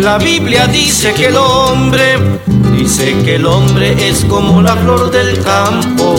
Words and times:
La 0.00 0.16
Biblia 0.16 0.68
dice 0.68 1.12
que 1.12 1.26
el 1.26 1.36
hombre, 1.36 2.18
dice 2.76 3.16
que 3.24 3.34
el 3.34 3.46
hombre 3.46 3.96
es 4.08 4.24
como 4.24 4.62
la 4.62 4.76
flor 4.76 5.10
del 5.10 5.42
campo, 5.42 6.14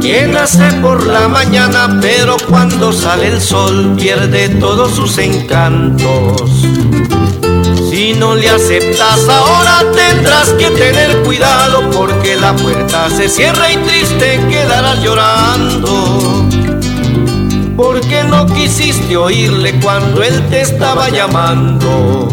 que 0.00 0.26
nace 0.26 0.72
por 0.80 1.06
la 1.06 1.28
mañana, 1.28 1.98
pero 2.00 2.36
cuando 2.48 2.94
sale 2.94 3.26
el 3.28 3.40
sol 3.42 3.94
pierde 3.96 4.48
todos 4.48 4.94
sus 4.94 5.18
encantos. 5.18 6.50
Si 7.90 8.14
no 8.14 8.34
le 8.34 8.48
aceptas 8.48 9.28
ahora 9.28 9.84
tendrás 9.92 10.48
que 10.54 10.70
tener 10.70 11.22
cuidado 11.24 11.90
porque 11.90 12.36
la 12.36 12.56
puerta 12.56 13.10
se 13.10 13.28
cierra 13.28 13.70
y 13.70 13.76
triste 13.76 14.40
quedarás 14.48 15.02
llorando. 15.02 16.47
Porque 17.78 18.24
no 18.24 18.44
quisiste 18.44 19.16
oírle 19.16 19.80
cuando 19.80 20.22
él 20.22 20.46
te 20.50 20.60
estaba 20.60 21.08
llamando. 21.08 22.28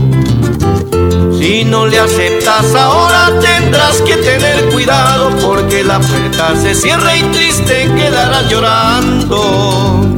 Si 1.39 1.63
no 1.63 1.85
le 1.85 1.99
aceptas 1.99 2.75
ahora 2.75 3.31
tendrás 3.39 4.01
que 4.01 4.17
tener 4.17 4.65
cuidado 4.73 5.29
porque 5.41 5.85
la 5.85 5.99
puerta 5.99 6.55
se 6.61 6.75
cierra 6.75 7.15
y 7.15 7.21
triste 7.31 7.89
quedarás 7.95 8.49
llorando 8.49 10.15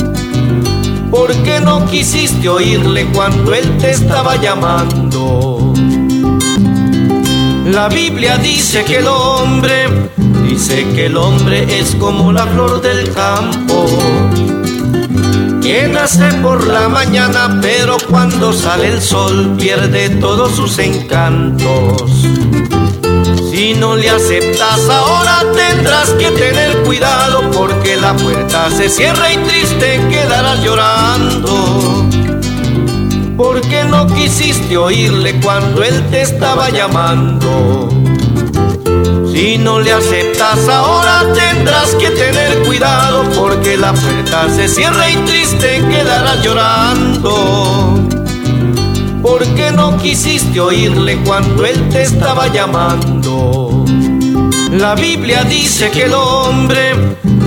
porque 1.12 1.59
no 1.62 1.85
quisiste 1.85 2.48
oírle 2.49 3.07
cuando 3.13 3.54
él 3.54 3.77
te 3.77 3.91
estaba 3.91 4.35
llamando. 4.35 5.73
La 7.66 7.90
Biblia 7.90 8.38
dice 8.38 8.84
que 8.84 8.98
el 8.98 9.07
hombre, 9.07 9.88
dice 10.48 10.85
que 10.96 11.07
el 11.07 11.18
hombre 11.18 11.66
es 11.80 11.96
como 11.96 12.32
la 12.32 12.46
flor 12.46 12.82
del 12.82 13.12
campo, 13.13 13.85
que 15.67 15.85
nace 15.89 16.31
por 16.41 16.66
la 16.66 16.88
mañana, 16.88 17.59
pero 17.62 17.98
cuando 18.09 18.53
sale 18.53 18.88
el 18.88 19.02
sol 19.02 19.53
pierde 19.57 20.09
todos 20.12 20.55
sus 20.55 20.80
encantos. 20.80 22.09
Si 23.51 23.73
no 23.73 23.98
le 23.98 24.10
aceptas 24.10 24.88
ahora 24.90 25.43
tendrás 25.54 26.12
que 26.12 26.32
tener 26.32 26.84
cuidado 26.84 27.51
porque 27.51 27.98
la 27.98 28.13
puerta 28.15 28.70
se 28.71 28.88
cierra 28.88 29.29
y 29.34 29.38
triste 29.40 30.01
quedarás 30.10 30.63
llorando. 30.63 32.05
Porque 33.35 33.84
no 33.84 34.07
quisiste 34.07 34.77
oírle 34.77 35.38
cuando 35.41 35.84
él 35.84 36.01
te 36.10 36.21
estaba 36.21 36.70
llamando. 36.70 37.90
Si 39.38 39.55
no 39.60 39.80
le 39.80 39.93
aceptas 39.93 40.68
ahora 40.68 41.32
tendrás 41.32 41.93
que 41.93 42.10
tener 42.10 42.63
cuidado 42.63 43.24
porque 43.35 43.77
la 43.77 43.94
puerta 43.94 44.49
se 44.49 44.68
cierra 44.68 45.12
y 45.12 45.16
triste 45.18 45.79
quedarás 45.88 46.41
llorando 46.41 48.04
porque 49.21 49.71
no 49.71 49.96
quisiste 49.99 50.60
oírle 50.60 51.20
cuando 51.24 51.68
él 51.68 51.88
te 51.90 52.02
estaba 52.02 52.48
llamando. 52.48 53.85
La 54.71 54.96
Biblia 54.96 55.44
dice 55.44 55.91
que 55.91 56.05
el 56.05 56.16
hombre, 56.16 56.96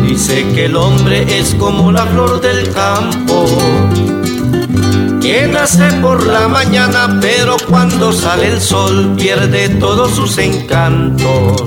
dice 0.06 0.46
que 0.54 0.66
el 0.66 0.76
hombre 0.76 1.40
es 1.40 1.56
como 1.56 1.90
la 1.90 2.06
flor 2.06 2.40
del 2.40 2.72
campo, 2.72 3.46
que 5.20 5.46
nace 5.46 5.92
por 6.00 6.26
la 6.26 6.48
mañana, 6.48 7.18
pero 7.20 7.56
cuando 7.68 8.12
sale 8.12 8.48
el 8.48 8.60
sol 8.60 9.14
pierde 9.16 9.68
todos 9.68 10.12
sus 10.12 10.38
encantos. 10.38 11.62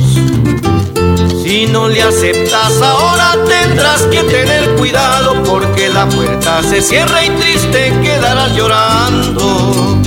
Si 1.43 1.67
no 1.67 1.87
le 1.87 2.01
aceptas 2.01 2.81
ahora 2.81 3.35
tendrás 3.47 4.01
que 4.03 4.23
tener 4.23 4.75
cuidado 4.75 5.43
porque 5.43 5.89
la 5.89 6.07
puerta 6.07 6.63
se 6.63 6.81
cierra 6.81 7.23
y 7.23 7.29
triste 7.29 7.93
quedarás 8.01 8.55
llorando. 8.55 9.99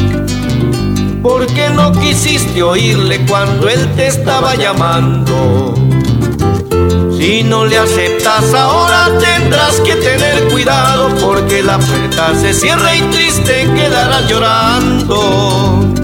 Porque 1.22 1.70
no 1.70 1.92
quisiste 1.92 2.62
oírle 2.62 3.24
cuando 3.27 3.69
él 3.69 3.89
te 3.97 4.08
estaba 4.08 4.55
llamando. 4.55 5.86
Si 7.18 7.42
no 7.42 7.64
le 7.64 7.78
aceptas 7.78 8.55
ahora 8.55 9.11
tendrás 9.18 9.80
que 9.80 9.96
tener 9.96 10.48
cuidado 10.48 11.08
porque 11.20 11.62
la 11.62 11.78
puerta 11.78 12.34
se 12.34 12.52
cierra 12.52 12.95
y 12.95 13.02
triste 13.02 13.68
quedarás 13.74 14.28
llorando 14.28 15.96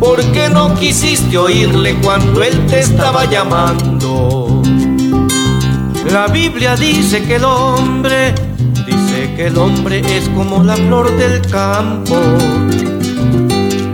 porque 0.00 0.48
no 0.48 0.74
quisiste 0.74 1.36
oírle 1.36 1.94
cuando 1.96 2.42
él 2.42 2.66
te 2.66 2.80
estaba 2.80 3.24
llamando. 3.24 4.62
La 6.10 6.28
Biblia 6.28 6.76
dice 6.76 7.22
que 7.24 7.36
el 7.36 7.44
hombre, 7.44 8.34
dice 8.86 9.34
que 9.36 9.46
el 9.48 9.58
hombre 9.58 10.00
es 10.16 10.28
como 10.30 10.62
la 10.62 10.76
flor 10.76 11.14
del 11.16 11.42
campo, 11.50 12.16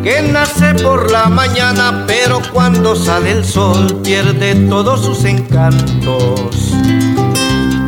que 0.04 0.20
nace 0.20 0.74
por 0.82 1.10
la 1.10 1.30
mañana, 1.30 2.04
pero 2.06 2.40
cuando 2.52 2.94
sale 2.94 3.32
el 3.32 3.44
sol 3.44 4.02
pierde 4.02 4.54
todos 4.68 5.02
sus 5.02 5.24
encantos. 5.24 6.74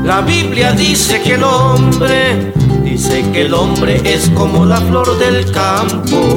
La 0.02 0.22
Biblia 0.22 0.72
dice 0.72 1.20
que 1.20 1.34
el 1.34 1.44
hombre, 1.44 2.52
dice 2.82 3.22
que 3.32 3.42
el 3.42 3.52
hombre 3.52 4.00
es 4.04 4.30
como 4.30 4.64
la 4.64 4.80
flor 4.80 5.18
del 5.18 5.52
campo 5.52 6.36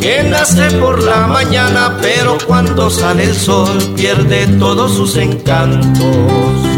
que 0.00 0.22
nace 0.22 0.70
por 0.78 1.02
la 1.02 1.26
mañana, 1.26 1.98
pero 2.00 2.38
cuando 2.46 2.88
sale 2.88 3.24
el 3.24 3.34
sol 3.34 3.76
pierde 3.96 4.46
todos 4.58 4.94
sus 4.94 5.16
encantos. 5.16 6.75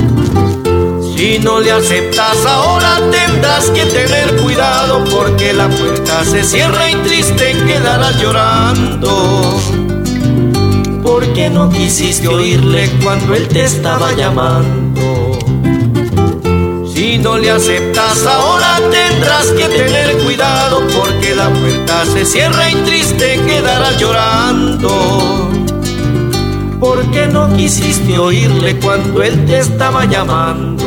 Si 1.18 1.36
no 1.40 1.58
le 1.58 1.72
aceptas 1.72 2.46
ahora 2.46 3.00
tendrás 3.10 3.70
que 3.70 3.84
tener 3.86 4.36
cuidado 4.36 5.02
porque 5.10 5.52
la 5.52 5.68
puerta 5.68 6.24
se 6.24 6.44
cierra 6.44 6.92
y 6.92 6.94
triste 6.94 7.56
quedarás 7.66 8.20
llorando. 8.20 9.58
Porque 11.02 11.50
no 11.50 11.70
quisiste 11.70 12.28
oírle 12.28 12.88
cuando 13.02 13.34
él 13.34 13.48
te 13.48 13.64
estaba 13.64 14.12
llamando. 14.12 15.36
Si 16.94 17.18
no 17.18 17.36
le 17.36 17.50
aceptas 17.50 18.24
ahora 18.24 18.78
tendrás 18.88 19.46
que 19.46 19.64
tener 19.64 20.18
cuidado 20.18 20.86
porque 20.96 21.34
la 21.34 21.48
puerta 21.48 22.06
se 22.06 22.24
cierra 22.24 22.70
y 22.70 22.76
triste 22.76 23.40
quedarás 23.44 23.98
llorando. 23.98 25.50
Porque 26.78 27.26
no 27.26 27.52
quisiste 27.56 28.16
oírle 28.16 28.78
cuando 28.78 29.20
él 29.20 29.44
te 29.46 29.58
estaba 29.58 30.04
llamando. 30.04 30.77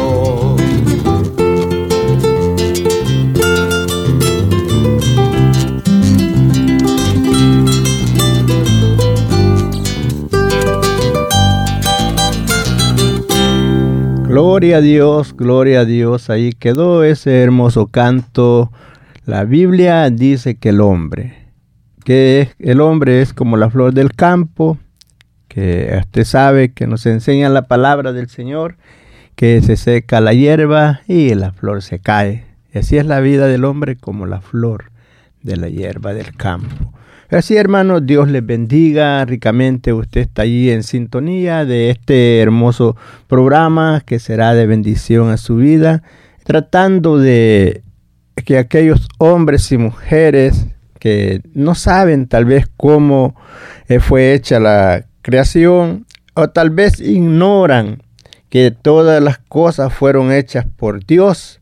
Gloria 14.51 14.77
a 14.77 14.81
Dios, 14.81 15.33
gloria 15.37 15.79
a 15.79 15.85
Dios. 15.85 16.29
Ahí 16.29 16.51
quedó 16.51 17.05
ese 17.05 17.41
hermoso 17.41 17.87
canto. 17.87 18.69
La 19.25 19.45
Biblia 19.45 20.09
dice 20.09 20.55
que 20.55 20.69
el 20.69 20.81
hombre, 20.81 21.47
que 22.03 22.49
el 22.59 22.81
hombre 22.81 23.21
es 23.21 23.33
como 23.33 23.55
la 23.55 23.69
flor 23.69 23.93
del 23.93 24.11
campo, 24.11 24.77
que 25.47 25.97
usted 26.01 26.25
sabe 26.25 26.73
que 26.73 26.85
nos 26.85 27.05
enseña 27.05 27.47
la 27.47 27.61
palabra 27.61 28.11
del 28.11 28.27
Señor, 28.27 28.75
que 29.37 29.61
se 29.61 29.77
seca 29.77 30.19
la 30.19 30.33
hierba 30.33 30.99
y 31.07 31.33
la 31.33 31.53
flor 31.53 31.81
se 31.81 31.99
cae. 31.99 32.43
Así 32.75 32.97
es 32.97 33.05
la 33.05 33.21
vida 33.21 33.47
del 33.47 33.63
hombre 33.63 33.95
como 33.95 34.25
la 34.25 34.41
flor 34.41 34.91
de 35.41 35.55
la 35.55 35.69
hierba 35.69 36.13
del 36.13 36.35
campo. 36.35 36.91
Así, 37.31 37.55
hermanos, 37.55 38.05
Dios 38.05 38.27
les 38.27 38.45
bendiga 38.45 39.23
ricamente. 39.23 39.93
Usted 39.93 40.19
está 40.19 40.41
allí 40.41 40.69
en 40.69 40.83
sintonía 40.83 41.63
de 41.63 41.89
este 41.89 42.41
hermoso 42.41 42.97
programa 43.27 44.03
que 44.05 44.19
será 44.19 44.53
de 44.53 44.65
bendición 44.65 45.29
a 45.29 45.37
su 45.37 45.55
vida, 45.55 46.03
tratando 46.43 47.17
de 47.17 47.83
que 48.35 48.57
aquellos 48.57 49.07
hombres 49.17 49.71
y 49.71 49.77
mujeres 49.77 50.67
que 50.99 51.41
no 51.53 51.73
saben 51.73 52.27
tal 52.27 52.43
vez 52.43 52.65
cómo 52.75 53.33
eh, 53.87 54.01
fue 54.01 54.33
hecha 54.33 54.59
la 54.59 55.05
creación 55.21 56.05
o 56.33 56.49
tal 56.49 56.69
vez 56.69 56.99
ignoran 56.99 58.03
que 58.49 58.71
todas 58.71 59.23
las 59.23 59.37
cosas 59.37 59.93
fueron 59.93 60.33
hechas 60.33 60.65
por 60.75 61.05
Dios. 61.05 61.61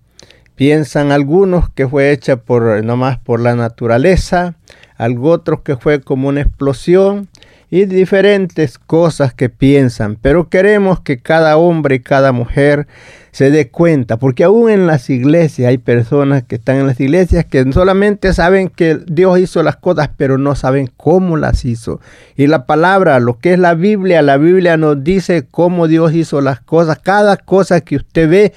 Piensan 0.56 1.12
algunos 1.12 1.70
que 1.70 1.88
fue 1.88 2.12
hecha 2.12 2.38
por 2.38 2.84
nomás 2.84 3.20
por 3.20 3.40
la 3.40 3.56
naturaleza, 3.56 4.56
algo 5.00 5.31
otro 5.31 5.63
que 5.63 5.78
fue 5.78 6.01
como 6.01 6.28
una 6.28 6.42
explosión 6.42 7.30
y 7.72 7.86
diferentes 7.86 8.78
cosas 8.78 9.34
que 9.34 9.48
piensan, 9.48 10.18
pero 10.22 10.50
queremos 10.50 11.00
que 11.00 11.19
cada 11.19 11.56
hombre 11.56 11.96
y 11.96 12.00
cada 12.00 12.31
mujer 12.31 12.88
se 13.31 13.50
dé 13.50 13.69
cuenta, 13.69 14.18
porque 14.18 14.44
aún 14.44 14.69
en 14.69 14.88
las 14.88 15.10
iglesias 15.10 15.69
hay 15.69 15.78
personas 15.78 16.44
que 16.44 16.56
están 16.56 16.78
en 16.78 16.88
las 16.88 17.00
iglesias 17.00 17.46
que 17.46 17.72
solamente 17.72 18.34
saben 18.34 18.68
que 18.68 19.00
Dios 19.07 19.40
hizo 19.40 19.63
las 19.63 19.78
cosas, 19.78 20.10
pero 20.18 20.38
no 20.38 20.56
saben 20.56 20.90
cómo 20.98 21.38
las 21.38 21.63
hizo. 21.63 22.02
Y 22.36 22.48
la 22.48 22.66
palabra, 22.66 23.19
lo 23.19 23.40
que 23.40 23.54
es 23.54 23.60
la 23.60 23.75
Biblia, 23.75 24.22
la 24.22 24.38
Biblia 24.38 24.75
nos 24.75 25.02
dice 25.02 25.45
cómo 25.50 25.88
Dios 25.88 26.13
hizo 26.13 26.42
las 26.42 26.60
cosas. 26.60 27.00
Cada 27.00 27.38
cosa 27.38 27.81
que 27.81 27.95
usted 27.95 28.30
ve, 28.30 28.54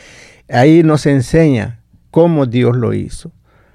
ahí 0.49 0.83
nos 0.83 1.07
enseña 1.07 1.81
cómo 2.11 2.47
Dios 2.47 2.77
lo 2.77 2.95
hizo. 2.95 3.31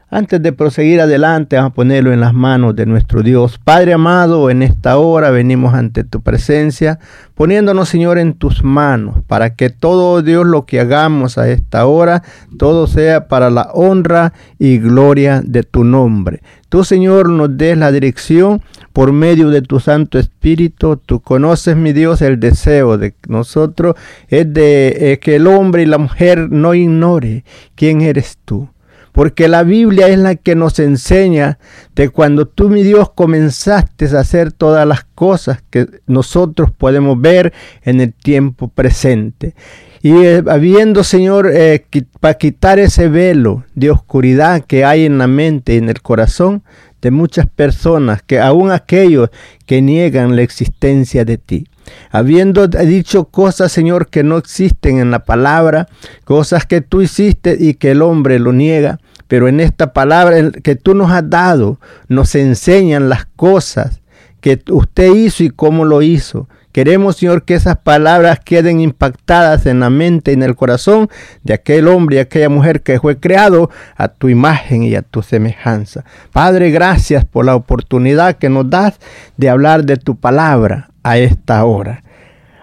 Antes 0.09 0.42
de 0.42 0.54
proseguir 0.54 1.01
adelante, 1.01 1.57
vamos 1.57 1.71
a 1.71 1.75
ponerlo 1.75 2.13
en 2.13 2.21
las 2.21 2.33
manos 2.33 2.77
de 2.77 2.86
nuestro 2.86 3.24
Dios. 3.24 3.59
Padre 3.62 3.92
amado, 3.92 4.50
en 4.50 4.63
esta 4.63 4.98
hora 4.98 5.31
venimos 5.31 5.74
ante 5.74 6.06
tu 6.06 6.21
presencia, 6.21 6.98
poniéndonos, 7.36 7.89
Señor, 7.89 8.18
en 8.18 8.33
tus 8.33 8.63
manos, 8.63 9.18
para 9.27 9.56
que 9.56 9.69
todo, 9.69 10.21
Dios, 10.21 10.45
lo 10.45 10.65
que 10.65 10.80
hagamos 10.80 11.38
a 11.38 11.50
esta 11.50 11.86
hora, 11.88 12.24
todo 12.57 12.88
sea 12.88 13.27
para 13.27 13.50
la 13.50 13.69
honra 13.74 14.31
y 14.57 14.77
gloria 14.77 15.42
de 15.44 15.63
tu 15.63 15.83
nombre. 15.83 16.42
Tú, 16.69 16.86
Señor, 16.86 17.27
nos 17.27 17.57
des 17.57 17.77
la 17.77 17.92
dirección 17.92 18.62
por 18.94 19.12
medio 19.12 19.50
de 19.50 19.62
tu 19.62 19.81
Santo 19.81 20.19
Espíritu. 20.19 20.95
Tú 21.06 21.19
conoces, 21.19 21.75
mi 21.75 21.92
Dios, 21.92 22.21
el 22.21 22.39
deseo 22.39 22.98
de 22.98 23.13
nosotros 23.27 23.95
es 24.30 24.54
de 24.54 25.19
que 25.21 25.36
el 25.36 25.48
hombre 25.48 25.83
y 25.83 25.86
la 25.86 25.98
mujer 25.98 26.50
no 26.50 26.74
ignore 26.74 27.44
quién 27.75 28.00
eres 28.00 28.38
tú 28.45 28.69
porque 29.17 29.47
la 29.47 29.63
Biblia 29.63 30.09
es 30.09 30.19
la 30.19 30.35
que 30.35 30.53
nos 30.53 30.77
enseña 30.77 31.57
de 31.95 32.09
cuando 32.09 32.47
tú, 32.47 32.69
mi 32.69 32.83
Dios, 32.83 33.09
comenzaste 33.09 34.05
a 34.15 34.19
hacer 34.19 34.51
todas 34.51 34.87
las 34.87 35.05
cosas 35.05 35.63
que 35.71 35.87
nosotros 36.05 36.69
podemos 36.69 37.19
ver 37.19 37.51
en 37.81 37.99
el 37.99 38.13
tiempo 38.13 38.67
presente. 38.67 39.55
Y 40.03 40.11
eh, 40.11 40.43
habiendo, 40.47 41.03
Señor, 41.03 41.49
eh, 41.51 41.83
para 42.19 42.35
quitar 42.35 42.77
ese 42.77 43.09
velo 43.09 43.63
de 43.73 43.89
oscuridad 43.89 44.63
que 44.63 44.85
hay 44.85 45.05
en 45.05 45.17
la 45.17 45.25
mente 45.25 45.73
y 45.73 45.77
en 45.77 45.89
el 45.89 46.03
corazón 46.03 46.61
de 47.01 47.09
muchas 47.09 47.47
personas, 47.47 48.21
que 48.21 48.39
aún 48.39 48.69
aquellos 48.69 49.31
que 49.65 49.81
niegan 49.81 50.35
la 50.35 50.43
existencia 50.43 51.25
de 51.25 51.39
ti 51.39 51.65
habiendo 52.11 52.67
dicho 52.67 53.25
cosas, 53.25 53.71
Señor, 53.71 54.09
que 54.09 54.23
no 54.23 54.37
existen 54.37 54.99
en 54.99 55.11
la 55.11 55.23
palabra, 55.23 55.87
cosas 56.23 56.65
que 56.65 56.81
tú 56.81 57.01
hiciste 57.01 57.57
y 57.59 57.75
que 57.75 57.91
el 57.91 58.01
hombre 58.01 58.39
lo 58.39 58.53
niega, 58.53 58.99
pero 59.27 59.47
en 59.47 59.59
esta 59.59 59.93
palabra 59.93 60.51
que 60.63 60.75
tú 60.75 60.93
nos 60.93 61.11
has 61.11 61.29
dado, 61.29 61.79
nos 62.07 62.33
enseñan 62.35 63.09
las 63.09 63.25
cosas 63.25 64.01
que 64.41 64.61
usted 64.69 65.13
hizo 65.13 65.43
y 65.43 65.49
cómo 65.49 65.85
lo 65.85 66.01
hizo. 66.01 66.47
Queremos, 66.71 67.17
Señor, 67.17 67.43
que 67.43 67.55
esas 67.55 67.77
palabras 67.77 68.39
queden 68.39 68.79
impactadas 68.79 69.65
en 69.65 69.79
la 69.79 69.89
mente 69.89 70.29
y 70.29 70.35
en 70.35 70.43
el 70.43 70.55
corazón 70.55 71.09
de 71.43 71.55
aquel 71.55 71.87
hombre 71.87 72.17
y 72.17 72.19
aquella 72.19 72.49
mujer 72.49 72.83
que 72.83 72.99
fue 72.99 73.19
creado 73.19 73.71
a 73.95 74.09
tu 74.09 74.29
imagen 74.29 74.83
y 74.83 74.93
a 74.93 75.01
tu 75.01 75.23
semejanza. 75.23 76.05
Padre, 76.31 76.69
gracias 76.69 77.25
por 77.25 77.45
la 77.45 77.55
oportunidad 77.55 78.37
que 78.37 78.49
nos 78.49 78.69
das 78.69 78.99
de 79.37 79.49
hablar 79.49 79.85
de 79.85 79.97
tu 79.97 80.17
palabra 80.17 80.86
a 81.09 81.18
esta 81.18 81.63
hora. 81.65 82.04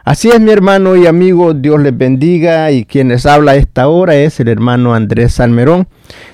Así 0.04 0.28
es 0.28 0.38
mi 0.38 0.50
hermano 0.50 0.96
y 0.96 1.06
amigo, 1.06 1.54
Dios 1.54 1.80
les 1.80 1.96
bendiga 1.96 2.70
y 2.70 2.84
quien 2.84 3.08
les 3.08 3.24
habla 3.24 3.52
a 3.52 3.56
esta 3.56 3.88
hora 3.88 4.16
es 4.16 4.38
el 4.38 4.48
hermano 4.48 4.94
Andrés 4.94 5.32
Salmerón, 5.32 5.88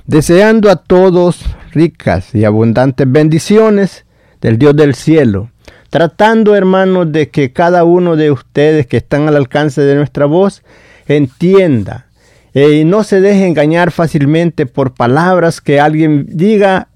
deseando 0.07 0.71
a 0.71 0.77
todos 0.77 1.45
ricas 1.73 2.35
y 2.35 2.45
abundantes 2.45 3.11
bendiciones 3.11 4.07
del 4.41 4.59
Dios 4.59 4.75
del 4.75 4.97
cielo, 4.97 5.51
tratando 5.89 6.57
hermanos 6.57 7.13
de 7.13 7.29
que 7.29 7.53
cada 7.53 7.85
uno 7.85 8.17
de 8.17 8.33
ustedes 8.33 8.89
que 8.89 8.97
están 8.97 9.29
al 9.29 9.37
alcance 9.37 9.81
de 9.83 9.95
nuestra 9.95 10.27
voz 10.27 10.65
entienda 11.07 12.07
eh, 12.55 12.81
y 12.81 12.85
no 12.85 13.05
se 13.05 13.21
deje 13.21 13.47
engañar 13.47 13.93
fácilmente 13.93 14.67
por 14.67 14.95
palabras 14.95 15.61
que 15.61 15.79
alguien 15.79 16.27
diga 16.29 16.89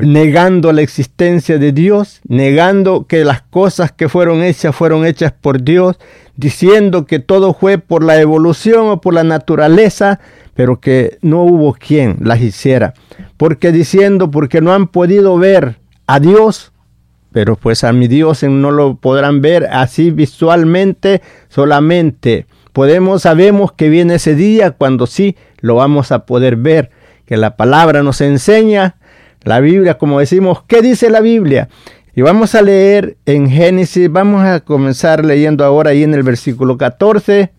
negando 0.00 0.72
la 0.72 0.82
existencia 0.82 1.58
de 1.58 1.72
Dios, 1.72 2.20
negando 2.28 3.06
que 3.06 3.24
las 3.24 3.42
cosas 3.42 3.92
que 3.92 4.08
fueron 4.08 4.42
hechas 4.42 4.74
fueron 4.74 5.04
hechas 5.04 5.32
por 5.32 5.62
Dios, 5.62 5.98
diciendo 6.36 7.06
que 7.06 7.18
todo 7.18 7.54
fue 7.54 7.78
por 7.78 8.04
la 8.04 8.20
evolución 8.20 8.88
o 8.88 9.00
por 9.00 9.14
la 9.14 9.24
naturaleza, 9.24 10.20
pero 10.54 10.80
que 10.80 11.18
no 11.22 11.42
hubo 11.42 11.74
quien 11.74 12.16
las 12.20 12.40
hiciera. 12.40 12.94
Porque 13.36 13.72
diciendo, 13.72 14.30
porque 14.30 14.60
no 14.60 14.72
han 14.72 14.88
podido 14.88 15.38
ver 15.38 15.78
a 16.06 16.20
Dios, 16.20 16.72
pero 17.32 17.56
pues 17.56 17.84
a 17.84 17.92
mi 17.92 18.08
Dios 18.08 18.42
no 18.42 18.70
lo 18.70 18.96
podrán 18.96 19.40
ver 19.40 19.68
así 19.70 20.10
visualmente 20.10 21.22
solamente. 21.48 22.46
Podemos, 22.72 23.22
sabemos 23.22 23.72
que 23.72 23.88
viene 23.88 24.14
ese 24.14 24.34
día 24.34 24.72
cuando 24.72 25.06
sí 25.06 25.36
lo 25.60 25.76
vamos 25.76 26.12
a 26.12 26.26
poder 26.26 26.56
ver, 26.56 26.90
que 27.26 27.36
la 27.36 27.56
palabra 27.56 28.02
nos 28.02 28.20
enseña 28.20 28.97
la 29.42 29.60
Biblia, 29.60 29.98
como 29.98 30.20
decimos, 30.20 30.62
¿qué 30.66 30.82
dice 30.82 31.10
la 31.10 31.20
Biblia? 31.20 31.68
Y 32.14 32.22
vamos 32.22 32.54
a 32.54 32.62
leer 32.62 33.16
en 33.26 33.48
Génesis, 33.48 34.10
vamos 34.10 34.44
a 34.44 34.60
comenzar 34.60 35.24
leyendo 35.24 35.64
ahora 35.64 35.90
ahí 35.90 36.02
en 36.02 36.14
el 36.14 36.22
versículo 36.22 36.76
14 36.76 37.52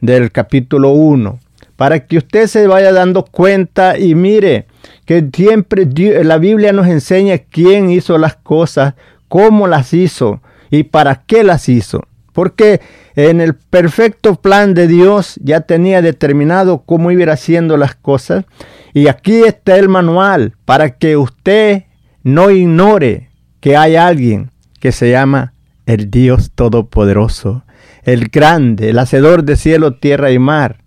del 0.00 0.32
capítulo 0.32 0.90
1, 0.90 1.38
para 1.76 2.06
que 2.06 2.18
usted 2.18 2.46
se 2.46 2.66
vaya 2.66 2.92
dando 2.92 3.24
cuenta 3.24 3.98
y 3.98 4.14
mire 4.14 4.66
que 5.04 5.28
siempre 5.32 5.88
la 6.24 6.38
Biblia 6.38 6.72
nos 6.72 6.88
enseña 6.88 7.38
quién 7.38 7.90
hizo 7.90 8.18
las 8.18 8.36
cosas, 8.36 8.94
cómo 9.28 9.66
las 9.66 9.94
hizo 9.94 10.40
y 10.70 10.84
para 10.84 11.22
qué 11.26 11.44
las 11.44 11.68
hizo. 11.68 12.02
Porque 12.32 12.80
en 13.16 13.40
el 13.40 13.54
perfecto 13.54 14.36
plan 14.36 14.74
de 14.74 14.86
Dios 14.86 15.38
ya 15.42 15.62
tenía 15.62 16.02
determinado 16.02 16.82
cómo 16.84 17.10
iba 17.10 17.32
haciendo 17.32 17.76
las 17.76 17.94
cosas 17.94 18.44
y 18.92 19.08
aquí 19.08 19.42
está 19.42 19.76
el 19.76 19.88
manual 19.88 20.54
para 20.64 20.90
que 20.96 21.16
usted 21.16 21.84
no 22.22 22.50
ignore 22.50 23.30
que 23.60 23.76
hay 23.76 23.96
alguien 23.96 24.50
que 24.80 24.92
se 24.92 25.10
llama 25.10 25.52
el 25.86 26.10
Dios 26.10 26.50
Todopoderoso, 26.54 27.64
el 28.04 28.28
grande, 28.28 28.90
el 28.90 28.98
hacedor 28.98 29.44
de 29.44 29.56
cielo, 29.56 29.94
tierra 29.94 30.30
y 30.30 30.38
mar. 30.38 30.78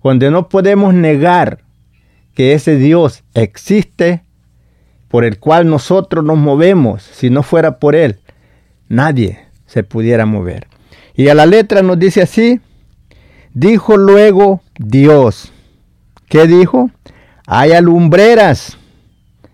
Cuando 0.00 0.30
no 0.30 0.48
podemos 0.48 0.94
negar 0.94 1.60
que 2.34 2.52
ese 2.54 2.76
Dios 2.76 3.22
existe, 3.34 4.22
por 5.08 5.24
el 5.24 5.38
cual 5.38 5.68
nosotros 5.68 6.24
nos 6.24 6.38
movemos, 6.38 7.02
si 7.02 7.30
no 7.30 7.42
fuera 7.42 7.78
por 7.78 7.94
Él, 7.94 8.18
nadie 8.88 9.38
se 9.66 9.84
pudiera 9.84 10.26
mover. 10.26 10.66
Y 11.14 11.28
a 11.28 11.34
la 11.34 11.46
letra 11.46 11.82
nos 11.82 11.98
dice 11.98 12.22
así, 12.22 12.60
dijo 13.52 13.96
luego 13.96 14.62
Dios. 14.78 15.52
¿Qué 16.28 16.46
dijo? 16.46 16.90
hay 17.46 17.72
alumbreras 17.72 18.78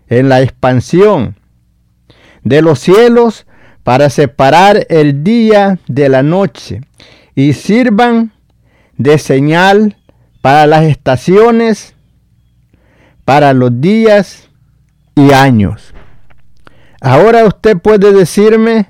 en 0.08 0.28
la 0.28 0.42
expansión 0.42 1.36
de 2.42 2.62
los 2.62 2.78
cielos 2.78 3.46
para 3.82 4.10
separar 4.10 4.86
el 4.88 5.24
día 5.24 5.78
de 5.88 6.08
la 6.08 6.22
noche 6.22 6.82
y 7.34 7.52
sirvan 7.54 8.32
de 8.96 9.18
señal 9.18 9.96
para 10.40 10.66
las 10.66 10.84
estaciones, 10.84 11.94
para 13.24 13.52
los 13.52 13.80
días 13.80 14.48
y 15.16 15.32
años. 15.32 15.94
Ahora 17.00 17.44
usted 17.44 17.78
puede 17.78 18.12
decirme, 18.12 18.86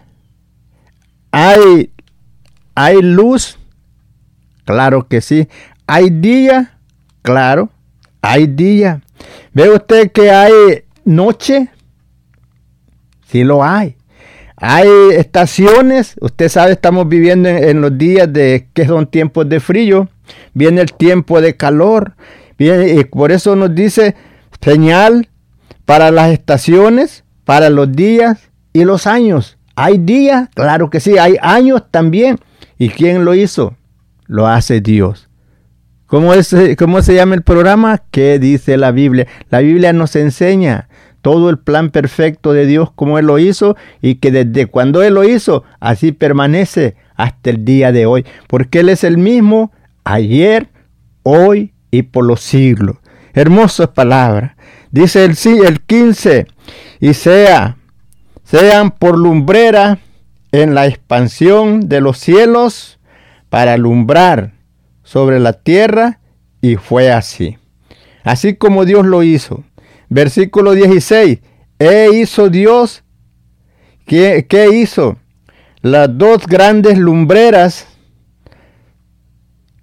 ¿hay, 1.30 1.90
hay 2.84 3.02
luz? 3.02 3.58
Claro 4.64 5.06
que 5.08 5.20
sí. 5.20 5.48
¿Hay 5.86 6.10
día? 6.10 6.78
Claro. 7.22 7.70
Hay 8.22 8.46
día. 8.46 9.02
¿Ve 9.52 9.70
usted 9.70 10.12
que 10.12 10.30
hay 10.30 10.52
noche? 11.04 11.68
Sí 13.26 13.44
lo 13.44 13.64
hay. 13.64 13.96
Hay 14.56 14.88
estaciones, 15.12 16.16
usted 16.20 16.50
sabe, 16.50 16.72
estamos 16.72 17.08
viviendo 17.08 17.48
en, 17.48 17.80
los 17.80 17.96
días 17.96 18.30
de 18.30 18.68
que 18.74 18.86
son 18.86 19.06
tiempos 19.06 19.48
de 19.48 19.58
frío, 19.58 20.08
viene 20.52 20.82
el 20.82 20.92
tiempo 20.92 21.40
de 21.40 21.56
calor, 21.56 22.12
viene, 22.58 22.92
y 22.92 23.04
por 23.04 23.32
eso 23.32 23.56
nos 23.56 23.74
dice 23.74 24.16
señal 24.60 25.30
para 25.86 26.10
las 26.10 26.30
estaciones, 26.30 27.24
para 27.46 27.70
los 27.70 27.90
días 27.92 28.50
y 28.74 28.84
los 28.84 29.06
años. 29.06 29.56
¿Hay 29.76 29.96
días? 29.96 30.50
Claro 30.54 30.90
que 30.90 31.00
sí, 31.00 31.16
hay 31.16 31.36
años 31.40 31.84
también. 31.90 32.38
¿Y 32.80 32.88
quién 32.88 33.26
lo 33.26 33.34
hizo? 33.34 33.76
Lo 34.26 34.46
hace 34.46 34.80
Dios. 34.80 35.28
¿Cómo, 36.06 36.32
es, 36.32 36.56
¿Cómo 36.78 37.02
se 37.02 37.14
llama 37.14 37.34
el 37.34 37.42
programa? 37.42 38.02
¿Qué 38.10 38.38
dice 38.38 38.78
la 38.78 38.90
Biblia? 38.90 39.26
La 39.50 39.58
Biblia 39.58 39.92
nos 39.92 40.16
enseña 40.16 40.88
todo 41.20 41.50
el 41.50 41.58
plan 41.58 41.90
perfecto 41.90 42.54
de 42.54 42.64
Dios 42.64 42.90
como 42.90 43.18
Él 43.18 43.26
lo 43.26 43.38
hizo 43.38 43.76
y 44.00 44.14
que 44.14 44.30
desde 44.30 44.64
cuando 44.64 45.02
Él 45.02 45.12
lo 45.12 45.24
hizo, 45.24 45.62
así 45.78 46.12
permanece 46.12 46.96
hasta 47.16 47.50
el 47.50 47.66
día 47.66 47.92
de 47.92 48.06
hoy. 48.06 48.24
Porque 48.48 48.80
Él 48.80 48.88
es 48.88 49.04
el 49.04 49.18
mismo 49.18 49.72
ayer, 50.04 50.68
hoy 51.22 51.74
y 51.90 52.04
por 52.04 52.24
los 52.24 52.40
siglos. 52.40 52.96
Hermosas 53.34 53.88
palabras. 53.88 54.52
Dice 54.90 55.26
el, 55.26 55.36
el 55.66 55.82
15, 55.82 56.46
y 56.98 57.12
sea, 57.12 57.76
sean 58.42 58.90
por 58.90 59.18
lumbrera 59.18 59.98
en 60.52 60.74
la 60.74 60.86
expansión 60.86 61.88
de 61.88 62.00
los 62.00 62.18
cielos 62.18 62.98
para 63.48 63.74
alumbrar 63.74 64.52
sobre 65.02 65.40
la 65.40 65.52
tierra 65.52 66.20
y 66.60 66.76
fue 66.76 67.10
así. 67.10 67.58
Así 68.22 68.54
como 68.54 68.84
Dios 68.84 69.06
lo 69.06 69.22
hizo. 69.22 69.64
Versículo 70.08 70.72
16. 70.72 71.38
E 71.78 72.08
hizo 72.12 72.48
Dios. 72.48 73.04
¿Qué, 74.06 74.46
qué 74.48 74.68
hizo? 74.74 75.16
Las 75.80 76.16
dos 76.16 76.46
grandes 76.46 76.98
lumbreras. 76.98 77.86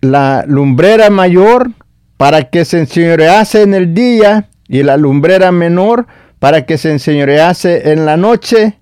La 0.01 0.45
lumbrera 0.47 1.09
mayor 1.09 1.71
para 2.17 2.49
que 2.49 2.65
se 2.65 2.79
enseñorease 2.79 3.63
en 3.63 3.73
el 3.73 3.93
día 3.93 4.49
y 4.67 4.83
la 4.83 4.97
lumbrera 4.97 5.51
menor 5.51 6.07
para 6.39 6.65
que 6.65 6.77
se 6.77 6.91
enseñorease 6.91 7.91
en 7.91 8.05
la 8.05 8.17
noche, 8.17 8.79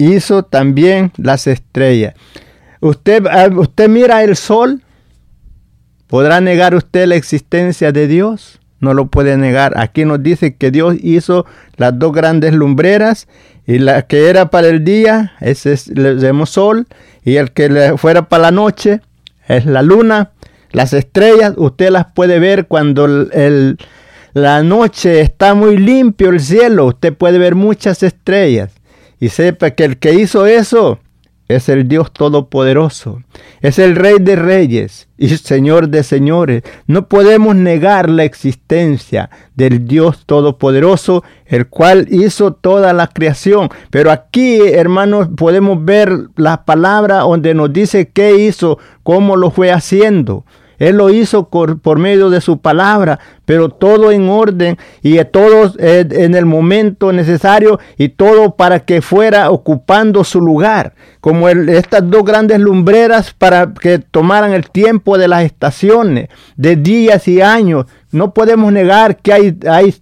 hizo 0.00 0.42
también 0.42 1.12
las 1.16 1.46
estrellas. 1.46 2.14
Usted, 2.80 3.26
ah, 3.26 3.48
usted 3.54 3.88
mira 3.88 4.24
el 4.24 4.34
sol, 4.36 4.82
¿podrá 6.06 6.40
negar 6.40 6.74
usted 6.74 7.06
la 7.06 7.16
existencia 7.16 7.92
de 7.92 8.06
Dios? 8.06 8.60
No 8.80 8.94
lo 8.94 9.08
puede 9.08 9.36
negar. 9.36 9.74
Aquí 9.76 10.06
nos 10.06 10.22
dice 10.22 10.56
que 10.56 10.70
Dios 10.70 10.96
hizo 11.02 11.44
las 11.76 11.98
dos 11.98 12.12
grandes 12.12 12.54
lumbreras 12.54 13.28
y 13.66 13.78
la 13.78 14.02
que 14.02 14.30
era 14.30 14.50
para 14.50 14.68
el 14.68 14.84
día, 14.84 15.32
ese 15.40 15.74
es 15.74 15.88
el 15.88 16.46
sol, 16.46 16.86
y 17.22 17.36
el 17.36 17.52
que 17.52 17.94
fuera 17.98 18.28
para 18.28 18.44
la 18.44 18.50
noche 18.50 19.02
es 19.46 19.66
la 19.66 19.82
luna. 19.82 20.30
Las 20.72 20.94
estrellas 20.94 21.52
usted 21.56 21.90
las 21.90 22.06
puede 22.12 22.38
ver 22.38 22.66
cuando 22.66 23.04
el, 23.04 23.76
la 24.32 24.62
noche 24.62 25.20
está 25.20 25.54
muy 25.54 25.76
limpio 25.76 26.30
el 26.30 26.40
cielo, 26.40 26.86
usted 26.86 27.12
puede 27.12 27.38
ver 27.38 27.54
muchas 27.54 28.02
estrellas. 28.02 28.79
Y 29.20 29.28
sepa 29.28 29.70
que 29.70 29.84
el 29.84 29.98
que 29.98 30.14
hizo 30.14 30.46
eso 30.46 30.98
es 31.56 31.68
el 31.68 31.88
Dios 31.88 32.12
Todopoderoso, 32.12 33.22
es 33.60 33.78
el 33.78 33.96
Rey 33.96 34.16
de 34.20 34.36
Reyes 34.36 35.08
y 35.18 35.28
Señor 35.28 35.88
de 35.88 36.04
Señores. 36.04 36.62
No 36.86 37.08
podemos 37.08 37.56
negar 37.56 38.08
la 38.08 38.24
existencia 38.24 39.30
del 39.56 39.86
Dios 39.86 40.24
Todopoderoso, 40.26 41.24
el 41.46 41.66
cual 41.66 42.06
hizo 42.10 42.52
toda 42.52 42.92
la 42.92 43.08
creación. 43.08 43.68
Pero 43.90 44.12
aquí, 44.12 44.60
hermanos, 44.60 45.28
podemos 45.36 45.84
ver 45.84 46.12
la 46.36 46.64
palabra 46.64 47.18
donde 47.18 47.52
nos 47.52 47.72
dice 47.72 48.08
qué 48.08 48.36
hizo, 48.36 48.78
cómo 49.02 49.36
lo 49.36 49.50
fue 49.50 49.72
haciendo. 49.72 50.44
Él 50.80 50.96
lo 50.96 51.10
hizo 51.10 51.50
por, 51.50 51.98
medio 51.98 52.30
de 52.30 52.40
su 52.40 52.58
palabra, 52.58 53.20
pero 53.44 53.68
todo 53.68 54.10
en 54.10 54.30
orden 54.30 54.78
y 55.02 55.22
todo 55.26 55.74
eh, 55.78 56.08
en 56.10 56.34
el 56.34 56.46
momento 56.46 57.12
necesario 57.12 57.78
y 57.98 58.08
todo 58.08 58.56
para 58.56 58.80
que 58.80 59.02
fuera 59.02 59.50
ocupando 59.50 60.24
su 60.24 60.40
lugar, 60.40 60.94
como 61.20 61.50
estas 61.50 62.08
dos 62.08 62.24
grandes 62.24 62.60
lumbreras 62.60 63.34
para 63.34 63.74
que 63.74 63.98
tomaran 63.98 64.54
el 64.54 64.70
tiempo 64.70 65.18
de 65.18 65.28
las 65.28 65.44
estaciones, 65.44 66.30
de 66.56 66.76
días 66.76 67.28
y 67.28 67.42
años. 67.42 67.84
No 68.10 68.32
podemos 68.32 68.72
negar 68.72 69.18
que 69.18 69.34
hay, 69.34 69.58
hay 69.68 69.94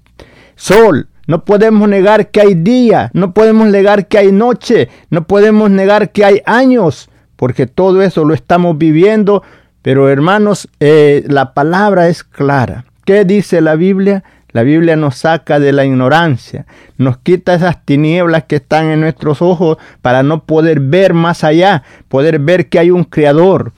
sol, 0.54 1.08
no 1.26 1.44
podemos 1.44 1.88
negar 1.88 2.30
que 2.30 2.40
hay 2.40 2.54
día, 2.54 3.10
no 3.14 3.34
podemos 3.34 3.66
negar 3.66 4.06
que 4.06 4.18
hay 4.18 4.30
noche, 4.30 4.88
no 5.10 5.26
podemos 5.26 5.70
negar 5.70 6.12
que 6.12 6.24
hay 6.24 6.40
años, 6.46 7.10
porque 7.34 7.66
todo 7.66 8.00
eso 8.00 8.24
lo 8.24 8.32
estamos 8.32 8.78
viviendo 8.78 9.42
pero 9.82 10.08
hermanos, 10.08 10.68
eh, 10.80 11.24
la 11.28 11.54
palabra 11.54 12.08
es 12.08 12.24
clara. 12.24 12.84
¿Qué 13.04 13.24
dice 13.24 13.60
la 13.60 13.74
Biblia? 13.74 14.24
La 14.52 14.62
Biblia 14.62 14.96
nos 14.96 15.16
saca 15.16 15.60
de 15.60 15.72
la 15.72 15.84
ignorancia, 15.84 16.66
nos 16.96 17.18
quita 17.18 17.54
esas 17.54 17.84
tinieblas 17.84 18.44
que 18.44 18.56
están 18.56 18.86
en 18.86 19.00
nuestros 19.00 19.42
ojos 19.42 19.76
para 20.00 20.22
no 20.22 20.44
poder 20.44 20.80
ver 20.80 21.12
más 21.12 21.44
allá, 21.44 21.82
poder 22.08 22.38
ver 22.38 22.68
que 22.70 22.78
hay 22.78 22.90
un 22.90 23.04
creador, 23.04 23.72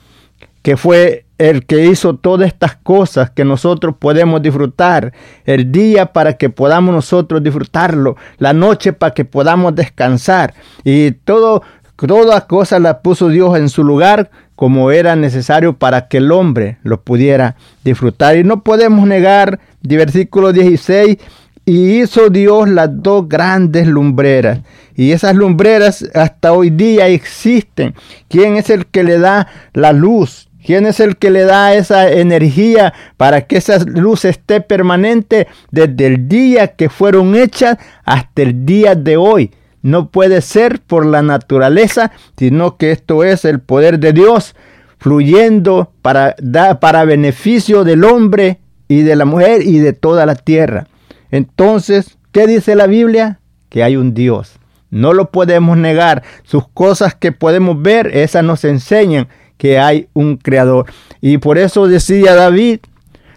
que 0.61 0.77
fue 0.77 1.25
el 1.37 1.65
que 1.65 1.85
hizo 1.87 2.15
todas 2.15 2.47
estas 2.47 2.77
cosas 2.77 3.31
que 3.31 3.43
nosotros 3.43 3.95
podemos 3.99 4.41
disfrutar, 4.41 5.11
el 5.43 5.71
día 5.71 6.13
para 6.13 6.33
que 6.33 6.49
podamos 6.49 6.95
nosotros 6.95 7.43
disfrutarlo, 7.43 8.15
la 8.37 8.53
noche 8.53 8.93
para 8.93 9.13
que 9.13 9.25
podamos 9.25 9.75
descansar 9.75 10.53
y 10.85 11.11
todo 11.11 11.63
todas 11.95 12.45
cosas 12.45 12.81
las 12.81 12.95
puso 12.97 13.29
Dios 13.29 13.57
en 13.57 13.69
su 13.69 13.83
lugar 13.83 14.31
como 14.61 14.91
era 14.91 15.15
necesario 15.15 15.73
para 15.73 16.07
que 16.07 16.17
el 16.17 16.31
hombre 16.31 16.77
lo 16.83 17.01
pudiera 17.01 17.55
disfrutar. 17.83 18.37
Y 18.37 18.43
no 18.43 18.61
podemos 18.61 19.07
negar, 19.07 19.59
versículo 19.81 20.53
16, 20.53 21.17
y 21.65 21.99
hizo 21.99 22.29
Dios 22.29 22.69
las 22.69 23.01
dos 23.01 23.27
grandes 23.27 23.87
lumbreras. 23.87 24.59
Y 24.95 25.13
esas 25.13 25.33
lumbreras 25.35 26.07
hasta 26.13 26.53
hoy 26.53 26.69
día 26.69 27.07
existen. 27.07 27.95
¿Quién 28.29 28.55
es 28.55 28.69
el 28.69 28.85
que 28.85 29.03
le 29.03 29.17
da 29.17 29.47
la 29.73 29.93
luz? 29.93 30.47
¿Quién 30.63 30.85
es 30.85 30.99
el 30.99 31.17
que 31.17 31.31
le 31.31 31.43
da 31.45 31.73
esa 31.73 32.11
energía 32.11 32.93
para 33.17 33.41
que 33.47 33.57
esa 33.57 33.79
luz 33.79 34.25
esté 34.25 34.61
permanente 34.61 35.47
desde 35.71 36.05
el 36.05 36.27
día 36.27 36.67
que 36.67 36.87
fueron 36.87 37.35
hechas 37.35 37.79
hasta 38.05 38.43
el 38.43 38.63
día 38.63 38.93
de 38.93 39.17
hoy? 39.17 39.49
No 39.81 40.09
puede 40.09 40.41
ser 40.41 40.81
por 40.81 41.05
la 41.05 41.21
naturaleza, 41.21 42.11
sino 42.37 42.77
que 42.77 42.91
esto 42.91 43.23
es 43.23 43.45
el 43.45 43.59
poder 43.59 43.99
de 43.99 44.13
Dios 44.13 44.55
fluyendo 44.97 45.91
para, 46.01 46.35
para 46.79 47.05
beneficio 47.05 47.83
del 47.83 48.03
hombre 48.03 48.59
y 48.87 49.01
de 49.01 49.15
la 49.15 49.25
mujer 49.25 49.63
y 49.63 49.79
de 49.79 49.93
toda 49.93 50.25
la 50.25 50.35
tierra. 50.35 50.87
Entonces, 51.31 52.17
¿qué 52.31 52.45
dice 52.45 52.75
la 52.75 52.87
Biblia? 52.87 53.39
Que 53.69 53.83
hay 53.83 53.95
un 53.95 54.13
Dios. 54.13 54.59
No 54.91 55.13
lo 55.13 55.31
podemos 55.31 55.77
negar. 55.77 56.23
Sus 56.43 56.67
cosas 56.67 57.15
que 57.15 57.31
podemos 57.31 57.81
ver, 57.81 58.15
esas 58.15 58.43
nos 58.43 58.63
enseñan 58.65 59.27
que 59.57 59.79
hay 59.79 60.07
un 60.13 60.37
creador. 60.37 60.85
Y 61.21 61.37
por 61.37 61.57
eso 61.57 61.87
decía 61.87 62.35
David, 62.35 62.79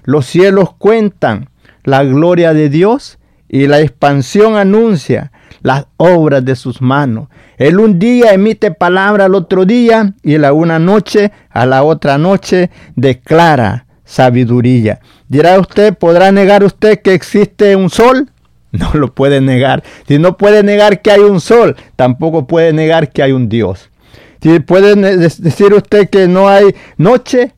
los 0.05 0.27
cielos 0.27 0.75
cuentan 0.77 1.49
la 1.85 2.03
gloria 2.03 2.53
de 2.53 2.69
Dios 2.69 3.19
y 3.49 3.67
la 3.67 3.81
expansión 3.81 4.57
anuncia 4.57 5.33
las 5.63 5.87
obras 5.97 6.45
de 6.45 6.57
sus 6.57 6.83
manos. 6.83 7.29
Él 7.57 7.81
un 7.81 7.99
día 7.99 8.35
emite 8.35 8.71
palabra 8.71 9.25
al 9.25 9.35
otro 9.35 9.65
día 9.65 10.15
y 10.23 10.39
la 10.39 10.53
una 10.53 10.79
noche 10.79 11.33
a 11.51 11.65
la 11.67 11.83
otra 11.83 12.19
noche 12.19 12.71
declara 12.97 13.87
sabiduría. 14.05 15.01
Dirá 15.29 15.59
usted, 15.59 15.95
¿podrá 15.95 16.31
negar 16.33 16.65
usted 16.65 17.01
que 17.01 17.15
existe 17.15 17.77
un 17.77 17.91
sol? 17.91 18.31
No 18.75 18.91
lo 18.95 19.15
puede 19.15 19.41
negar. 19.41 19.85
Si 20.09 20.19
no 20.19 20.37
puede 20.37 20.65
negar 20.65 21.01
que 21.01 21.13
hay 21.13 21.21
un 21.21 21.41
sol, 21.41 21.77
tampoco 21.95 22.49
puede 22.49 22.73
negar 22.73 23.13
que 23.13 23.23
hay 23.23 23.31
un 23.31 23.49
Dios. 23.49 23.89
Si 24.43 24.59
puede 24.59 24.97
decir 25.17 25.73
usted 25.73 26.11
que 26.11 26.27
no 26.27 26.49
hay 26.49 26.75
noche, 26.97 27.55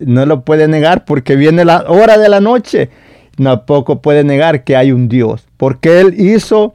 no 0.00 0.26
lo 0.26 0.44
puede 0.44 0.66
negar 0.66 1.04
porque 1.04 1.36
viene 1.36 1.64
la 1.64 1.84
hora 1.86 2.18
de 2.18 2.28
la 2.28 2.40
noche. 2.40 2.90
Tampoco 3.36 4.02
puede 4.02 4.24
negar 4.24 4.64
que 4.64 4.76
hay 4.76 4.92
un 4.92 5.08
Dios, 5.08 5.46
porque 5.56 6.00
Él 6.00 6.14
hizo 6.18 6.74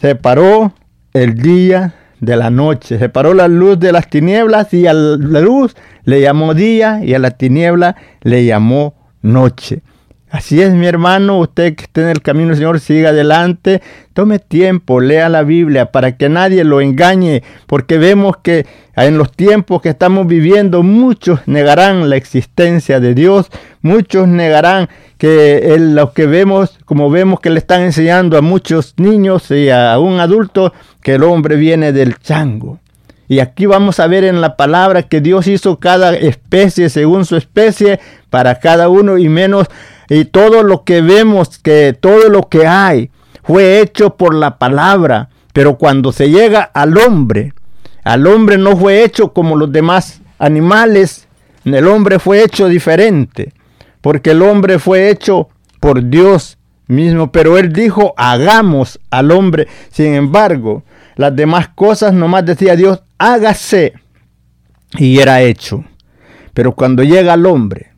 separó 0.00 0.72
el 1.12 1.34
día 1.34 1.94
de 2.20 2.36
la 2.36 2.50
noche, 2.50 2.98
separó 2.98 3.34
la 3.34 3.48
luz 3.48 3.78
de 3.78 3.92
las 3.92 4.08
tinieblas 4.08 4.72
y 4.72 4.86
a 4.86 4.92
la 4.94 5.40
luz 5.40 5.76
le 6.04 6.20
llamó 6.20 6.54
día 6.54 7.00
y 7.04 7.14
a 7.14 7.18
la 7.18 7.30
tiniebla 7.30 7.96
le 8.22 8.44
llamó 8.44 8.94
noche. 9.22 9.82
Así 10.28 10.60
es, 10.60 10.72
mi 10.72 10.86
hermano, 10.86 11.38
usted 11.38 11.76
que 11.76 11.84
esté 11.84 12.02
en 12.02 12.08
el 12.08 12.20
camino 12.20 12.48
del 12.48 12.56
Señor, 12.56 12.80
siga 12.80 13.10
adelante, 13.10 13.80
tome 14.12 14.40
tiempo, 14.40 15.00
lea 15.00 15.28
la 15.28 15.44
Biblia 15.44 15.92
para 15.92 16.16
que 16.16 16.28
nadie 16.28 16.64
lo 16.64 16.80
engañe, 16.80 17.44
porque 17.68 17.96
vemos 17.96 18.36
que 18.38 18.66
en 18.96 19.18
los 19.18 19.30
tiempos 19.30 19.82
que 19.82 19.90
estamos 19.90 20.26
viviendo 20.26 20.82
muchos 20.82 21.46
negarán 21.46 22.10
la 22.10 22.16
existencia 22.16 22.98
de 22.98 23.14
Dios, 23.14 23.50
muchos 23.82 24.26
negarán 24.26 24.88
que 25.16 25.76
lo 25.78 26.12
que 26.12 26.26
vemos, 26.26 26.76
como 26.84 27.08
vemos 27.08 27.38
que 27.38 27.50
le 27.50 27.58
están 27.58 27.82
enseñando 27.82 28.36
a 28.36 28.42
muchos 28.42 28.94
niños 28.96 29.52
y 29.52 29.70
a 29.70 29.96
un 30.00 30.18
adulto, 30.18 30.72
que 31.02 31.14
el 31.14 31.22
hombre 31.22 31.54
viene 31.54 31.92
del 31.92 32.18
chango. 32.18 32.80
Y 33.28 33.38
aquí 33.38 33.66
vamos 33.66 34.00
a 34.00 34.06
ver 34.08 34.24
en 34.24 34.40
la 34.40 34.56
palabra 34.56 35.04
que 35.04 35.20
Dios 35.20 35.46
hizo 35.46 35.78
cada 35.78 36.14
especie 36.16 36.88
según 36.90 37.24
su 37.24 37.36
especie 37.36 38.00
para 38.30 38.58
cada 38.60 38.88
uno 38.88 39.18
y 39.18 39.28
menos 39.28 39.68
y 40.08 40.26
todo 40.26 40.62
lo 40.62 40.84
que 40.84 41.00
vemos, 41.00 41.58
que 41.58 41.96
todo 41.98 42.28
lo 42.28 42.48
que 42.48 42.66
hay 42.66 43.10
fue 43.42 43.80
hecho 43.80 44.16
por 44.16 44.34
la 44.34 44.58
palabra. 44.58 45.30
Pero 45.52 45.78
cuando 45.78 46.12
se 46.12 46.30
llega 46.30 46.62
al 46.62 46.98
hombre, 46.98 47.54
al 48.04 48.26
hombre 48.26 48.58
no 48.58 48.76
fue 48.76 49.04
hecho 49.04 49.32
como 49.32 49.56
los 49.56 49.72
demás 49.72 50.20
animales, 50.38 51.26
el 51.64 51.86
hombre 51.88 52.18
fue 52.18 52.42
hecho 52.44 52.68
diferente, 52.68 53.52
porque 54.00 54.30
el 54.32 54.42
hombre 54.42 54.78
fue 54.78 55.10
hecho 55.10 55.48
por 55.80 56.08
Dios 56.08 56.58
mismo, 56.86 57.32
pero 57.32 57.58
él 57.58 57.72
dijo, 57.72 58.14
hagamos 58.16 59.00
al 59.10 59.32
hombre. 59.32 59.66
Sin 59.90 60.14
embargo, 60.14 60.84
las 61.16 61.34
demás 61.34 61.68
cosas 61.74 62.12
nomás 62.12 62.44
decía 62.44 62.76
Dios, 62.76 63.02
hágase, 63.18 63.94
y 64.96 65.18
era 65.18 65.42
hecho. 65.42 65.84
Pero 66.54 66.72
cuando 66.74 67.02
llega 67.02 67.32
al 67.32 67.46
hombre, 67.46 67.92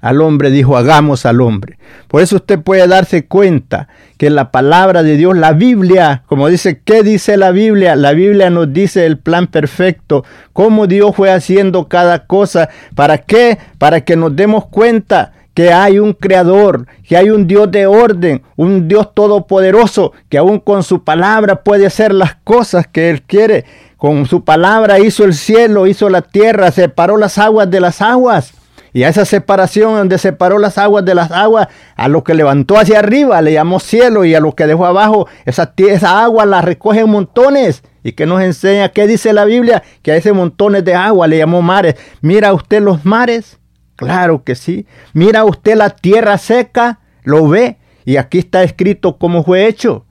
al 0.00 0.20
hombre, 0.20 0.50
dijo, 0.50 0.76
hagamos 0.76 1.26
al 1.26 1.40
hombre. 1.40 1.78
Por 2.06 2.22
eso 2.22 2.36
usted 2.36 2.60
puede 2.60 2.86
darse 2.86 3.26
cuenta 3.26 3.88
que 4.16 4.30
la 4.30 4.50
palabra 4.50 5.02
de 5.02 5.16
Dios, 5.16 5.36
la 5.36 5.52
Biblia, 5.52 6.22
como 6.26 6.48
dice, 6.48 6.80
¿qué 6.84 7.02
dice 7.02 7.36
la 7.36 7.50
Biblia? 7.50 7.96
La 7.96 8.12
Biblia 8.12 8.50
nos 8.50 8.72
dice 8.72 9.06
el 9.06 9.18
plan 9.18 9.46
perfecto, 9.46 10.24
cómo 10.52 10.86
Dios 10.86 11.14
fue 11.16 11.32
haciendo 11.32 11.88
cada 11.88 12.26
cosa. 12.26 12.68
¿Para 12.94 13.18
qué? 13.18 13.58
Para 13.78 14.02
que 14.02 14.16
nos 14.16 14.34
demos 14.36 14.66
cuenta 14.66 15.32
que 15.54 15.72
hay 15.72 15.98
un 15.98 16.12
creador, 16.12 16.86
que 17.06 17.16
hay 17.16 17.30
un 17.30 17.48
Dios 17.48 17.68
de 17.70 17.86
orden, 17.88 18.42
un 18.54 18.86
Dios 18.86 19.12
todopoderoso, 19.12 20.12
que 20.28 20.38
aún 20.38 20.60
con 20.60 20.84
su 20.84 21.02
palabra 21.02 21.64
puede 21.64 21.86
hacer 21.86 22.14
las 22.14 22.36
cosas 22.36 22.86
que 22.86 23.10
Él 23.10 23.22
quiere. 23.22 23.64
Con 23.96 24.26
su 24.26 24.44
palabra 24.44 25.00
hizo 25.00 25.24
el 25.24 25.34
cielo, 25.34 25.88
hizo 25.88 26.08
la 26.08 26.22
tierra, 26.22 26.70
separó 26.70 27.16
las 27.16 27.38
aguas 27.38 27.68
de 27.68 27.80
las 27.80 28.00
aguas 28.00 28.52
Y 28.92 29.02
a 29.02 29.08
esa 29.08 29.24
separación 29.24 29.94
donde 29.94 30.18
separó 30.18 30.58
las 30.58 30.78
aguas 30.78 31.04
de 31.04 31.14
las 31.14 31.30
aguas, 31.30 31.68
a 31.96 32.08
lo 32.08 32.24
que 32.24 32.34
levantó 32.34 32.78
hacia 32.78 33.00
arriba 33.00 33.40
le 33.42 33.52
llamó 33.52 33.80
cielo 33.80 34.24
y 34.24 34.34
a 34.34 34.40
lo 34.40 34.54
que 34.54 34.66
dejó 34.66 34.86
abajo, 34.86 35.28
esa, 35.44 35.72
esa 35.76 36.22
agua 36.22 36.46
la 36.46 36.62
recoge 36.62 37.00
en 37.00 37.10
montones. 37.10 37.82
Y 38.02 38.12
que 38.12 38.26
nos 38.26 38.40
enseña, 38.40 38.88
¿qué 38.90 39.06
dice 39.06 39.32
la 39.32 39.44
Biblia? 39.44 39.82
Que 40.02 40.12
a 40.12 40.16
ese 40.16 40.32
montones 40.32 40.84
de 40.84 40.94
agua 40.94 41.26
le 41.26 41.38
llamó 41.38 41.60
mares. 41.62 41.96
Mira 42.22 42.54
usted 42.54 42.80
los 42.80 43.04
mares. 43.04 43.58
Claro 43.96 44.44
que 44.44 44.54
sí. 44.54 44.86
Mira 45.12 45.44
usted 45.44 45.76
la 45.76 45.90
tierra 45.90 46.38
seca. 46.38 47.00
Lo 47.22 47.48
ve. 47.48 47.76
Y 48.04 48.16
aquí 48.16 48.38
está 48.38 48.62
escrito 48.62 49.18
cómo 49.18 49.44
fue 49.44 49.66
hecho. 49.66 50.06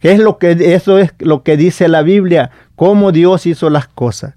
¿Qué 0.00 0.12
es 0.12 0.18
lo 0.18 0.38
que 0.38 0.74
eso 0.74 0.98
es 0.98 1.12
lo 1.18 1.42
que 1.42 1.56
dice 1.56 1.88
la 1.88 2.02
Biblia? 2.02 2.50
Cómo 2.74 3.12
Dios 3.12 3.46
hizo 3.46 3.68
las 3.68 3.86
cosas. 3.86 4.34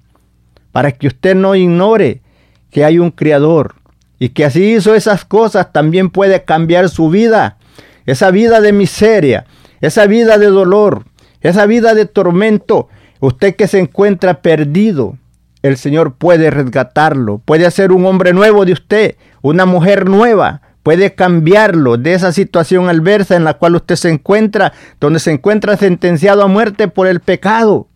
Para 0.71 0.91
que 0.91 1.07
usted 1.07 1.35
no 1.35 1.55
ignore 1.55 2.21
que 2.69 2.83
hay 2.83 2.99
un 2.99 3.11
creador 3.11 3.75
y 4.19 4.29
que 4.29 4.45
así 4.45 4.75
hizo 4.75 4.95
esas 4.95 5.25
cosas, 5.25 5.71
también 5.73 6.09
puede 6.09 6.43
cambiar 6.43 6.89
su 6.89 7.09
vida. 7.09 7.57
Esa 8.05 8.31
vida 8.31 8.61
de 8.61 8.71
miseria, 8.71 9.45
esa 9.81 10.05
vida 10.05 10.37
de 10.37 10.47
dolor, 10.47 11.05
esa 11.41 11.65
vida 11.65 11.93
de 11.95 12.05
tormento. 12.05 12.87
Usted 13.19 13.55
que 13.55 13.67
se 13.67 13.79
encuentra 13.79 14.41
perdido, 14.41 15.17
el 15.63 15.77
Señor 15.77 16.15
puede 16.15 16.51
resgatarlo, 16.51 17.39
puede 17.39 17.65
hacer 17.65 17.91
un 17.91 18.05
hombre 18.05 18.33
nuevo 18.33 18.65
de 18.65 18.73
usted, 18.73 19.15
una 19.41 19.65
mujer 19.65 20.07
nueva, 20.07 20.61
puede 20.83 21.15
cambiarlo 21.15 21.97
de 21.97 22.13
esa 22.13 22.31
situación 22.31 22.87
adversa 22.89 23.35
en 23.35 23.43
la 23.43 23.55
cual 23.55 23.75
usted 23.75 23.95
se 23.95 24.09
encuentra, 24.09 24.73
donde 24.99 25.19
se 25.19 25.31
encuentra 25.31 25.77
sentenciado 25.77 26.43
a 26.43 26.47
muerte 26.47 26.87
por 26.87 27.07
el 27.07 27.19
pecado. 27.19 27.87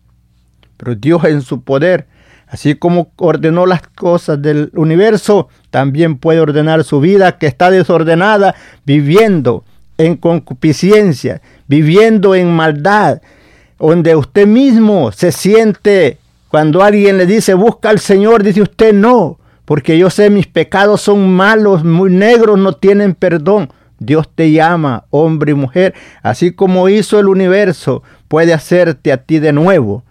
Pero 0.76 0.96
Dios 0.96 1.22
en 1.24 1.42
su 1.42 1.62
poder 1.62 2.08
Así 2.50 2.74
como 2.74 3.12
ordenó 3.16 3.64
las 3.64 3.82
cosas 3.82 4.42
del 4.42 4.72
universo, 4.74 5.48
también 5.70 6.18
puede 6.18 6.40
ordenar 6.40 6.82
su 6.82 7.00
vida 7.00 7.38
que 7.38 7.46
está 7.46 7.70
desordenada, 7.70 8.56
viviendo 8.84 9.64
en 9.98 10.16
concupiscencia, 10.16 11.42
viviendo 11.68 12.34
en 12.34 12.52
maldad, 12.52 13.22
donde 13.78 14.16
usted 14.16 14.48
mismo 14.48 15.12
se 15.12 15.30
siente, 15.30 16.18
cuando 16.48 16.82
alguien 16.82 17.18
le 17.18 17.26
dice, 17.26 17.54
busca 17.54 17.88
al 17.88 18.00
Señor, 18.00 18.42
dice 18.42 18.62
usted 18.62 18.92
no, 18.92 19.38
porque 19.64 19.96
yo 19.96 20.10
sé 20.10 20.28
mis 20.28 20.48
pecados 20.48 21.02
son 21.02 21.32
malos, 21.32 21.84
muy 21.84 22.10
negros, 22.10 22.58
no 22.58 22.72
tienen 22.72 23.14
perdón. 23.14 23.72
Dios 24.00 24.28
te 24.34 24.50
llama, 24.50 25.04
hombre 25.10 25.52
y 25.52 25.54
mujer, 25.54 25.94
así 26.22 26.52
como 26.52 26.88
hizo 26.88 27.20
el 27.20 27.28
universo, 27.28 28.02
puede 28.26 28.54
hacerte 28.54 29.12
a 29.12 29.18
ti 29.18 29.38
de 29.38 29.52
nuevo 29.52 30.02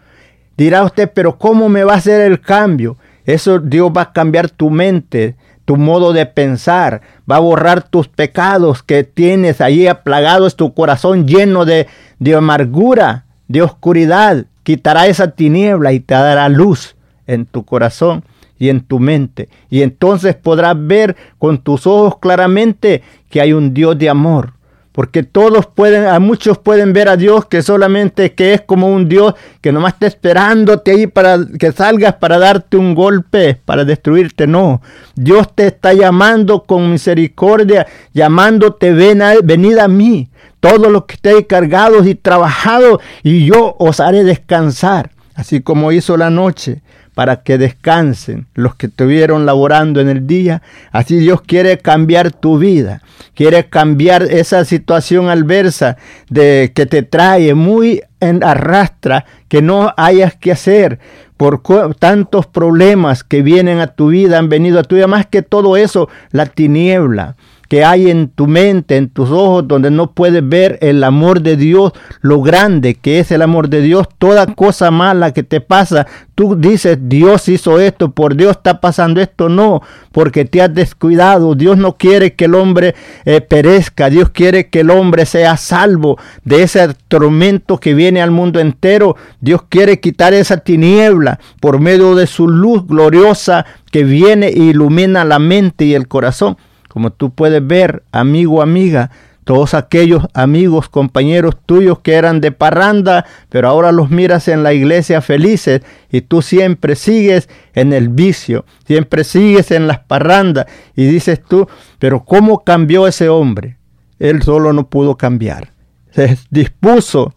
Dirá 0.60 0.84
usted, 0.84 1.10
pero 1.14 1.38
¿cómo 1.38 1.70
me 1.70 1.86
va 1.86 1.94
a 1.94 1.98
hacer 2.00 2.20
el 2.20 2.42
cambio? 2.42 2.98
Eso 3.24 3.60
Dios 3.60 3.94
va 3.96 4.02
a 4.02 4.12
cambiar 4.12 4.50
tu 4.50 4.70
mente, 4.70 5.38
tu 5.64 5.78
modo 5.78 6.12
de 6.12 6.26
pensar, 6.26 7.00
va 7.32 7.38
a 7.38 7.40
borrar 7.40 7.82
tus 7.82 8.10
pecados 8.10 8.84
que 8.84 9.06
tienes 9.06 9.62
ahí 9.62 9.88
aplagados, 9.88 10.58
tu 10.58 10.74
corazón 10.74 11.26
lleno 11.26 11.64
de, 11.64 11.88
de 12.20 12.36
amargura, 12.36 13.24
de 13.48 13.62
oscuridad. 13.62 14.48
Quitará 14.64 15.08
esa 15.08 15.32
tiniebla 15.32 15.94
y 15.94 16.02
te 16.02 16.14
dará 16.14 16.50
luz 16.50 16.98
en 17.26 17.46
tu 17.46 17.64
corazón 17.64 18.26
y 18.58 18.68
en 18.68 18.82
tu 18.82 19.00
mente. 19.00 19.48
Y 19.70 19.82
entonces 19.82 20.36
podrás 20.36 20.76
ver 20.78 21.16
con 21.38 21.60
tus 21.60 21.88
ojos 21.88 22.18
claramente 22.20 23.02
que 23.30 23.40
hay 23.40 23.54
un 23.54 23.74
Dios 23.74 23.98
de 23.98 24.10
amor, 24.10 24.56
porque 24.92 25.24
todos 25.24 25.68
pueden, 25.68 26.08
a 26.08 26.20
muchos 26.20 26.58
pueden 26.58 26.94
ver 26.94 27.10
a 27.10 27.18
Dios 27.18 27.46
que 27.46 27.62
solamente 27.62 28.34
que 28.34 28.54
es 28.54 28.62
como 28.62 28.88
un 28.88 29.08
Dios 29.08 29.36
que 29.62 29.72
nomás 29.72 29.94
está 29.94 30.08
esperándote 30.08 30.92
ahí 30.92 31.08
para 31.08 31.38
que 31.60 31.72
salgas 31.72 32.16
para 32.16 32.40
darte 32.40 32.78
un 32.78 32.96
golpe, 32.96 33.60
para 33.66 33.86
destruirte. 33.86 34.48
No, 34.48 34.82
Dios 35.16 35.54
te 35.54 35.68
está 35.68 35.94
llamando 35.94 36.64
con 36.64 36.92
misericordia, 36.92 37.88
llamándote, 38.14 38.92
ven 38.92 39.22
a, 39.22 39.36
venid 39.44 39.78
a 39.78 39.88
mí, 39.88 40.30
todos 40.60 40.92
los 40.92 41.06
que 41.06 41.16
estéis 41.16 41.46
cargados 41.48 42.08
y 42.08 42.16
trabajados, 42.16 43.00
y 43.24 43.46
yo 43.46 43.76
os 43.80 44.00
haré 44.00 44.24
descansar, 44.24 45.12
así 45.36 45.62
como 45.62 45.92
hizo 45.92 46.18
la 46.18 46.30
noche 46.30 46.82
para 47.14 47.44
que 47.44 47.58
descansen 47.58 48.48
los 48.54 48.76
que 48.76 48.88
estuvieron 48.88 49.46
laborando 49.46 50.00
en 50.00 50.10
el 50.10 50.28
día. 50.28 50.62
Así 50.92 51.18
Dios 51.18 51.42
quiere 51.42 51.78
cambiar 51.78 52.32
tu 52.32 52.58
vida, 52.58 53.02
quiere 53.36 53.66
cambiar 53.66 54.24
esa 54.24 54.66
situación 54.66 55.30
adversa 55.30 55.98
de 56.30 56.72
que 56.74 56.86
te 56.86 57.04
trae 57.04 57.54
muy 57.54 58.02
en 58.20 58.44
arrastra, 58.44 59.26
que 59.48 59.62
no 59.62 59.94
hayas 59.98 60.36
que 60.36 60.52
hacer 60.52 61.00
por 61.38 61.62
tantos 61.96 62.48
problemas 62.48 63.24
que 63.24 63.42
vienen 63.42 63.80
a 63.80 63.88
tu 63.88 64.10
vida, 64.10 64.38
han 64.38 64.50
venido 64.50 64.80
a 64.80 64.84
tu 64.84 64.96
vida, 64.96 65.08
más 65.08 65.26
que 65.26 65.42
todo 65.42 65.78
eso, 65.78 66.10
la 66.32 66.46
tiniebla 66.46 67.38
que 67.70 67.86
hay 67.86 68.10
en 68.10 68.30
tu 68.30 68.48
mente, 68.48 68.98
en 68.98 69.10
tus 69.10 69.30
ojos, 69.30 69.68
donde 69.68 69.92
no 69.92 70.12
puedes 70.12 70.48
ver 70.48 70.80
el 70.82 71.04
amor 71.04 71.42
de 71.42 71.56
Dios, 71.56 71.94
lo 72.20 72.42
grande 72.42 72.96
que 72.96 73.20
es 73.20 73.32
el 73.32 73.44
amor 73.44 73.70
de 73.70 73.82
Dios, 73.82 74.08
toda 74.18 74.48
cosa 74.48 74.90
mala 74.90 75.34
que 75.34 75.44
te 75.44 75.62
pasa, 75.62 76.08
tú 76.34 76.56
dices, 76.56 76.98
Dios 77.04 77.48
hizo 77.48 77.80
esto, 77.80 78.12
por 78.12 78.36
Dios 78.36 78.58
está 78.58 78.82
pasando 78.82 79.22
esto, 79.22 79.50
no, 79.50 79.84
porque 80.12 80.46
te 80.46 80.64
has 80.64 80.74
descuidado, 80.74 81.54
Dios 81.54 81.78
no 81.78 81.96
quiere 81.96 82.34
que 82.34 82.46
el 82.46 82.56
hombre 82.56 82.96
eh, 83.24 83.40
perezca, 83.40 84.10
Dios 84.10 84.32
quiere 84.32 84.70
que 84.70 84.80
el 84.80 84.90
hombre 84.90 85.28
sea 85.28 85.56
salvo 85.56 86.18
de 86.44 86.64
ese 86.64 86.96
tormento 87.08 87.78
que 87.78 87.94
viene 87.94 88.20
al 88.20 88.32
mundo 88.32 88.60
entero, 88.60 89.16
Dios 89.42 89.62
quiere 89.70 90.00
quitar 90.00 90.34
esa 90.34 90.58
tiniebla 90.58 91.40
por 91.62 91.80
medio 91.80 92.16
de 92.16 92.26
su 92.26 92.48
luz 92.48 92.88
gloriosa 92.88 93.68
que 93.92 94.04
viene 94.04 94.48
e 94.48 94.58
ilumina 94.58 95.24
la 95.24 95.38
mente 95.38 95.86
y 95.86 95.94
el 95.94 96.08
corazón. 96.08 96.58
Como 96.90 97.12
tú 97.12 97.34
puedes 97.34 97.66
ver, 97.66 98.04
amigo, 98.12 98.62
amiga, 98.62 99.12
todos 99.46 99.74
aquellos 99.74 100.28
amigos, 100.34 100.90
compañeros 100.90 101.56
tuyos 101.66 102.00
que 102.02 102.14
eran 102.14 102.40
de 102.40 102.52
parranda, 102.52 103.26
pero 103.50 103.68
ahora 103.68 103.92
los 103.92 104.12
miras 104.12 104.48
en 104.48 104.62
la 104.62 104.74
iglesia 104.74 105.22
felices 105.22 105.82
y 106.12 106.22
tú 106.22 106.44
siempre 106.44 106.96
sigues 106.96 107.50
en 107.74 107.94
el 107.94 108.10
vicio, 108.10 108.66
siempre 108.86 109.24
sigues 109.24 109.72
en 109.72 109.88
las 109.88 110.00
parrandas 110.00 110.68
y 110.96 111.06
dices 111.06 111.42
tú, 111.42 111.68
pero 111.98 112.24
¿cómo 112.26 112.64
cambió 112.64 113.08
ese 113.08 113.30
hombre? 113.30 113.78
Él 114.20 114.44
solo 114.44 114.74
no 114.74 114.88
pudo 114.88 115.18
cambiar. 115.18 115.72
Se 116.12 116.38
dispuso 116.52 117.34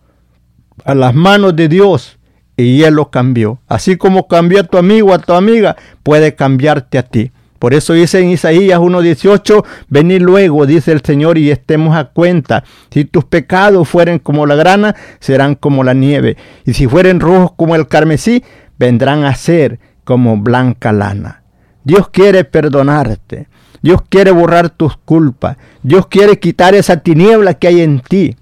a 0.85 0.95
las 0.95 1.15
manos 1.15 1.57
de 1.57 1.69
Dios 1.69 2.19
y 2.57 2.83
él 2.83 2.95
lo 2.95 3.11
cambió. 3.11 3.61
Así 3.69 3.97
como 3.97 4.29
cambió 4.29 4.61
a 4.61 4.65
tu 4.65 4.77
amigo, 4.77 5.15
a 5.15 5.19
tu 5.19 5.33
amiga, 5.33 5.77
puede 6.03 6.35
cambiarte 6.35 6.99
a 6.99 7.05
ti. 7.05 7.33
Por 7.63 7.75
eso 7.75 7.93
dice 7.93 8.19
en 8.19 8.31
Isaías 8.31 8.81
1.18, 8.81 9.65
venid 9.87 10.21
luego, 10.21 10.67
dice 10.67 10.91
el 10.91 11.01
Señor, 11.01 11.39
y 11.39 11.53
estemos 11.53 11.97
a 11.97 12.07
cuenta. 12.07 12.65
Si 12.91 13.05
tus 13.05 13.25
pecados 13.25 13.89
fueren 13.89 14.19
como 14.19 14.47
la 14.47 14.57
grana, 14.57 14.97
serán 15.21 15.55
como 15.55 15.85
la 15.85 15.95
nieve. 15.95 16.37
Y 16.65 16.73
si 16.73 16.89
fueren 16.89 17.21
rojos 17.21 17.53
como 17.55 17.77
el 17.77 17.87
carmesí, 17.87 18.43
vendrán 18.81 19.23
a 19.23 19.37
ser 19.37 19.79
como 20.03 20.37
blanca 20.39 20.91
lana. 20.91 21.45
Dios 21.85 22.09
quiere 22.09 22.43
perdonarte. 22.43 23.47
Dios 23.81 24.03
quiere 24.09 24.33
borrar 24.33 24.71
tus 24.71 24.97
culpas. 24.97 25.57
Dios 25.85 26.09
quiere 26.09 26.41
quitar 26.41 26.75
esa 26.75 26.97
tiniebla 26.97 27.55
que 27.55 27.69
hay 27.69 27.83
en 27.83 28.01
ti. 28.01 28.35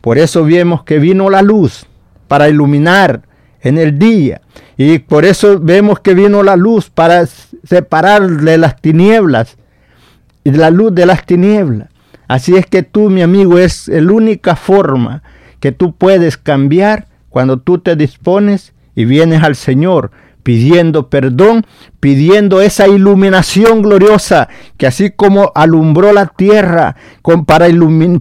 Por 0.00 0.18
eso 0.18 0.44
vemos 0.44 0.84
que 0.84 1.00
vino 1.00 1.30
la 1.30 1.42
luz 1.42 1.84
para 2.28 2.48
iluminar 2.48 3.22
en 3.60 3.76
el 3.76 3.98
día. 3.98 4.40
Y 4.76 5.00
por 5.00 5.24
eso 5.24 5.58
vemos 5.58 5.98
que 5.98 6.14
vino 6.14 6.44
la 6.44 6.54
luz 6.54 6.90
para 6.90 7.26
separarle 7.68 8.58
las 8.58 8.80
tinieblas 8.80 9.56
y 10.44 10.52
la 10.52 10.70
luz 10.70 10.94
de 10.94 11.06
las 11.06 11.26
tinieblas. 11.26 11.88
Así 12.26 12.56
es 12.56 12.66
que 12.66 12.82
tú, 12.82 13.10
mi 13.10 13.22
amigo, 13.22 13.58
es 13.58 13.88
la 13.88 14.12
única 14.12 14.56
forma 14.56 15.22
que 15.60 15.72
tú 15.72 15.94
puedes 15.94 16.36
cambiar 16.36 17.08
cuando 17.28 17.58
tú 17.58 17.78
te 17.78 17.96
dispones 17.96 18.72
y 18.94 19.04
vienes 19.04 19.42
al 19.42 19.56
Señor 19.56 20.10
pidiendo 20.42 21.10
perdón, 21.10 21.66
pidiendo 22.00 22.62
esa 22.62 22.88
iluminación 22.88 23.82
gloriosa 23.82 24.48
que 24.78 24.86
así 24.86 25.10
como 25.10 25.52
alumbró 25.54 26.14
la 26.14 26.24
tierra 26.24 26.96
con, 27.20 27.44
para, 27.44 27.66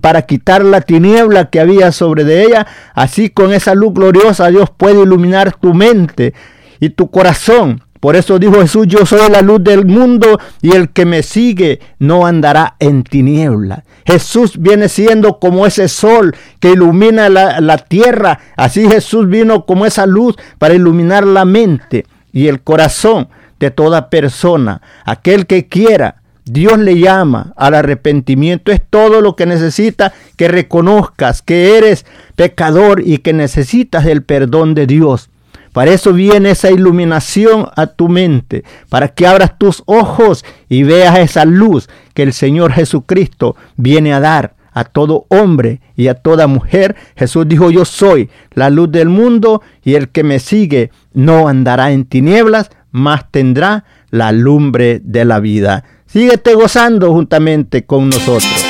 para 0.02 0.24
quitar 0.24 0.66
la 0.66 0.82
tiniebla 0.82 1.50
que 1.50 1.62
había 1.62 1.94
sobre 1.94 2.26
de 2.26 2.44
ella, 2.44 2.68
así 2.94 3.30
con 3.30 3.54
esa 3.54 3.76
luz 3.76 3.94
gloriosa 3.94 4.50
Dios 4.50 4.70
puede 4.76 5.04
iluminar 5.04 5.56
tu 5.56 5.74
mente 5.74 6.34
y 6.82 6.90
tu 6.90 7.10
corazón 7.10 7.82
por 8.00 8.16
eso 8.16 8.40
dijo 8.40 8.62
Jesús, 8.62 8.88
yo 8.88 9.06
soy 9.06 9.30
la 9.30 9.42
luz 9.42 9.64
del 9.64 9.86
mundo 9.86 10.40
y 10.62 10.72
el 10.72 10.90
que 10.90 11.06
me 11.06 11.24
sigue 11.24 11.80
no 12.00 12.26
andará 12.26 12.76
en 12.80 13.04
tiniebla. 13.04 13.84
Jesús 14.06 14.60
viene 14.60 14.88
siendo 14.88 15.40
como 15.40 15.66
ese 15.66 15.88
sol 15.88 16.36
que 16.60 16.72
ilumina 16.72 17.30
la, 17.30 17.60
la, 17.60 17.78
tierra. 17.78 18.40
Así 18.56 18.88
Jesús 18.88 19.28
vino 19.28 19.66
como 19.66 19.86
esa 19.86 20.06
luz 20.06 20.36
para 20.58 20.76
iluminar 20.76 21.26
la 21.26 21.44
mente 21.44 22.06
y 22.32 22.48
el 22.48 22.62
corazón 22.62 23.28
de 23.60 23.72
toda 23.72 24.10
persona. 24.10 24.82
Aquel 25.04 25.46
que 25.46 25.68
quiera, 25.68 26.22
Dios 26.46 26.78
le 26.80 27.00
llama 27.00 27.54
al 27.58 27.74
arrepentimiento. 27.74 28.72
Es 28.72 28.82
todo 28.90 29.22
lo 29.22 29.36
que 29.36 29.46
necesita 29.46 30.14
que 30.38 30.48
reconozcas 30.48 31.42
que 31.42 31.78
eres 31.78 32.06
pecador 32.36 33.02
y 33.04 33.18
que 33.18 33.34
necesitas 33.34 34.06
el 34.06 34.24
perdón 34.24 34.74
de 34.74 34.88
Dios 34.88 35.30
Para 35.78 35.92
eso 35.92 36.12
viene 36.12 36.50
esa 36.50 36.72
iluminación 36.72 37.68
a 37.76 37.86
tu 37.86 38.10
mente, 38.10 38.64
para 38.90 39.10
que 39.10 39.28
abras 39.28 39.60
tus 39.60 39.84
ojos 39.86 40.44
y 40.68 40.82
veas 40.82 41.20
esa 41.20 41.46
luz 41.46 41.88
que 42.16 42.24
el 42.24 42.34
Señor 42.34 42.72
Jesucristo 42.72 43.56
viene 43.76 44.12
a 44.12 44.20
dar 44.20 44.56
a 44.74 44.86
todo 44.86 45.28
hombre 45.30 45.82
y 45.96 46.08
a 46.08 46.16
toda 46.16 46.48
mujer. 46.48 46.96
Jesús 47.16 47.48
dijo, 47.48 47.70
yo 47.70 47.86
soy 47.86 48.28
la 48.56 48.72
luz 48.72 48.92
del 48.92 49.10
mundo 49.10 49.62
y 49.84 49.94
el 49.94 50.10
que 50.10 50.24
me 50.24 50.40
sigue 50.40 50.90
no 51.14 51.48
andará 51.48 51.92
en 51.92 52.06
tinieblas, 52.06 52.72
mas 52.90 53.30
tendrá 53.30 53.86
la 54.10 54.32
lumbre 54.32 55.00
de 55.04 55.26
la 55.26 55.40
vida. 55.40 55.84
Síguete 56.08 56.56
gozando 56.56 57.14
juntamente 57.14 57.86
con 57.86 58.10
nosotros. 58.10 58.67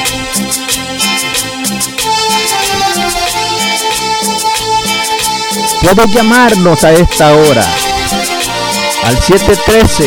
Puedes 5.88 6.12
llamarnos 6.12 6.84
a 6.84 6.91
esta 6.91 7.34
hora 7.34 7.65
al 9.06 9.17
713 9.23 10.04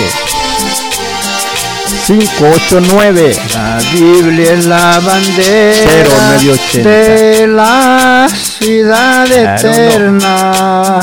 589 2.07 3.37
La 3.55 3.81
Biblia 3.91 4.53
es 4.53 4.67
la 4.67 5.01
bandera 5.01 6.39
de 6.75 7.47
la 7.47 8.29
ciudad 8.31 9.33
eterna. 9.33 11.01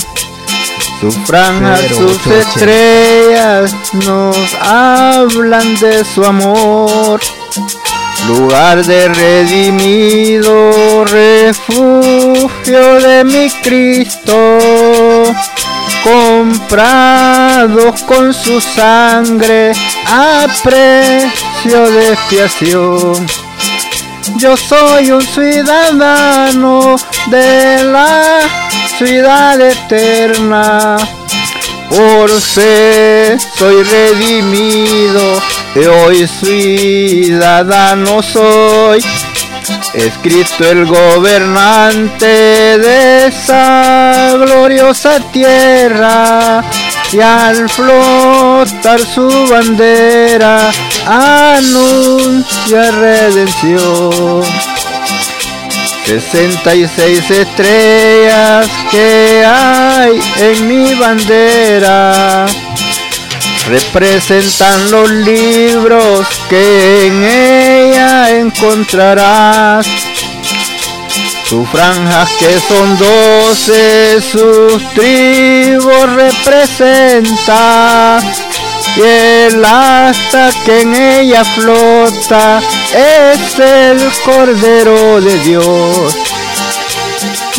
Su 1.02 1.12
franja, 1.12 1.78
sus 1.88 2.28
estrellas 2.28 3.74
nos 4.06 4.38
hablan 4.62 5.76
de 5.80 6.06
su 6.06 6.24
amor. 6.24 7.20
Lugar 8.26 8.84
de 8.84 9.08
redimido, 9.08 11.06
refugio 11.06 12.96
de 13.00 13.24
mi 13.24 13.50
Cristo, 13.62 14.58
comprados 16.04 18.02
con 18.04 18.34
su 18.34 18.60
sangre 18.60 19.72
a 20.08 20.48
precio 20.64 21.90
de 21.90 22.14
expiación. 22.14 23.28
Yo 24.38 24.58
soy 24.58 25.12
un 25.12 25.22
ciudadano 25.22 26.98
de 27.28 27.84
la 27.84 28.42
ciudad 28.98 29.62
eterna. 29.62 30.98
Por 31.90 32.30
fe 32.30 33.38
soy 33.58 33.84
redimido 33.84 35.42
hoy 35.86 36.28
ciudadano 36.28 38.24
soy. 38.24 39.04
Es 39.94 40.14
Cristo 40.24 40.64
el 40.70 40.86
gobernante 40.86 42.26
de 42.26 43.28
esa 43.28 44.34
gloriosa 44.38 45.20
tierra 45.32 46.64
y 47.12 47.20
al 47.20 47.70
flotar 47.70 49.00
su 49.00 49.48
bandera 49.50 50.72
anuncia 51.06 52.92
redención. 52.92 54.44
66 56.06 57.32
estrellas 57.32 58.70
que 58.90 59.44
hay 59.46 60.22
en 60.40 60.68
mi 60.68 60.94
bandera 60.96 62.46
representan 63.68 64.92
los 64.92 65.10
libros 65.10 66.28
que 66.50 67.08
en 67.08 67.24
ella 67.24 68.38
encontrarás. 68.38 69.88
Sus 71.44 71.68
franjas 71.70 72.30
que 72.40 72.60
son 72.60 72.98
doce, 72.98 74.22
sus 74.22 74.94
tribus 74.94 76.14
representa. 76.16 78.20
Y 78.96 79.02
el 79.02 79.64
asta 79.64 80.50
que 80.66 80.82
en 80.82 80.96
ella 80.96 81.46
flota 81.46 82.60
es 82.94 83.60
el 83.60 84.02
Cordero 84.26 85.22
de 85.22 85.38
Dios. 85.40 86.37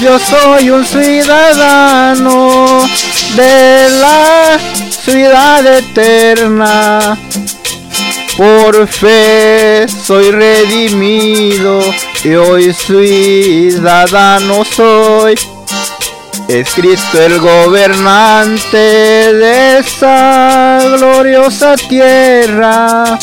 Yo 0.00 0.16
soy 0.16 0.70
un 0.70 0.86
ciudadano 0.86 2.86
de 3.34 3.88
la 4.00 4.56
ciudad 4.90 5.66
eterna. 5.66 7.18
Por 8.36 8.86
fe 8.86 9.86
soy 9.88 10.30
redimido 10.30 11.80
y 12.22 12.34
hoy 12.36 12.72
ciudadano 12.72 14.64
soy. 14.64 15.34
Es 16.46 16.70
Cristo 16.74 17.20
el 17.20 17.40
gobernante 17.40 18.78
de 18.78 19.78
esa 19.78 20.78
gloriosa 20.96 21.74
tierra. 21.74 23.18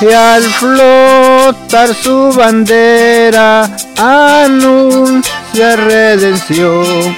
Y 0.00 0.12
al 0.12 0.44
flotar 0.44 1.92
su 2.00 2.32
bandera 2.32 3.68
anuncia 3.98 5.43
redención 5.54 7.16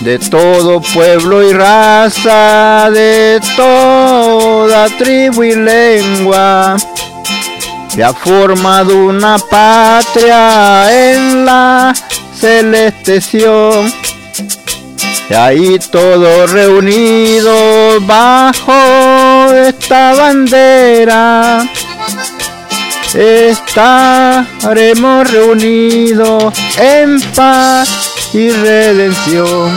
de 0.00 0.18
todo 0.18 0.80
pueblo 0.80 1.48
y 1.48 1.52
raza, 1.52 2.90
de 2.90 3.40
toda 3.56 4.88
tribu 4.98 5.44
y 5.44 5.54
lengua. 5.54 6.76
Se 7.88 8.02
ha 8.02 8.12
formado 8.12 8.96
una 9.06 9.38
patria 9.38 11.12
en 11.12 11.44
la 11.44 11.94
celeste 12.34 13.20
Y 15.30 15.34
ahí 15.34 15.78
todos 15.90 16.50
reunidos 16.50 18.06
bajo 18.06 19.52
esta 19.52 20.14
bandera. 20.14 21.64
Estaremos 23.14 24.70
reunidos 25.30 26.52
en 26.76 27.18
paz 27.34 28.12
y 28.34 28.50
redención. 28.50 29.74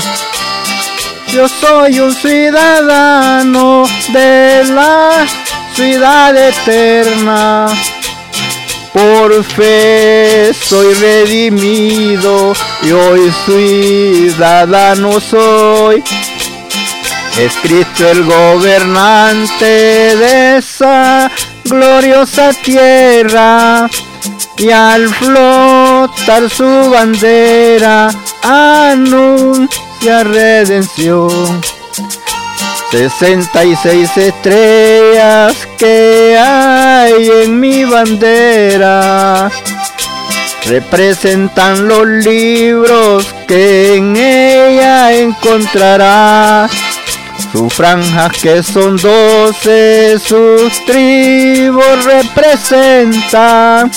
Yo 1.31 1.47
soy 1.47 2.01
un 2.01 2.13
ciudadano 2.13 3.85
de 4.11 4.65
la 4.65 5.25
ciudad 5.73 6.35
eterna. 6.35 7.67
Por 8.91 9.41
fe 9.45 10.51
soy 10.53 10.93
redimido 10.95 12.53
y 12.83 12.91
hoy 12.91 13.31
ciudadano 13.45 15.21
soy. 15.21 16.03
Es 17.39 17.53
Cristo 17.61 18.09
el 18.09 18.25
gobernante 18.25 19.65
de 20.17 20.57
esa 20.57 21.31
gloriosa 21.71 22.51
tierra 22.51 23.89
y 24.57 24.69
al 24.69 25.07
flotar 25.07 26.49
su 26.49 26.89
bandera 26.91 28.11
anuncia 28.43 30.23
redención. 30.23 31.61
66 32.91 34.17
estrellas 34.17 35.55
que 35.77 36.37
hay 36.37 37.29
en 37.45 37.57
mi 37.57 37.85
bandera 37.85 39.49
representan 40.65 41.87
los 41.87 42.05
libros 42.05 43.25
que 43.47 43.95
en 43.95 44.15
ella 44.17 45.13
encontrarás. 45.13 46.90
Sus 47.51 47.73
franjas 47.73 48.31
que 48.41 48.63
son 48.63 48.97
doce, 48.97 50.17
sus 50.19 50.85
tribus 50.85 52.05
representan 52.05 53.91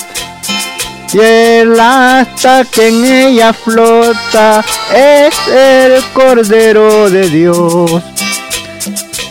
y 1.13 1.19
el 1.19 1.79
asta 1.79 2.65
que 2.65 2.89
en 2.89 3.05
ella 3.05 3.53
flota 3.53 4.63
es 4.93 5.47
el 5.47 6.03
Cordero 6.11 7.09
de 7.09 7.29
Dios. 7.29 8.03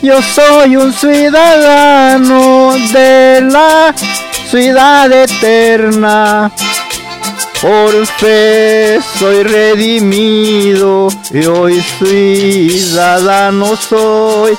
Yo 0.00 0.22
soy 0.22 0.76
un 0.76 0.92
ciudadano 0.94 2.74
de 2.92 3.42
la 3.42 3.94
ciudad 4.50 5.12
eterna. 5.12 6.50
Por 7.60 8.06
fe 8.06 8.98
soy 9.18 9.42
redimido 9.42 11.08
y 11.30 11.46
hoy 11.46 11.80
ciudadano 11.98 13.76
soy. 13.76 14.56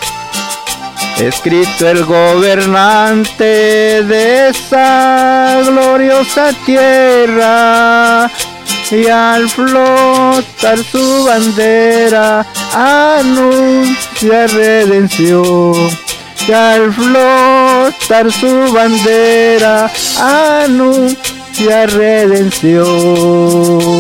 Escrito 1.18 1.88
el 1.88 2.04
gobernante 2.04 4.04
de 4.04 4.50
esa 4.50 5.62
gloriosa 5.66 6.52
tierra 6.66 8.30
y 8.92 9.08
al 9.08 9.50
flotar 9.50 10.78
su 10.92 11.26
bandera 11.26 12.46
anuncia 12.74 14.48
redención. 14.48 15.74
Y 16.48 16.52
al 16.52 16.94
flotar 16.94 18.32
su 18.32 18.74
bandera 18.74 19.90
anuncia 20.20 21.35
redención. 21.64 22.86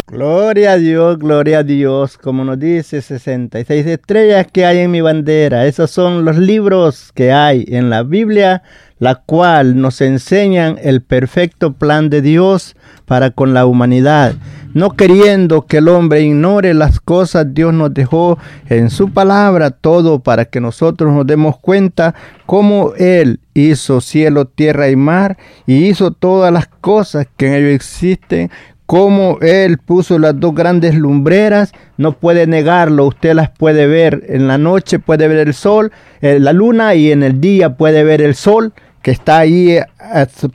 Gloria 0.07 0.73
a 0.73 0.77
Dios, 0.77 1.17
gloria 1.17 1.59
a 1.59 1.63
Dios, 1.63 2.17
como 2.17 2.43
nos 2.43 2.59
dice 2.59 3.01
66 3.01 3.85
estrellas 3.85 4.47
que 4.51 4.65
hay 4.65 4.79
en 4.79 4.91
mi 4.91 4.99
bandera. 5.01 5.65
Esos 5.65 5.91
son 5.91 6.25
los 6.25 6.37
libros 6.37 7.11
que 7.13 7.31
hay 7.31 7.65
en 7.67 7.89
la 7.89 8.03
Biblia, 8.03 8.63
la 8.99 9.15
cual 9.15 9.79
nos 9.79 10.01
enseñan 10.01 10.77
el 10.81 11.01
perfecto 11.01 11.73
plan 11.73 12.09
de 12.09 12.21
Dios 12.21 12.75
para 13.05 13.31
con 13.31 13.53
la 13.53 13.65
humanidad. 13.65 14.35
No 14.73 14.91
queriendo 14.91 15.65
que 15.65 15.77
el 15.77 15.87
hombre 15.87 16.21
ignore 16.21 16.73
las 16.73 16.99
cosas, 16.99 17.53
Dios 17.53 17.73
nos 17.73 17.93
dejó 17.93 18.37
en 18.67 18.89
su 18.89 19.11
palabra 19.11 19.71
todo 19.71 20.19
para 20.19 20.45
que 20.45 20.59
nosotros 20.59 21.13
nos 21.13 21.25
demos 21.25 21.57
cuenta 21.59 22.13
cómo 22.45 22.91
Él 22.97 23.39
hizo 23.53 24.01
cielo, 24.01 24.45
tierra 24.45 24.89
y 24.89 24.97
mar 24.97 25.37
y 25.65 25.85
hizo 25.85 26.11
todas 26.11 26.51
las 26.51 26.67
cosas 26.67 27.25
que 27.37 27.47
en 27.47 27.53
ellos 27.53 27.73
existen, 27.73 28.51
cómo 28.85 29.37
Él 29.41 29.77
puso 29.77 30.19
las 30.19 30.37
dos 30.39 30.53
grandes 30.53 30.93
lumbreras, 30.95 31.71
no 31.97 32.11
puede 32.11 32.45
negarlo, 32.45 33.05
usted 33.05 33.33
las 33.33 33.51
puede 33.51 33.87
ver 33.87 34.25
en 34.27 34.47
la 34.47 34.57
noche, 34.57 34.99
puede 34.99 35.29
ver 35.29 35.47
el 35.47 35.53
sol, 35.53 35.93
eh, 36.19 36.37
la 36.39 36.51
luna 36.51 36.95
y 36.95 37.13
en 37.13 37.23
el 37.23 37.39
día 37.39 37.77
puede 37.77 38.03
ver 38.03 38.21
el 38.21 38.35
sol 38.35 38.73
que 39.05 39.11
está 39.11 39.37
ahí 39.37 39.69
eh, 39.69 39.85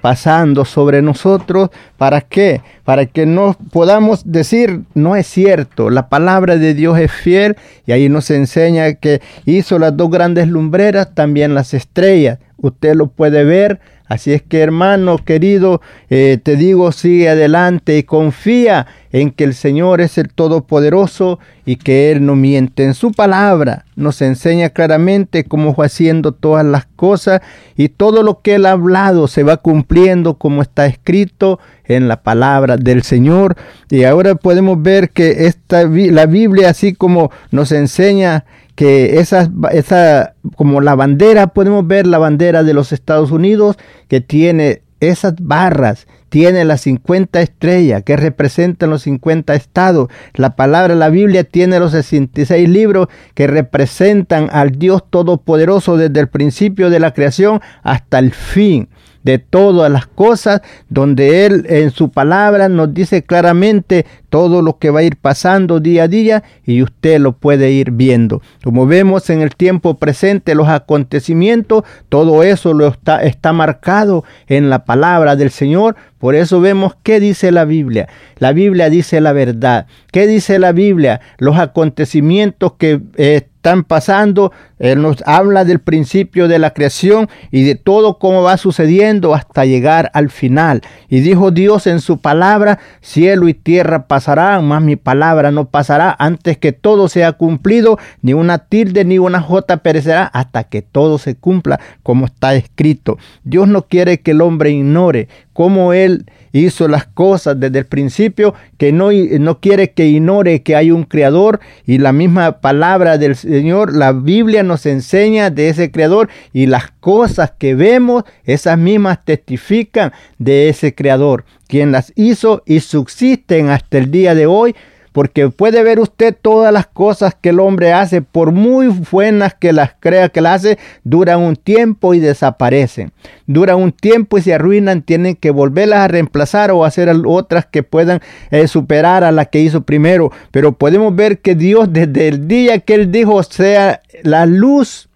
pasando 0.00 0.64
sobre 0.64 1.02
nosotros. 1.02 1.70
¿Para 1.96 2.20
qué? 2.20 2.62
Para 2.82 3.06
que 3.06 3.24
no 3.24 3.56
podamos 3.70 4.22
decir, 4.24 4.80
no 4.92 5.14
es 5.14 5.28
cierto, 5.28 5.88
la 5.88 6.08
palabra 6.08 6.56
de 6.56 6.74
Dios 6.74 6.98
es 6.98 7.12
fiel 7.12 7.56
y 7.86 7.92
ahí 7.92 8.08
nos 8.08 8.28
enseña 8.32 8.94
que 8.94 9.20
hizo 9.44 9.78
las 9.78 9.96
dos 9.96 10.10
grandes 10.10 10.48
lumbreras, 10.48 11.14
también 11.14 11.54
las 11.54 11.74
estrellas. 11.74 12.40
Usted 12.56 12.96
lo 12.96 13.06
puede 13.06 13.44
ver 13.44 13.78
Así 14.10 14.32
es 14.32 14.42
que 14.42 14.58
hermano 14.58 15.18
querido, 15.18 15.80
eh, 16.08 16.40
te 16.42 16.56
digo, 16.56 16.90
sigue 16.90 17.28
adelante 17.28 17.96
y 17.96 18.02
confía 18.02 18.88
en 19.12 19.30
que 19.30 19.44
el 19.44 19.54
Señor 19.54 20.00
es 20.00 20.18
el 20.18 20.30
Todopoderoso 20.30 21.38
y 21.64 21.76
que 21.76 22.10
Él 22.10 22.26
no 22.26 22.34
miente. 22.34 22.82
En 22.82 22.94
su 22.94 23.12
palabra 23.12 23.84
nos 23.94 24.20
enseña 24.20 24.70
claramente 24.70 25.44
cómo 25.44 25.76
fue 25.76 25.86
haciendo 25.86 26.32
todas 26.32 26.66
las 26.66 26.86
cosas 26.86 27.40
y 27.76 27.88
todo 27.88 28.24
lo 28.24 28.40
que 28.40 28.56
Él 28.56 28.66
ha 28.66 28.72
hablado 28.72 29.28
se 29.28 29.44
va 29.44 29.58
cumpliendo 29.58 30.34
como 30.34 30.62
está 30.62 30.86
escrito 30.86 31.60
en 31.84 32.08
la 32.08 32.20
palabra 32.20 32.76
del 32.76 33.04
Señor. 33.04 33.54
Y 33.90 34.02
ahora 34.02 34.34
podemos 34.34 34.82
ver 34.82 35.10
que 35.10 35.46
esta, 35.46 35.84
la 35.84 36.26
Biblia, 36.26 36.70
así 36.70 36.94
como 36.94 37.30
nos 37.52 37.70
enseña 37.70 38.44
que 38.80 39.20
esa, 39.20 39.50
esa, 39.72 40.36
como 40.56 40.80
la 40.80 40.94
bandera, 40.94 41.48
podemos 41.48 41.86
ver 41.86 42.06
la 42.06 42.16
bandera 42.16 42.62
de 42.62 42.72
los 42.72 42.92
Estados 42.92 43.30
Unidos 43.30 43.76
que 44.08 44.22
tiene 44.22 44.80
esas 45.00 45.34
barras, 45.38 46.06
tiene 46.30 46.64
las 46.64 46.80
50 46.80 47.42
estrellas 47.42 48.02
que 48.04 48.16
representan 48.16 48.88
los 48.88 49.02
50 49.02 49.54
estados. 49.54 50.08
La 50.32 50.56
palabra, 50.56 50.94
la 50.94 51.10
Biblia 51.10 51.44
tiene 51.44 51.78
los 51.78 51.92
66 51.92 52.70
libros 52.70 53.08
que 53.34 53.46
representan 53.46 54.48
al 54.50 54.70
Dios 54.70 55.04
Todopoderoso 55.10 55.98
desde 55.98 56.18
el 56.18 56.28
principio 56.28 56.88
de 56.88 57.00
la 57.00 57.12
creación 57.12 57.60
hasta 57.82 58.18
el 58.18 58.32
fin 58.32 58.88
de 59.22 59.38
todas 59.38 59.92
las 59.92 60.06
cosas, 60.06 60.62
donde 60.88 61.44
Él 61.44 61.66
en 61.68 61.90
su 61.90 62.10
palabra 62.10 62.70
nos 62.70 62.94
dice 62.94 63.24
claramente 63.24 64.06
todo 64.30 64.62
lo 64.62 64.78
que 64.78 64.90
va 64.90 65.00
a 65.00 65.02
ir 65.02 65.16
pasando 65.16 65.80
día 65.80 66.04
a 66.04 66.08
día 66.08 66.42
y 66.64 66.82
usted 66.82 67.18
lo 67.18 67.32
puede 67.32 67.72
ir 67.72 67.90
viendo. 67.90 68.40
Como 68.64 68.86
vemos 68.86 69.28
en 69.28 69.42
el 69.42 69.54
tiempo 69.54 69.98
presente, 69.98 70.54
los 70.54 70.68
acontecimientos, 70.68 71.84
todo 72.08 72.42
eso 72.42 72.72
lo 72.72 72.86
está, 72.86 73.52
marcado 73.52 74.24
en 74.46 74.70
la 74.70 74.84
palabra 74.84 75.36
del 75.36 75.50
Señor. 75.50 75.96
Por 76.18 76.34
eso 76.34 76.60
vemos 76.60 76.94
qué 77.02 77.18
dice 77.18 77.50
la 77.50 77.64
Biblia. 77.64 78.08
La 78.38 78.52
Biblia 78.52 78.88
dice 78.88 79.20
la 79.20 79.32
verdad. 79.32 79.86
¿Qué 80.12 80.26
dice 80.26 80.58
la 80.58 80.72
Biblia? 80.72 81.20
Los 81.38 81.58
acontecimientos 81.58 82.74
que 82.74 83.00
eh, 83.16 83.48
están 83.60 83.84
pasando. 83.84 84.52
Él 84.78 85.02
nos 85.02 85.22
habla 85.26 85.66
del 85.66 85.80
principio 85.80 86.48
de 86.48 86.58
la 86.58 86.72
creación 86.72 87.28
y 87.50 87.62
de 87.62 87.74
todo 87.74 88.18
cómo 88.18 88.42
va 88.42 88.56
sucediendo 88.56 89.34
hasta 89.34 89.66
llegar 89.66 90.10
al 90.14 90.30
final. 90.30 90.80
Y 91.10 91.20
dijo 91.20 91.50
Dios 91.50 91.86
en 91.86 92.00
su 92.00 92.22
palabra, 92.22 92.78
cielo 93.02 93.48
y 93.48 93.54
tierra 93.54 94.06
pasarán, 94.20 94.68
mas 94.68 94.82
mi 94.82 94.96
palabra 94.96 95.50
no 95.50 95.70
pasará 95.70 96.14
antes 96.18 96.58
que 96.58 96.72
todo 96.72 97.08
sea 97.08 97.32
cumplido, 97.32 97.98
ni 98.20 98.34
una 98.34 98.58
tilde 98.58 99.06
ni 99.06 99.18
una 99.18 99.40
jota 99.40 99.78
perecerá 99.78 100.24
hasta 100.24 100.64
que 100.64 100.82
todo 100.82 101.16
se 101.16 101.36
cumpla 101.36 101.80
como 102.02 102.26
está 102.26 102.54
escrito. 102.54 103.16
Dios 103.44 103.66
no 103.66 103.86
quiere 103.86 104.20
que 104.20 104.32
el 104.32 104.42
hombre 104.42 104.72
ignore 104.72 105.28
cómo 105.54 105.94
Él 105.94 106.26
hizo 106.52 106.86
las 106.86 107.06
cosas 107.06 107.58
desde 107.58 107.78
el 107.78 107.86
principio, 107.86 108.54
que 108.76 108.92
no, 108.92 109.10
no 109.12 109.60
quiere 109.60 109.92
que 109.92 110.06
ignore 110.06 110.62
que 110.62 110.76
hay 110.76 110.90
un 110.90 111.04
creador 111.04 111.60
y 111.86 111.98
la 111.98 112.12
misma 112.12 112.60
palabra 112.60 113.16
del 113.16 113.36
Señor, 113.36 113.94
la 113.96 114.12
Biblia 114.12 114.62
nos 114.62 114.84
enseña 114.84 115.50
de 115.50 115.68
ese 115.68 115.90
creador 115.90 116.28
y 116.52 116.66
las 116.66 116.90
cosas 117.00 117.52
que 117.56 117.74
vemos, 117.74 118.24
esas 118.44 118.76
mismas 118.78 119.24
testifican 119.24 120.12
de 120.38 120.68
ese 120.68 120.94
creador, 120.94 121.44
quien 121.70 121.92
las 121.92 122.12
hizo 122.16 122.62
y 122.66 122.80
subsisten 122.80 123.68
hasta 123.68 123.98
el 123.98 124.10
día 124.10 124.34
de 124.34 124.46
hoy 124.46 124.74
porque 125.12 125.48
puede 125.48 125.82
ver 125.82 125.98
usted 125.98 126.36
todas 126.40 126.72
las 126.72 126.86
cosas 126.86 127.34
que 127.40 127.48
el 127.48 127.60
hombre 127.60 127.92
hace, 127.92 128.22
por 128.22 128.52
muy 128.52 128.88
buenas 129.10 129.54
que 129.54 129.72
las 129.72 129.94
crea 129.98 130.28
que 130.28 130.40
las 130.40 130.60
hace, 130.60 130.78
duran 131.04 131.40
un 131.40 131.56
tiempo 131.56 132.14
y 132.14 132.20
desaparecen. 132.20 133.12
Duran 133.46 133.76
un 133.76 133.92
tiempo 133.92 134.38
y 134.38 134.42
se 134.42 134.54
arruinan, 134.54 135.02
tienen 135.02 135.34
que 135.34 135.50
volverlas 135.50 136.00
a 136.00 136.08
reemplazar 136.08 136.70
o 136.70 136.84
hacer 136.84 137.10
otras 137.26 137.66
que 137.66 137.82
puedan 137.82 138.20
eh, 138.50 138.68
superar 138.68 139.24
a 139.24 139.32
la 139.32 139.46
que 139.46 139.60
hizo 139.60 139.82
primero. 139.82 140.30
Pero 140.52 140.72
podemos 140.72 141.14
ver 141.14 141.40
que 141.40 141.54
Dios 141.54 141.92
desde 141.92 142.28
el 142.28 142.46
día 142.46 142.78
que 142.78 142.94
Él 142.94 143.10
dijo 143.10 143.42
sea 143.42 144.00
la 144.22 144.46
luz, 144.46 145.09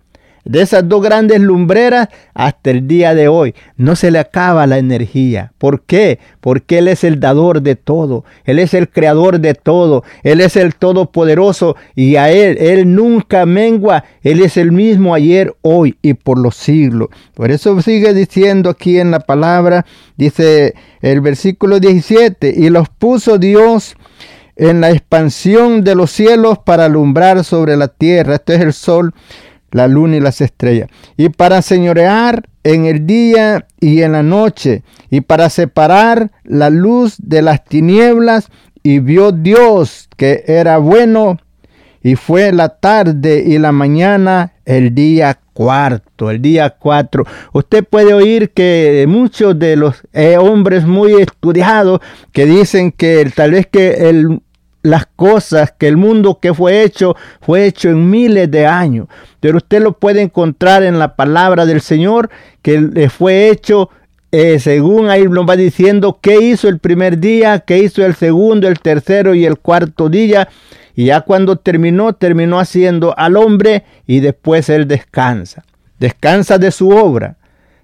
de 0.44 0.62
esas 0.62 0.88
dos 0.88 1.02
grandes 1.02 1.40
lumbreras 1.40 2.08
hasta 2.34 2.70
el 2.70 2.86
día 2.86 3.14
de 3.14 3.28
hoy. 3.28 3.54
No 3.76 3.96
se 3.96 4.10
le 4.10 4.18
acaba 4.18 4.66
la 4.66 4.78
energía. 4.78 5.52
¿Por 5.58 5.82
qué? 5.82 6.18
Porque 6.40 6.78
Él 6.78 6.88
es 6.88 7.04
el 7.04 7.20
dador 7.20 7.62
de 7.62 7.76
todo. 7.76 8.24
Él 8.44 8.58
es 8.58 8.74
el 8.74 8.88
creador 8.88 9.40
de 9.40 9.54
todo. 9.54 10.04
Él 10.22 10.40
es 10.40 10.56
el 10.56 10.74
todopoderoso 10.74 11.76
y 11.94 12.16
a 12.16 12.30
Él, 12.30 12.58
Él 12.58 12.94
nunca 12.94 13.46
mengua. 13.46 14.04
Él 14.22 14.40
es 14.40 14.56
el 14.56 14.72
mismo 14.72 15.14
ayer, 15.14 15.54
hoy 15.62 15.96
y 16.02 16.14
por 16.14 16.38
los 16.38 16.56
siglos. 16.56 17.08
Por 17.34 17.50
eso 17.50 17.80
sigue 17.82 18.14
diciendo 18.14 18.70
aquí 18.70 18.98
en 18.98 19.10
la 19.10 19.20
palabra, 19.20 19.86
dice 20.16 20.74
el 21.00 21.20
versículo 21.20 21.80
17, 21.80 22.54
y 22.56 22.70
los 22.70 22.88
puso 22.88 23.38
Dios 23.38 23.96
en 24.56 24.80
la 24.80 24.90
expansión 24.90 25.82
de 25.82 25.94
los 25.94 26.10
cielos 26.10 26.58
para 26.58 26.84
alumbrar 26.84 27.44
sobre 27.44 27.76
la 27.76 27.88
tierra. 27.88 28.36
Este 28.36 28.54
es 28.54 28.60
el 28.60 28.72
sol 28.72 29.14
la 29.74 29.88
luna 29.88 30.16
y 30.16 30.20
las 30.20 30.40
estrellas, 30.40 30.88
y 31.16 31.30
para 31.30 31.60
señorear 31.60 32.48
en 32.62 32.86
el 32.86 33.06
día 33.06 33.66
y 33.80 34.02
en 34.02 34.12
la 34.12 34.22
noche, 34.22 34.84
y 35.10 35.20
para 35.20 35.50
separar 35.50 36.30
la 36.44 36.70
luz 36.70 37.16
de 37.18 37.42
las 37.42 37.64
tinieblas, 37.64 38.50
y 38.84 39.00
vio 39.00 39.32
Dios 39.32 40.08
que 40.16 40.44
era 40.46 40.78
bueno, 40.78 41.38
y 42.04 42.14
fue 42.14 42.52
la 42.52 42.68
tarde 42.68 43.42
y 43.44 43.58
la 43.58 43.72
mañana 43.72 44.52
el 44.64 44.94
día 44.94 45.40
cuarto, 45.54 46.30
el 46.30 46.40
día 46.40 46.70
cuatro. 46.70 47.24
Usted 47.52 47.82
puede 47.82 48.14
oír 48.14 48.50
que 48.50 49.06
muchos 49.08 49.58
de 49.58 49.74
los 49.74 50.02
eh, 50.12 50.36
hombres 50.36 50.84
muy 50.84 51.14
estudiados 51.14 52.00
que 52.30 52.44
dicen 52.44 52.92
que 52.92 53.28
tal 53.34 53.52
vez 53.52 53.66
que 53.66 54.08
el 54.08 54.40
las 54.84 55.06
cosas, 55.06 55.72
que 55.76 55.88
el 55.88 55.96
mundo 55.96 56.38
que 56.40 56.52
fue 56.52 56.82
hecho 56.82 57.16
fue 57.40 57.64
hecho 57.64 57.88
en 57.88 58.10
miles 58.10 58.50
de 58.50 58.66
años. 58.66 59.08
Pero 59.40 59.56
usted 59.56 59.82
lo 59.82 59.98
puede 59.98 60.20
encontrar 60.20 60.82
en 60.82 60.98
la 60.98 61.16
palabra 61.16 61.64
del 61.64 61.80
Señor, 61.80 62.28
que 62.62 63.08
fue 63.10 63.48
hecho 63.48 63.88
eh, 64.30 64.58
según 64.58 65.08
ahí 65.08 65.24
nos 65.26 65.48
va 65.48 65.56
diciendo 65.56 66.18
qué 66.20 66.38
hizo 66.40 66.68
el 66.68 66.80
primer 66.80 67.18
día, 67.18 67.60
qué 67.60 67.78
hizo 67.78 68.04
el 68.04 68.14
segundo, 68.14 68.68
el 68.68 68.78
tercero 68.80 69.34
y 69.34 69.46
el 69.46 69.58
cuarto 69.58 70.10
día. 70.10 70.48
Y 70.94 71.06
ya 71.06 71.22
cuando 71.22 71.56
terminó, 71.56 72.12
terminó 72.12 72.58
haciendo 72.58 73.16
al 73.16 73.36
hombre 73.36 73.84
y 74.06 74.20
después 74.20 74.68
él 74.68 74.86
descansa. 74.86 75.64
Descansa 75.98 76.58
de 76.58 76.72
su 76.72 76.90
obra. 76.90 77.36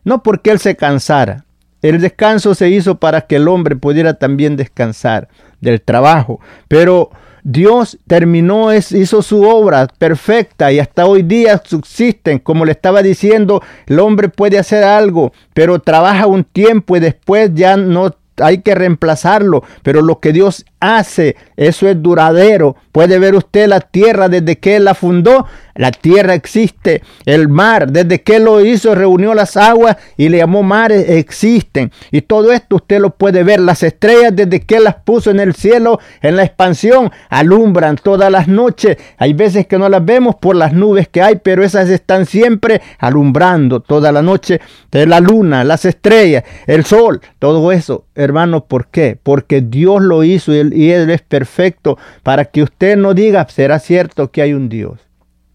No 0.04 0.22
porque 0.22 0.50
él 0.50 0.58
se 0.58 0.76
cansara. 0.76 1.46
El 1.80 2.00
descanso 2.00 2.54
se 2.54 2.68
hizo 2.68 2.96
para 2.98 3.22
que 3.22 3.36
el 3.36 3.48
hombre 3.48 3.76
pudiera 3.76 4.14
también 4.14 4.56
descansar 4.56 5.28
del 5.60 5.80
trabajo. 5.82 6.40
Pero 6.68 7.10
Dios 7.42 7.98
terminó, 8.06 8.72
hizo 8.72 9.22
su 9.22 9.42
obra 9.42 9.88
perfecta 9.98 10.72
y 10.72 10.78
hasta 10.78 11.06
hoy 11.06 11.22
día 11.22 11.60
subsisten. 11.64 12.38
Como 12.38 12.64
le 12.64 12.72
estaba 12.72 13.02
diciendo, 13.02 13.62
el 13.86 13.98
hombre 13.98 14.28
puede 14.28 14.58
hacer 14.58 14.84
algo, 14.84 15.32
pero 15.54 15.80
trabaja 15.80 16.26
un 16.26 16.44
tiempo 16.44 16.96
y 16.96 17.00
después 17.00 17.50
ya 17.54 17.76
no 17.76 18.14
hay 18.36 18.58
que 18.58 18.74
reemplazarlo. 18.74 19.62
Pero 19.82 20.02
lo 20.02 20.20
que 20.20 20.32
Dios 20.32 20.64
hace, 20.80 21.36
eso 21.56 21.88
es 21.88 22.02
duradero. 22.02 22.76
Puede 22.92 23.18
ver 23.18 23.34
usted 23.34 23.68
la 23.68 23.80
tierra 23.80 24.28
desde 24.28 24.58
que 24.58 24.76
Él 24.76 24.84
la 24.84 24.94
fundó, 24.94 25.46
la 25.80 25.92
tierra 25.92 26.34
existe, 26.34 27.02
el 27.24 27.48
mar, 27.48 27.90
desde 27.90 28.22
que 28.22 28.38
lo 28.38 28.64
hizo, 28.64 28.94
reunió 28.94 29.32
las 29.32 29.56
aguas 29.56 29.96
y 30.16 30.28
le 30.28 30.38
llamó 30.38 30.62
mares, 30.62 31.08
existen. 31.08 31.90
Y 32.10 32.22
todo 32.22 32.52
esto 32.52 32.76
usted 32.76 33.00
lo 33.00 33.10
puede 33.10 33.44
ver. 33.44 33.60
Las 33.60 33.82
estrellas, 33.82 34.34
desde 34.34 34.60
que 34.60 34.80
las 34.80 34.96
puso 34.96 35.30
en 35.30 35.40
el 35.40 35.54
cielo, 35.54 35.98
en 36.20 36.36
la 36.36 36.42
expansión, 36.42 37.10
alumbran 37.30 37.96
todas 37.96 38.30
las 38.30 38.46
noches. 38.46 38.98
Hay 39.16 39.32
veces 39.32 39.66
que 39.66 39.78
no 39.78 39.88
las 39.88 40.04
vemos 40.04 40.34
por 40.36 40.54
las 40.54 40.72
nubes 40.72 41.08
que 41.08 41.22
hay, 41.22 41.36
pero 41.36 41.64
esas 41.64 41.88
están 41.88 42.26
siempre 42.26 42.82
alumbrando 42.98 43.80
toda 43.80 44.12
la 44.12 44.20
noche. 44.20 44.60
De 44.90 45.06
la 45.06 45.20
luna, 45.20 45.64
las 45.64 45.84
estrellas, 45.84 46.44
el 46.66 46.84
sol, 46.84 47.20
todo 47.38 47.72
eso. 47.72 48.04
Hermano, 48.14 48.66
¿por 48.66 48.88
qué? 48.88 49.16
Porque 49.22 49.62
Dios 49.62 50.02
lo 50.02 50.24
hizo 50.24 50.52
y 50.52 50.58
él, 50.58 50.69
y 50.72 50.90
él 50.90 51.10
es 51.10 51.22
perfecto 51.22 51.98
para 52.22 52.44
que 52.44 52.62
usted 52.62 52.96
no 52.96 53.14
diga, 53.14 53.46
será 53.48 53.78
cierto 53.78 54.30
que 54.30 54.42
hay 54.42 54.52
un 54.52 54.68
Dios. 54.68 55.00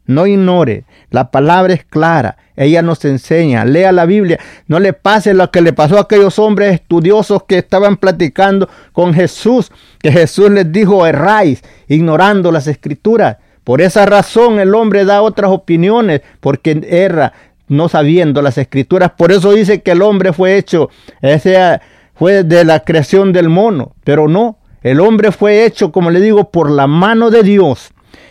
No 0.07 0.27
ignore, 0.27 0.85
la 1.09 1.31
palabra 1.31 1.73
es 1.73 1.83
clara, 1.83 2.37
ella 2.55 2.83
nos 2.83 3.03
enseña, 3.05 3.65
lea 3.65 3.91
la 3.91 4.05
Biblia, 4.05 4.39
no 4.67 4.79
le 4.79 4.93
pase 4.93 5.33
lo 5.33 5.49
que 5.49 5.61
le 5.61 5.73
pasó 5.73 5.97
a 5.97 6.01
aquellos 6.01 6.37
hombres 6.37 6.75
estudiosos 6.75 7.43
que 7.43 7.57
estaban 7.57 7.97
platicando 7.97 8.69
con 8.91 9.13
Jesús, 9.13 9.71
que 9.99 10.11
Jesús 10.11 10.51
les 10.51 10.71
dijo 10.71 11.07
erráis, 11.07 11.63
ignorando 11.87 12.51
las 12.51 12.67
escrituras. 12.67 13.37
Por 13.63 13.81
esa 13.81 14.05
razón 14.05 14.59
el 14.59 14.75
hombre 14.75 15.05
da 15.05 15.23
otras 15.23 15.49
opiniones, 15.49 16.21
porque 16.39 16.85
erra, 16.87 17.33
no 17.67 17.89
sabiendo 17.89 18.43
las 18.43 18.59
escrituras. 18.59 19.11
Por 19.17 19.31
eso 19.31 19.53
dice 19.53 19.81
que 19.81 19.91
el 19.91 20.03
hombre 20.03 20.33
fue 20.33 20.55
hecho, 20.57 20.89
ese 21.21 21.81
fue 22.13 22.43
de 22.43 22.63
la 22.63 22.81
creación 22.81 23.33
del 23.33 23.49
mono, 23.49 23.93
pero 24.03 24.27
no, 24.27 24.59
el 24.85 24.99
hombre 24.99 25.31
fue 25.31 25.65
hecho, 25.65 25.91
como 25.91 26.11
le 26.11 26.21
digo, 26.21 26.51
por 26.51 26.69
la 26.69 26.85
mano 26.85 27.31
de 27.31 27.41
Dios. 27.41 27.89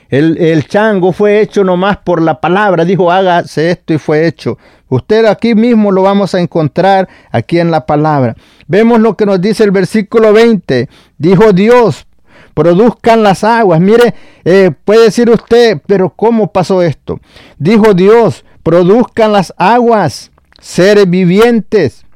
El, 0.08 0.64
chango 0.68 1.12
fue 1.12 1.40
hecho 1.40 1.64
nomás 1.64 1.96
por 1.96 2.22
la 2.22 2.40
palabra, 2.40 2.84
dijo 2.84 3.10
hágase 3.10 3.72
esto 3.72 3.92
y 3.92 3.98
fue 3.98 4.28
hecho. 4.28 4.56
Usted 4.88 5.24
aquí 5.24 5.56
mismo 5.56 5.90
lo 5.90 6.02
vamos 6.02 6.32
a 6.32 6.40
encontrar 6.40 7.08
aquí 7.32 7.58
en 7.58 7.72
la 7.72 7.84
palabra. 7.86 8.36
Vemos 8.68 9.00
lo 9.00 9.16
que 9.16 9.26
nos 9.26 9.40
dice 9.40 9.64
el 9.64 9.72
versículo 9.72 10.32
20. 10.32 10.88
Dijo 11.18 11.52
Dios, 11.52 12.06
produzcan 12.54 13.24
las 13.24 13.42
aguas. 13.42 13.80
Mire, 13.80 14.14
eh, 14.44 14.70
puede 14.84 15.06
decir 15.06 15.30
usted, 15.30 15.80
pero 15.88 16.10
¿cómo 16.10 16.52
pasó 16.52 16.82
esto? 16.82 17.18
Dijo 17.58 17.94
Dios, 17.94 18.44
produzcan 18.62 19.32
las 19.32 19.52
aguas, 19.56 20.30
seres 20.60 21.10
vivientes 21.10 22.06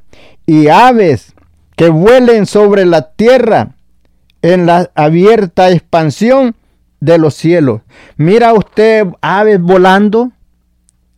y 0.46 0.68
aves 0.68 1.35
que 1.74 1.88
vuelen 1.88 2.46
sobre 2.46 2.87
la 2.87 3.11
tierra 3.11 3.74
en 4.42 4.66
la 4.66 4.90
abierta 4.94 5.70
expansión 5.70 6.55
de 7.01 7.18
los 7.18 7.35
cielos. 7.35 7.83
Mira 8.16 8.53
usted 8.53 9.07
aves 9.20 9.61
volando. 9.61 10.33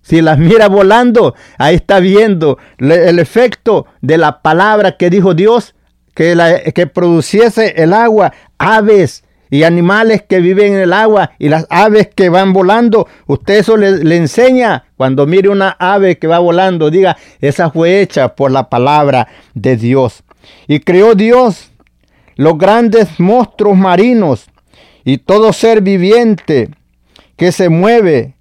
Si 0.02 0.22
las 0.22 0.38
mira 0.38 0.68
volando, 0.68 1.34
ahí 1.58 1.76
está 1.76 2.00
viendo 2.00 2.58
el 2.78 3.18
efecto 3.18 3.86
de 4.00 4.18
la 4.18 4.42
palabra 4.42 4.96
que 4.96 5.10
dijo 5.10 5.34
Dios, 5.34 5.74
que, 6.14 6.72
que 6.74 6.86
produciese 6.86 7.74
el 7.76 7.92
agua, 7.92 8.32
aves 8.58 9.24
y 9.50 9.62
animales 9.64 10.22
que 10.22 10.40
viven 10.40 10.74
en 10.74 10.80
el 10.80 10.92
agua 10.92 11.32
y 11.38 11.48
las 11.48 11.66
aves 11.70 12.08
que 12.14 12.28
van 12.28 12.52
volando. 12.52 13.06
Usted 13.26 13.58
eso 13.58 13.76
le, 13.76 14.02
le 14.02 14.16
enseña 14.16 14.84
cuando 14.96 15.26
mire 15.26 15.48
una 15.48 15.76
ave 15.78 16.18
que 16.18 16.26
va 16.26 16.38
volando, 16.38 16.90
diga, 16.90 17.16
esa 17.40 17.70
fue 17.70 18.00
hecha 18.00 18.34
por 18.34 18.50
la 18.50 18.68
palabra 18.68 19.28
de 19.54 19.76
Dios. 19.76 20.22
Y 20.66 20.80
creó 20.80 21.14
Dios 21.14 21.69
los 22.40 22.56
grandes 22.56 23.20
monstruos 23.20 23.76
marinos 23.76 24.46
y 25.04 25.18
todo 25.18 25.52
ser 25.52 25.82
viviente 25.82 26.70
que 27.36 27.52
se 27.52 27.68
mueve, 27.68 28.34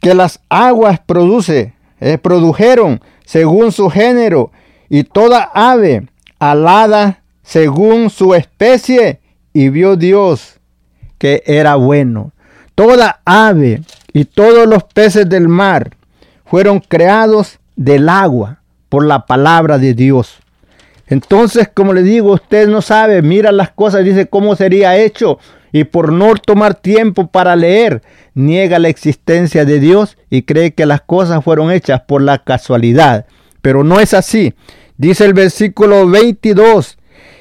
que 0.00 0.14
las 0.14 0.40
aguas 0.48 0.98
produce, 0.98 1.74
eh, 2.00 2.16
produjeron 2.16 3.02
según 3.26 3.70
su 3.72 3.90
género, 3.90 4.50
y 4.88 5.04
toda 5.04 5.50
ave 5.52 6.08
alada 6.38 7.22
según 7.42 8.08
su 8.08 8.34
especie, 8.34 9.20
y 9.52 9.68
vio 9.68 9.96
Dios 9.96 10.58
que 11.18 11.42
era 11.44 11.74
bueno. 11.74 12.32
Toda 12.74 13.20
ave 13.26 13.82
y 14.14 14.24
todos 14.24 14.66
los 14.66 14.84
peces 14.84 15.28
del 15.28 15.48
mar 15.48 15.98
fueron 16.46 16.80
creados 16.80 17.58
del 17.76 18.08
agua 18.08 18.62
por 18.88 19.04
la 19.04 19.26
palabra 19.26 19.76
de 19.76 19.92
Dios. 19.92 20.40
Entonces, 21.10 21.68
como 21.72 21.92
le 21.92 22.04
digo, 22.04 22.32
usted 22.32 22.68
no 22.68 22.82
sabe, 22.82 23.20
mira 23.20 23.50
las 23.50 23.72
cosas, 23.72 24.04
dice 24.04 24.26
cómo 24.26 24.54
sería 24.54 24.96
hecho. 24.96 25.38
Y 25.72 25.84
por 25.84 26.12
no 26.12 26.34
tomar 26.34 26.74
tiempo 26.74 27.26
para 27.26 27.56
leer, 27.56 28.02
niega 28.34 28.78
la 28.78 28.88
existencia 28.88 29.64
de 29.64 29.80
Dios 29.80 30.16
y 30.30 30.42
cree 30.42 30.72
que 30.72 30.86
las 30.86 31.00
cosas 31.00 31.44
fueron 31.44 31.72
hechas 31.72 32.02
por 32.06 32.22
la 32.22 32.38
casualidad. 32.38 33.26
Pero 33.60 33.82
no 33.82 33.98
es 33.98 34.14
así. 34.14 34.54
Dice 34.96 35.24
el 35.24 35.34
versículo 35.34 36.08
22. 36.08 36.96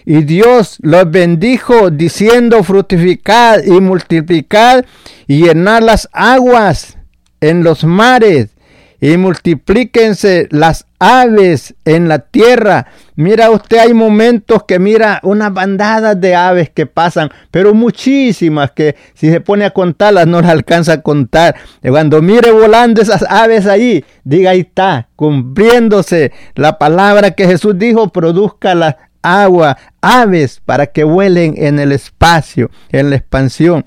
Y 0.06 0.24
Dios 0.24 0.78
los 0.82 1.10
bendijo 1.12 1.92
diciendo 1.92 2.64
fructificad 2.64 3.64
y 3.64 3.80
multiplicad 3.80 4.84
y 5.28 5.44
llenar 5.44 5.84
las 5.84 6.10
aguas 6.12 6.98
en 7.40 7.64
los 7.64 7.84
mares 7.84 8.50
y 9.02 9.18
multiplíquense 9.18 10.48
las 10.52 10.86
aves 11.00 11.76
en 11.86 12.08
la 12.10 12.20
tierra. 12.20 12.88
Mira 13.16 13.50
usted, 13.50 13.78
hay 13.80 13.94
momentos 13.94 14.64
que 14.68 14.80
mira 14.80 15.20
unas 15.24 15.54
bandadas 15.54 16.20
de 16.20 16.36
aves 16.36 16.70
que 16.70 16.86
pasan, 16.86 17.30
pero 17.52 17.74
muchísimas 17.74 18.72
que 18.72 18.96
si 19.14 19.30
se 19.30 19.42
pone 19.42 19.66
a 19.66 19.72
contarlas 19.72 20.28
no 20.28 20.42
las 20.42 20.52
alcanza 20.52 20.94
a 20.94 21.02
contar. 21.02 21.56
Cuando 21.82 22.22
mire 22.22 22.52
volando 22.52 23.02
esas 23.02 23.24
aves 23.30 23.66
ahí, 23.68 24.04
diga 24.24 24.52
ahí 24.52 24.62
está, 24.62 25.08
cumpliéndose 25.16 26.32
la 26.56 26.78
palabra 26.78 27.32
que 27.32 27.48
Jesús 27.48 27.78
dijo, 27.78 28.10
produzca 28.10 28.76
las 28.76 28.96
agua, 29.22 29.78
aves 30.02 30.62
para 30.66 30.88
que 30.88 31.04
vuelen 31.04 31.56
en 31.58 31.80
el 31.80 31.92
espacio, 31.92 32.70
en 32.90 33.10
la 33.10 33.18
expansión. 33.18 33.86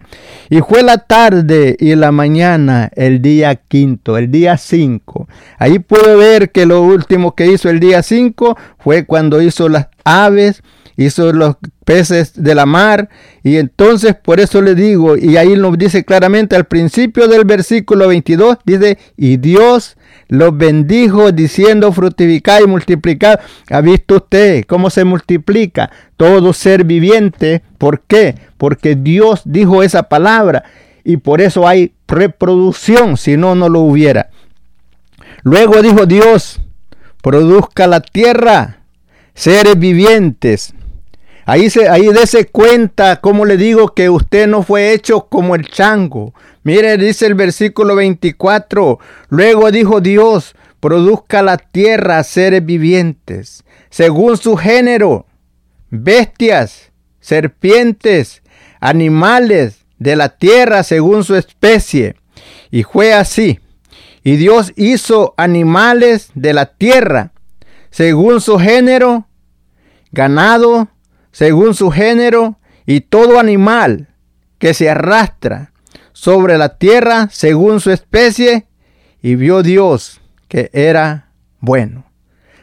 Y 0.50 0.60
fue 0.60 0.82
la 0.82 0.98
tarde 0.98 1.76
y 1.78 1.94
la 1.94 2.12
mañana, 2.12 2.90
el 2.94 3.22
día 3.22 3.54
quinto, 3.56 4.18
el 4.18 4.30
día 4.30 4.56
cinco. 4.56 5.28
Ahí 5.58 5.78
puede 5.78 6.16
ver 6.16 6.50
que 6.50 6.66
lo 6.66 6.82
último 6.82 7.34
que 7.34 7.46
hizo 7.46 7.68
el 7.70 7.80
día 7.80 8.02
cinco 8.02 8.56
fue 8.78 9.04
cuando 9.04 9.40
hizo 9.40 9.68
las 9.68 9.88
aves, 10.04 10.62
hizo 10.96 11.32
los 11.32 11.56
peces 11.84 12.32
de 12.42 12.54
la 12.54 12.66
mar. 12.66 13.08
Y 13.42 13.56
entonces 13.56 14.14
por 14.14 14.40
eso 14.40 14.62
le 14.62 14.74
digo, 14.74 15.16
y 15.16 15.36
ahí 15.36 15.54
nos 15.56 15.76
dice 15.78 16.04
claramente 16.04 16.56
al 16.56 16.64
principio 16.64 17.28
del 17.28 17.44
versículo 17.44 18.08
22, 18.08 18.58
dice, 18.64 18.98
y 19.16 19.36
Dios 19.36 19.96
los 20.28 20.56
bendijo 20.56 21.32
diciendo 21.32 21.92
fructificad 21.92 22.60
y 22.62 22.66
multiplicad. 22.66 23.40
¿Ha 23.70 23.80
visto 23.80 24.16
usted 24.16 24.64
cómo 24.66 24.90
se 24.90 25.04
multiplica 25.04 25.90
todo 26.16 26.52
ser 26.52 26.84
viviente? 26.84 27.62
¿Por 27.78 28.00
qué? 28.02 28.36
Porque 28.56 28.94
Dios 28.94 29.42
dijo 29.44 29.82
esa 29.82 30.04
palabra 30.04 30.64
y 31.04 31.16
por 31.16 31.40
eso 31.40 31.66
hay 31.66 31.92
reproducción, 32.06 33.16
si 33.16 33.36
no, 33.36 33.54
no 33.54 33.68
lo 33.68 33.80
hubiera. 33.80 34.30
Luego 35.42 35.82
dijo 35.82 36.06
Dios, 36.06 36.60
produzca 37.22 37.86
la 37.86 38.00
tierra 38.00 38.78
seres 39.34 39.78
vivientes 39.78 40.74
Ahí, 41.44 41.70
se, 41.70 41.88
ahí 41.88 42.08
dése 42.08 42.46
cuenta, 42.46 43.20
como 43.20 43.44
le 43.44 43.56
digo, 43.56 43.94
que 43.94 44.08
usted 44.08 44.46
no 44.46 44.62
fue 44.62 44.92
hecho 44.92 45.26
como 45.28 45.54
el 45.54 45.68
chango. 45.68 46.34
Mire, 46.62 46.96
dice 46.96 47.26
el 47.26 47.34
versículo 47.34 47.96
24. 47.96 48.98
Luego 49.28 49.70
dijo 49.70 50.00
Dios, 50.00 50.54
produzca 50.80 51.42
la 51.42 51.56
tierra 51.56 52.22
seres 52.22 52.64
vivientes, 52.64 53.64
según 53.90 54.36
su 54.36 54.56
género, 54.56 55.26
bestias, 55.90 56.92
serpientes, 57.20 58.42
animales 58.80 59.84
de 59.98 60.16
la 60.16 60.30
tierra 60.30 60.82
según 60.82 61.24
su 61.24 61.36
especie. 61.36 62.16
Y 62.70 62.82
fue 62.82 63.12
así. 63.14 63.60
Y 64.24 64.36
Dios 64.36 64.72
hizo 64.76 65.34
animales 65.36 66.30
de 66.34 66.52
la 66.52 66.66
tierra 66.66 67.32
según 67.90 68.40
su 68.40 68.58
género, 68.58 69.26
ganado, 70.12 70.88
según 71.32 71.74
su 71.74 71.90
género, 71.90 72.58
y 72.86 73.00
todo 73.00 73.38
animal 73.38 74.08
que 74.58 74.74
se 74.74 74.88
arrastra 74.88 75.72
sobre 76.12 76.58
la 76.58 76.76
tierra 76.78 77.28
según 77.30 77.80
su 77.80 77.90
especie, 77.90 78.66
y 79.22 79.34
vio 79.34 79.62
Dios 79.62 80.20
que 80.48 80.70
era 80.72 81.30
bueno. 81.60 82.04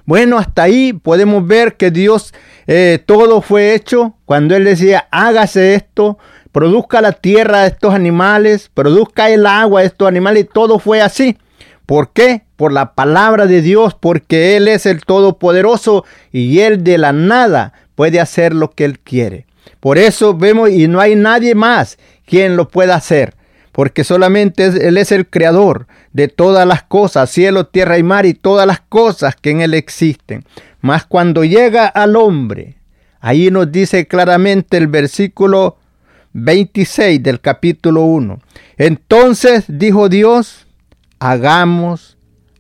Bueno, 0.06 0.38
hasta 0.40 0.64
ahí 0.64 0.94
podemos 0.94 1.46
ver 1.46 1.78
que 1.78 1.92
Dios 1.92 2.34
eh, 2.68 3.00
todo 3.06 3.42
fue 3.42 3.74
hecho 3.76 4.16
cuando 4.26 4.56
Él 4.56 4.66
decía, 4.66 5.08
hágase 5.12 5.76
esto, 5.76 6.18
produzca 6.52 7.02
la 7.02 7.14
tierra 7.14 7.62
de 7.62 7.68
estos 7.68 7.94
animales, 7.94 8.72
produzca 8.74 9.30
el 9.30 9.46
agua 9.46 9.82
de 9.82 9.88
estos 9.88 10.08
animales, 10.08 10.44
y 10.44 10.48
todo 10.48 10.80
fue 10.80 11.02
así. 11.02 11.38
¿Por 11.86 12.12
qué? 12.12 12.44
Por 12.56 12.72
la 12.72 12.94
palabra 12.94 13.48
de 13.48 13.62
Dios, 13.62 13.96
porque 14.00 14.56
Él 14.58 14.68
es 14.68 14.86
el 14.86 15.04
Todopoderoso 15.06 16.06
y 16.32 16.60
Él 16.60 16.84
de 16.84 16.98
la 16.98 17.14
nada 17.14 17.74
puede 18.00 18.22
hacer 18.22 18.56
lo 18.56 18.72
que 18.72 18.86
Él 18.86 18.98
quiere. 18.98 19.46
Por 19.82 19.98
eso 19.98 20.34
vemos 20.34 20.70
y 20.70 20.88
no 20.88 21.02
hay 21.02 21.18
nadie 21.18 21.54
más 21.54 21.98
quien 22.26 22.56
lo 22.56 22.70
pueda 22.70 22.96
hacer, 22.96 23.36
porque 23.74 24.06
solamente 24.06 24.68
Él 24.88 24.98
es 24.98 25.12
el 25.12 25.28
creador 25.28 25.86
de 26.14 26.30
todas 26.30 26.66
las 26.66 26.82
cosas, 26.82 27.30
cielo, 27.30 27.68
tierra 27.68 27.98
y 27.98 28.04
mar 28.04 28.26
y 28.26 28.34
todas 28.34 28.66
las 28.66 28.80
cosas 28.80 29.36
que 29.36 29.50
en 29.50 29.60
Él 29.60 29.74
existen. 29.74 30.46
Mas 30.80 31.06
cuando 31.06 31.44
llega 31.44 31.88
al 31.88 32.16
hombre, 32.16 32.78
ahí 33.20 33.52
nos 33.52 33.70
dice 33.70 34.08
claramente 34.08 34.78
el 34.78 34.88
versículo 34.88 35.76
26 36.32 37.22
del 37.22 37.42
capítulo 37.42 38.04
1. 38.04 38.40
Entonces 38.78 39.66
dijo 39.68 40.08
Dios, 40.08 40.68
hagamos 41.20 42.18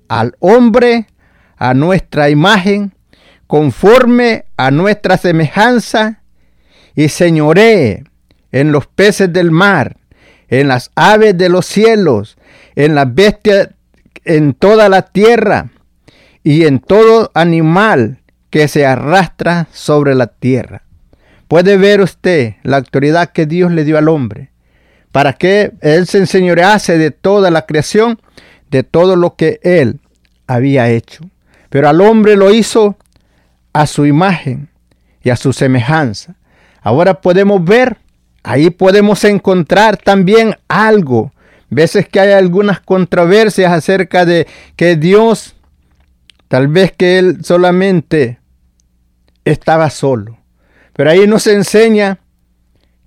al 0.10 0.36
hombre 0.40 1.08
a 1.56 1.74
nuestra 1.74 2.30
imagen, 2.30 2.92
conforme 3.50 4.46
a 4.58 4.70
nuestra 4.70 5.18
semejanza, 5.18 6.22
y 6.94 7.10
señoree 7.10 8.04
en 8.52 8.72
los 8.72 8.86
peces 8.86 9.34
del 9.34 9.50
mar, 9.50 9.98
en 10.50 10.68
las 10.68 10.92
aves 10.94 11.36
de 11.36 11.50
los 11.50 11.66
cielos, 11.66 12.38
en 12.76 12.94
las 12.94 13.12
bestias, 13.12 13.70
en 14.24 14.54
toda 14.54 14.88
la 14.88 15.02
tierra, 15.02 15.72
y 16.44 16.66
en 16.66 16.78
todo 16.78 17.32
animal 17.34 18.20
que 18.52 18.68
se 18.68 18.86
arrastra 18.86 19.68
sobre 19.74 20.14
la 20.14 20.28
tierra. 20.28 20.84
Puede 21.48 21.76
ver 21.78 22.02
usted 22.02 22.54
la 22.62 22.78
autoridad 22.78 23.32
que 23.32 23.48
Dios 23.48 23.72
le 23.72 23.84
dio 23.84 23.98
al 23.98 24.10
hombre, 24.10 24.52
para 25.12 25.34
que 25.34 25.72
Él 25.82 26.06
se 26.06 26.20
enseñorease 26.20 27.00
de 27.00 27.10
toda 27.10 27.50
la 27.50 27.66
creación, 27.66 28.22
de 28.70 28.84
todo 28.84 29.16
lo 29.16 29.36
que 29.36 29.60
Él 29.64 30.02
había 30.46 30.88
hecho. 30.92 31.28
Pero 31.72 31.90
al 31.90 32.00
hombre 32.00 32.36
lo 32.36 32.54
hizo 32.54 32.96
a 33.74 33.88
su 33.88 34.06
imagen 34.06 34.70
y 35.24 35.30
a 35.30 35.36
su 35.36 35.54
semejanza. 35.54 36.36
Ahora 36.82 37.22
podemos 37.22 37.64
ver, 37.64 37.98
ahí 38.44 38.70
podemos 38.70 39.24
encontrar 39.24 39.98
también 39.98 40.56
algo. 40.68 41.32
Veces 41.70 42.08
que 42.08 42.20
hay 42.20 42.32
algunas 42.32 42.80
controversias 42.80 43.72
acerca 43.72 44.26
de 44.26 44.48
que 44.76 44.96
Dios, 44.96 45.56
tal 46.48 46.68
vez 46.68 46.92
que 46.92 47.20
Él 47.20 47.44
solamente 47.44 48.40
estaba 49.46 49.90
solo. 49.90 50.38
Pero 50.94 51.12
ahí 51.12 51.28
nos 51.28 51.48
enseña 51.48 52.20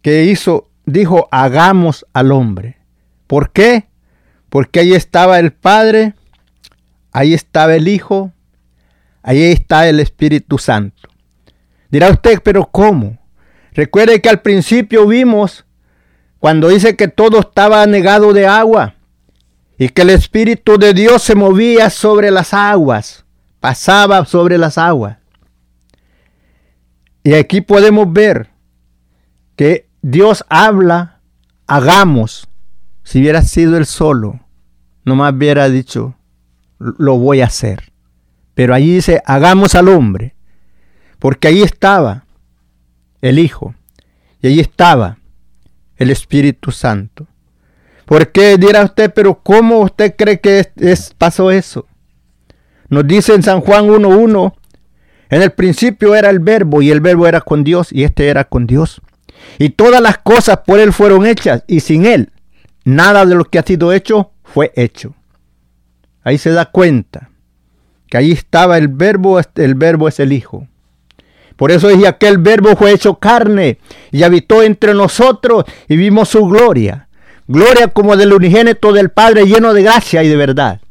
que 0.01 0.25
hizo, 0.25 0.69
dijo, 0.85 1.29
hagamos 1.31 2.07
al 2.13 2.33
hombre. 2.33 2.77
¿Por 3.27 3.51
qué? 3.51 3.87
Porque 4.49 4.81
ahí 4.81 4.95
estaba 4.95 5.39
el 5.39 5.53
Padre, 5.53 6.15
ahí 7.13 7.35
estaba 7.35 7.75
el 7.75 7.89
Hijo, 7.89 8.33
ahí 9.23 9.43
está 9.43 9.89
el 9.89 10.01
Espíritu 10.01 10.59
Santo. 10.59 11.09
Dirá 11.91 12.11
usted, 12.11 12.41
pero 12.43 12.69
¿cómo? 12.71 13.19
Recuerde 13.73 14.21
que 14.21 14.29
al 14.29 14.41
principio 14.41 15.07
vimos 15.07 15.65
cuando 16.39 16.69
dice 16.69 16.97
que 16.97 17.09
todo 17.09 17.41
estaba 17.41 17.87
negado 17.87 18.33
de 18.33 18.47
agua 18.47 18.95
y 19.79 19.89
que 19.89 20.03
el 20.03 20.11
Espíritu 20.11 20.79
de 20.79 20.93
Dios 20.95 21.23
se 21.23 21.35
movía 21.35 21.91
sobre 21.91 22.31
las 22.31 22.53
aguas, 22.53 23.25
pasaba 23.61 24.25
sobre 24.25 24.59
las 24.59 24.79
aguas. 24.79 25.19
Y 27.25 27.35
aquí 27.35 27.61
podemos 27.61 28.13
ver 28.13 28.51
que 29.57 29.89
Dios 30.03 30.45
habla, 30.49 31.21
hagamos. 31.67 32.49
Si 33.05 33.21
hubiera 33.21 33.43
sido 33.43 33.77
él 33.77 33.87
solo, 33.87 34.41
nomás 35.05 35.35
hubiera 35.35 35.69
dicho, 35.69 36.17
lo 36.79 37.19
voy 37.19 37.41
a 37.41 37.47
hacer. 37.47 37.92
Pero 38.55 38.75
allí 38.75 38.95
dice, 38.95 39.23
hagamos 39.25 39.75
al 39.75 39.89
hombre. 39.89 40.35
Porque 41.19 41.49
ahí 41.49 41.63
estaba 41.63 42.25
el 43.21 43.39
Hijo. 43.39 43.75
Y 44.41 44.49
allí 44.49 44.61
estaba 44.61 45.19
el 45.97 46.11
Espíritu 46.11 46.71
Santo. 46.71 47.27
¿Por 48.05 48.33
qué 48.33 48.59
dirá 48.59 48.85
usted, 48.85 49.13
pero 49.15 49.41
cómo 49.43 49.81
usted 49.81 50.15
cree 50.17 50.41
que 50.41 50.71
es, 50.77 51.15
pasó 51.17 51.51
eso? 51.51 51.87
Nos 52.89 53.07
dice 53.07 53.35
en 53.35 53.43
San 53.43 53.61
Juan 53.61 53.89
1.1, 53.89 54.53
en 55.31 55.43
el 55.43 55.53
principio 55.53 56.15
era 56.15 56.29
el 56.29 56.41
verbo 56.41 56.83
y 56.83 56.91
el 56.91 57.01
verbo 57.01 57.27
era 57.27 57.41
con 57.41 57.65
Dios 57.65 57.91
y 57.91 58.05
este 58.05 58.29
era 58.29 58.45
con 58.45 58.67
Dios. 58.67 59.01
Y 59.59 59.71
todas 59.71 60.03
las 60.03 60.19
cosas 60.19 60.59
por 60.67 60.79
él 60.79 60.93
fueron 60.93 61.25
hechas 61.25 61.65
y 61.67 61.81
sin 61.81 62.05
él 62.05 62.33
nada 62.85 63.25
de 63.25 63.35
lo 63.35 63.45
que 63.45 63.59
ha 63.59 63.63
sido 63.63 63.93
hecho 63.93 64.33
fue 64.45 64.73
hecho. 64.77 65.15
Ahí 66.25 66.39
se 66.39 66.51
da 66.51 66.67
cuenta 66.67 67.31
que 68.13 68.19
ahí 68.19 68.33
estaba 68.33 68.77
el 68.77 68.89
verbo, 68.89 69.41
el 69.55 69.75
verbo 69.75 70.07
es 70.07 70.21
el 70.21 70.35
Hijo. 70.35 70.69
Por 71.57 71.73
eso 71.73 71.89
es 71.89 71.97
que 71.97 72.07
aquel 72.07 72.37
verbo 72.37 72.77
fue 72.77 72.93
hecho 72.93 73.15
carne 73.15 73.79
y 74.11 74.23
habitó 74.23 74.63
entre 74.63 74.93
nosotros 74.93 75.65
y 75.89 75.97
vimos 75.97 76.29
su 76.29 76.45
gloria. 76.45 77.09
Gloria 77.49 77.89
como 77.89 78.15
del 78.19 78.35
unigénito 78.35 78.93
del 78.93 79.09
Padre 79.09 79.47
lleno 79.47 79.73
de 79.73 79.83
gracia 79.83 80.23
y 80.23 80.29
de 80.29 80.37
verdad. 80.37 80.83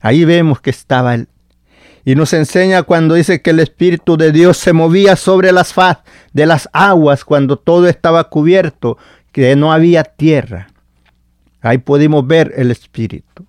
Ahí 0.00 0.24
vemos 0.24 0.58
que 0.62 0.70
estaba 0.70 1.16
él. 1.16 1.28
Y 2.02 2.14
nos 2.14 2.32
enseña 2.32 2.84
cuando 2.84 3.14
dice 3.16 3.42
que 3.42 3.50
el 3.50 3.60
Espíritu 3.60 4.16
de 4.16 4.32
Dios 4.32 4.56
se 4.56 4.72
movía 4.72 5.16
sobre 5.16 5.52
las 5.52 5.74
faz 5.74 5.98
de 6.32 6.46
las 6.46 6.70
aguas 6.72 7.26
cuando 7.26 7.58
todo 7.58 7.88
estaba 7.88 8.30
cubierto, 8.30 8.96
que 9.32 9.54
no 9.54 9.70
había 9.70 10.02
tierra. 10.02 10.68
Ahí 11.60 11.76
pudimos 11.76 12.26
ver 12.26 12.54
el 12.56 12.70
Espíritu. 12.70 13.44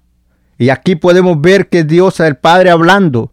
Y 0.58 0.70
aquí 0.70 0.96
podemos 0.96 1.40
ver 1.42 1.68
que 1.68 1.84
Dios, 1.84 2.20
el 2.20 2.38
Padre, 2.38 2.70
hablando 2.70 3.32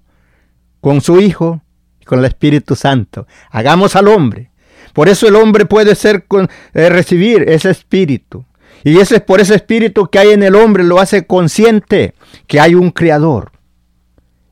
con 0.81 1.01
su 1.01 1.21
Hijo 1.21 1.63
y 2.01 2.05
con 2.05 2.19
el 2.19 2.25
Espíritu 2.25 2.75
Santo. 2.75 3.27
Hagamos 3.51 3.95
al 3.97 4.09
hombre. 4.09 4.51
Por 4.93 5.09
eso 5.09 5.27
el 5.29 5.37
hombre 5.37 5.65
puede 5.65 5.95
ser 5.95 6.27
eh, 6.75 6.89
recibir 6.89 7.49
ese 7.49 7.71
espíritu. 7.71 8.45
Y 8.85 8.99
ese 8.99 9.17
es 9.17 9.23
por 9.23 9.41
ese 9.41 9.55
espíritu 9.55 10.09
que 10.09 10.19
hay 10.19 10.31
en 10.31 10.43
el 10.43 10.55
hombre 10.55 10.83
lo 10.83 10.99
hace 10.99 11.27
consciente 11.27 12.15
que 12.47 12.61
hay 12.61 12.75
un 12.75 12.91
creador. 12.91 13.53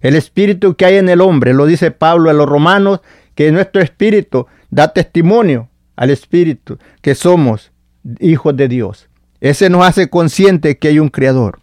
El 0.00 0.14
espíritu 0.14 0.76
que 0.76 0.86
hay 0.86 0.96
en 0.96 1.08
el 1.08 1.20
hombre, 1.20 1.52
lo 1.52 1.66
dice 1.66 1.90
Pablo 1.90 2.30
a 2.30 2.32
los 2.32 2.48
romanos, 2.48 3.00
que 3.34 3.50
nuestro 3.52 3.82
espíritu 3.82 4.46
da 4.70 4.92
testimonio 4.92 5.68
al 5.96 6.10
espíritu 6.10 6.78
que 7.02 7.14
somos 7.14 7.72
hijos 8.20 8.56
de 8.56 8.68
Dios. 8.68 9.08
Ese 9.40 9.68
nos 9.68 9.84
hace 9.84 10.08
consciente 10.08 10.78
que 10.78 10.88
hay 10.88 10.98
un 10.98 11.08
creador. 11.08 11.60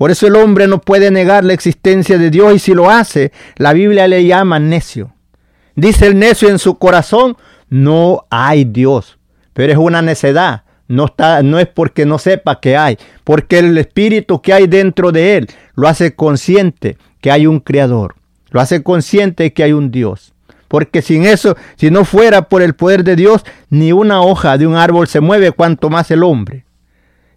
Por 0.00 0.10
eso 0.10 0.26
el 0.26 0.36
hombre 0.36 0.66
no 0.66 0.80
puede 0.80 1.10
negar 1.10 1.44
la 1.44 1.52
existencia 1.52 2.16
de 2.16 2.30
Dios 2.30 2.54
y 2.54 2.58
si 2.58 2.72
lo 2.72 2.88
hace, 2.88 3.32
la 3.56 3.74
Biblia 3.74 4.08
le 4.08 4.24
llama 4.24 4.58
necio. 4.58 5.12
Dice 5.74 6.06
el 6.06 6.18
necio 6.18 6.48
en 6.48 6.58
su 6.58 6.78
corazón, 6.78 7.36
no 7.68 8.24
hay 8.30 8.64
Dios. 8.64 9.18
Pero 9.52 9.72
es 9.72 9.78
una 9.78 10.00
necedad. 10.00 10.62
No, 10.88 11.04
está, 11.04 11.42
no 11.42 11.58
es 11.58 11.66
porque 11.66 12.06
no 12.06 12.18
sepa 12.18 12.60
que 12.60 12.78
hay, 12.78 12.96
porque 13.24 13.58
el 13.58 13.76
espíritu 13.76 14.40
que 14.40 14.54
hay 14.54 14.66
dentro 14.66 15.12
de 15.12 15.36
él 15.36 15.48
lo 15.74 15.86
hace 15.86 16.14
consciente 16.14 16.96
que 17.20 17.30
hay 17.30 17.46
un 17.46 17.60
creador. 17.60 18.14
Lo 18.48 18.62
hace 18.62 18.82
consciente 18.82 19.52
que 19.52 19.64
hay 19.64 19.74
un 19.74 19.90
Dios. 19.90 20.32
Porque 20.68 21.02
sin 21.02 21.26
eso, 21.26 21.58
si 21.76 21.90
no 21.90 22.06
fuera 22.06 22.48
por 22.48 22.62
el 22.62 22.72
poder 22.72 23.04
de 23.04 23.16
Dios, 23.16 23.44
ni 23.68 23.92
una 23.92 24.22
hoja 24.22 24.56
de 24.56 24.66
un 24.66 24.76
árbol 24.76 25.08
se 25.08 25.20
mueve, 25.20 25.52
cuanto 25.52 25.90
más 25.90 26.10
el 26.10 26.22
hombre. 26.22 26.64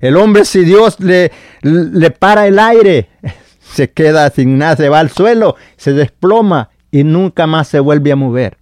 El 0.03 0.17
hombre, 0.17 0.43
si 0.43 0.65
Dios 0.65 0.99
le, 0.99 1.31
le 1.61 2.11
para 2.11 2.45
el 2.45 2.59
aire, 2.59 3.07
se 3.61 3.89
queda 3.89 4.29
sin 4.31 4.57
nada, 4.57 4.75
se 4.75 4.89
va 4.89 4.99
al 4.99 5.09
suelo, 5.09 5.55
se 5.77 5.93
desploma 5.93 6.71
y 6.91 7.05
nunca 7.05 7.47
más 7.47 7.69
se 7.69 7.79
vuelve 7.79 8.11
a 8.11 8.17
mover. 8.17 8.57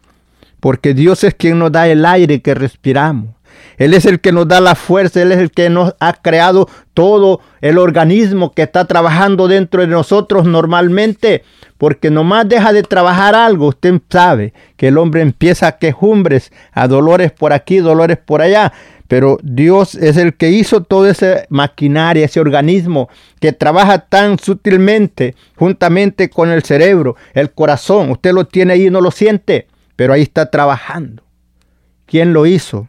Porque 0.60 0.94
Dios 0.94 1.24
es 1.24 1.34
quien 1.34 1.58
nos 1.58 1.72
da 1.72 1.88
el 1.88 2.06
aire 2.06 2.44
que 2.44 2.54
respiramos. 2.54 3.30
Él 3.80 3.96
es 3.96 4.06
el 4.06 4.20
que 4.20 4.32
nos 4.32 4.48
da 4.48 4.62
la 4.62 4.76
fuerza, 4.76 5.20
Él 5.20 5.32
es 5.32 5.40
el 5.40 5.50
que 5.50 5.72
nos 5.72 5.96
ha 6.00 6.14
creado 6.14 6.70
todo 6.94 7.42
el 7.62 7.80
organismo 7.80 8.52
que 8.52 8.62
está 8.62 8.86
trabajando 8.86 9.48
dentro 9.48 9.82
de 9.82 9.88
nosotros 9.88 10.46
normalmente, 10.46 11.44
porque 11.80 12.12
nomás 12.12 12.48
deja 12.48 12.72
de 12.72 12.84
trabajar 12.84 13.34
algo, 13.34 13.70
usted 13.70 14.00
sabe 14.12 14.54
que 14.78 14.90
el 14.90 15.00
hombre 15.00 15.22
empieza 15.22 15.66
a 15.66 15.78
quejumbres, 15.80 16.52
a 16.72 16.88
dolores 16.88 17.32
por 17.32 17.54
aquí, 17.54 17.80
dolores 17.80 18.20
por 18.24 18.44
allá, 18.44 18.72
pero 19.12 19.38
Dios 19.44 19.96
es 19.96 20.16
el 20.16 20.36
que 20.36 20.52
hizo 20.52 20.84
toda 20.84 21.12
esa 21.12 21.44
maquinaria, 21.50 22.24
ese 22.24 22.40
organismo 22.40 23.10
que 23.42 23.52
trabaja 23.52 24.06
tan 24.06 24.40
sutilmente 24.40 25.36
juntamente 25.58 26.30
con 26.30 26.50
el 26.50 26.64
cerebro, 26.64 27.18
el 27.34 27.52
corazón. 27.52 28.12
Usted 28.12 28.32
lo 28.32 28.48
tiene 28.48 28.72
ahí 28.72 28.88
y 28.88 28.90
no 28.90 29.02
lo 29.02 29.12
siente, 29.12 29.68
pero 29.98 30.14
ahí 30.14 30.22
está 30.22 30.50
trabajando. 30.50 31.24
¿Quién 32.06 32.32
lo 32.32 32.46
hizo? 32.46 32.88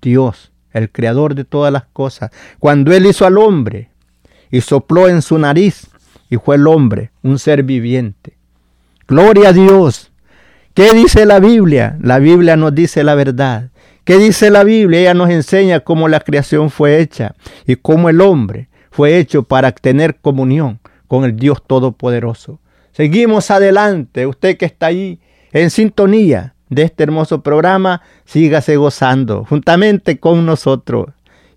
Dios, 0.00 0.52
el 0.70 0.92
creador 0.92 1.34
de 1.34 1.44
todas 1.44 1.72
las 1.72 1.86
cosas. 1.86 2.30
Cuando 2.60 2.92
Él 2.92 3.06
hizo 3.06 3.26
al 3.26 3.36
hombre 3.36 3.90
y 4.52 4.60
sopló 4.60 5.08
en 5.08 5.22
su 5.22 5.40
nariz 5.40 5.88
y 6.30 6.36
fue 6.36 6.54
el 6.54 6.68
hombre, 6.68 7.10
un 7.24 7.40
ser 7.40 7.64
viviente. 7.64 8.38
Gloria 9.08 9.48
a 9.48 9.52
Dios. 9.52 10.12
¿Qué 10.72 10.92
dice 10.92 11.26
la 11.26 11.40
Biblia? 11.40 11.98
La 12.00 12.20
Biblia 12.20 12.54
nos 12.54 12.72
dice 12.76 13.02
la 13.02 13.16
verdad. 13.16 13.70
¿Qué 14.08 14.16
dice 14.16 14.48
la 14.48 14.64
Biblia? 14.64 15.00
Ella 15.00 15.12
nos 15.12 15.28
enseña 15.28 15.80
cómo 15.80 16.08
la 16.08 16.20
creación 16.20 16.70
fue 16.70 16.98
hecha 16.98 17.34
y 17.66 17.76
cómo 17.76 18.08
el 18.08 18.22
hombre 18.22 18.70
fue 18.90 19.18
hecho 19.18 19.42
para 19.42 19.70
tener 19.70 20.16
comunión 20.16 20.80
con 21.08 21.24
el 21.26 21.36
Dios 21.36 21.62
Todopoderoso. 21.66 22.58
Seguimos 22.92 23.50
adelante. 23.50 24.26
Usted 24.26 24.56
que 24.56 24.64
está 24.64 24.86
ahí 24.86 25.20
en 25.52 25.68
sintonía, 25.68 26.54
de 26.70 26.84
este 26.84 27.02
hermoso 27.02 27.42
programa, 27.42 28.00
sígase 28.24 28.76
gozando 28.76 29.44
juntamente 29.44 30.18
con 30.18 30.46
nosotros. 30.46 31.08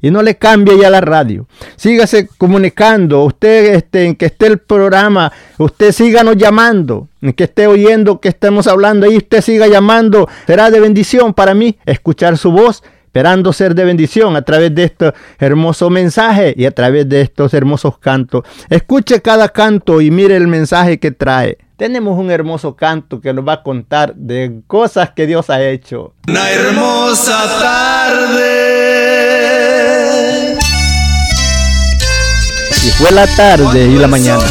Y 0.02 0.12
no 0.12 0.22
le 0.22 0.38
cambie 0.38 0.78
ya 0.78 0.90
la 0.90 1.02
radio. 1.02 1.48
Sígase 1.76 2.28
comunicando. 2.38 3.24
Usted, 3.24 3.76
este, 3.76 4.06
en 4.06 4.16
que 4.16 4.26
esté 4.26 4.48
el 4.48 4.58
programa, 4.58 5.32
usted 5.58 5.92
síganos 5.92 6.38
llamando. 6.38 7.08
En 7.22 7.34
que 7.34 7.44
esté 7.44 7.68
oyendo 7.68 8.20
que 8.20 8.30
estemos 8.30 8.68
hablando 8.68 9.06
ahí, 9.06 9.18
usted 9.18 9.42
siga 9.42 9.68
llamando. 9.68 10.28
Será 10.48 10.72
de 10.72 10.80
bendición 10.80 11.34
para 11.34 11.54
mí 11.54 11.78
escuchar 11.86 12.38
su 12.38 12.52
voz 12.52 12.84
esperando 13.12 13.52
ser 13.52 13.76
de 13.76 13.84
bendición 13.84 14.38
a 14.38 14.42
través 14.42 14.74
de 14.74 14.86
este 14.86 15.14
hermoso 15.38 15.90
mensaje 15.90 16.54
y 16.56 16.64
a 16.64 16.72
través 16.72 17.10
de 17.10 17.20
estos 17.20 17.54
hermosos 17.54 17.98
cantos. 17.98 18.44
Escuche 18.70 19.22
cada 19.22 19.50
canto 19.50 20.00
y 20.00 20.10
mire 20.10 20.38
el 20.38 20.48
mensaje 20.48 20.98
que 20.98 21.12
trae. 21.12 21.58
Tenemos 21.76 22.18
un 22.18 22.32
hermoso 22.32 22.76
canto 22.78 23.20
que 23.20 23.34
nos 23.34 23.46
va 23.46 23.54
a 23.54 23.64
contar 23.64 24.16
de 24.16 24.62
cosas 24.66 25.10
que 25.10 25.28
Dios 25.28 25.50
ha 25.50 25.62
hecho. 25.62 26.14
Una 26.26 26.50
hermosa 26.52 27.60
tarde. 27.60 29.21
Y 32.84 32.90
fue 32.90 33.12
la 33.12 33.28
tarde 33.28 33.86
y 33.86 33.96
la 33.96 34.08
mañana. 34.08 34.44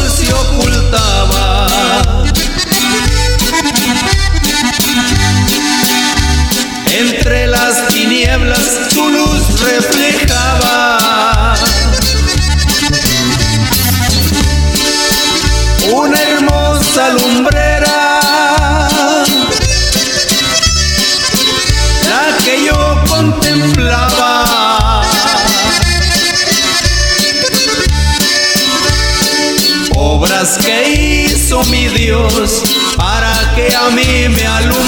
Para 32.95 33.53
que 33.55 33.75
a 33.75 33.89
mí 33.89 34.29
me 34.29 34.47
alumbrara. 34.47 34.80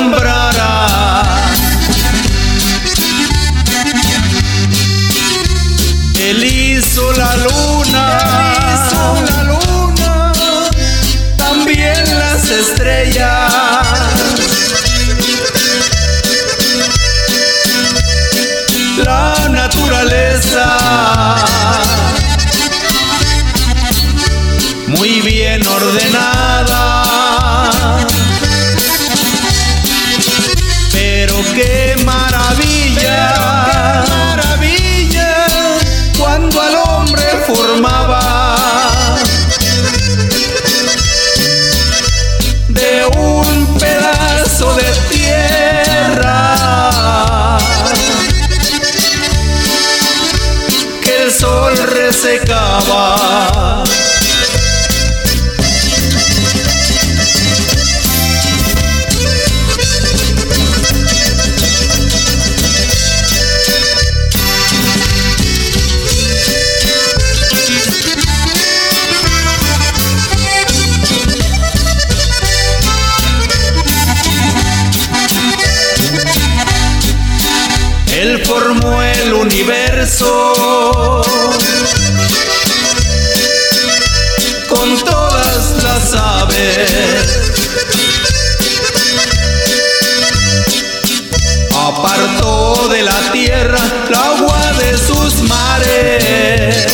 El 94.14 94.20
agua 94.20 94.74
de 94.74 94.97
sus 94.97 95.41
mares. 95.43 96.88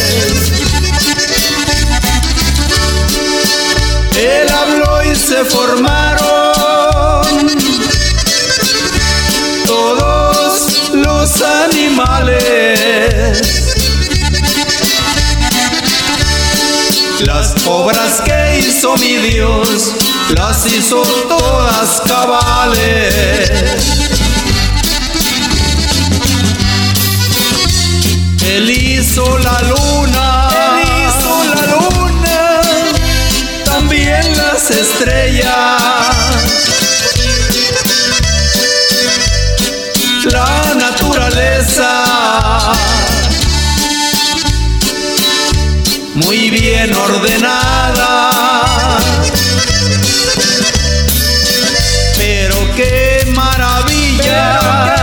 Él 4.18 4.50
habló 4.50 5.04
y 5.04 5.16
se 5.16 5.44
formaron 5.46 6.18
todos 9.66 10.92
los 10.94 11.42
animales. 11.42 12.80
Las 17.26 17.56
obras 17.68 18.22
que 18.22 18.60
hizo 18.60 18.96
mi 18.98 19.18
Dios, 19.18 19.94
las 20.36 20.66
hizo 20.66 21.02
todas 21.28 22.02
cabales. 22.08 23.99
Él 28.56 28.70
hizo 28.70 29.38
la 29.40 29.62
luna, 29.62 30.50
él 30.66 30.90
hizo 31.06 31.34
la 31.54 31.62
luna, 31.74 32.62
también 33.66 34.38
las 34.38 34.72
estrellas. 34.72 35.80
la 40.26 40.76
naturaleza 40.76 41.90
muy 46.16 46.50
bien 46.50 46.94
ordenada. 46.94 48.30
Pero 52.18 52.58
qué 52.76 53.26
maravilla, 53.36 54.96
qué 54.96 54.99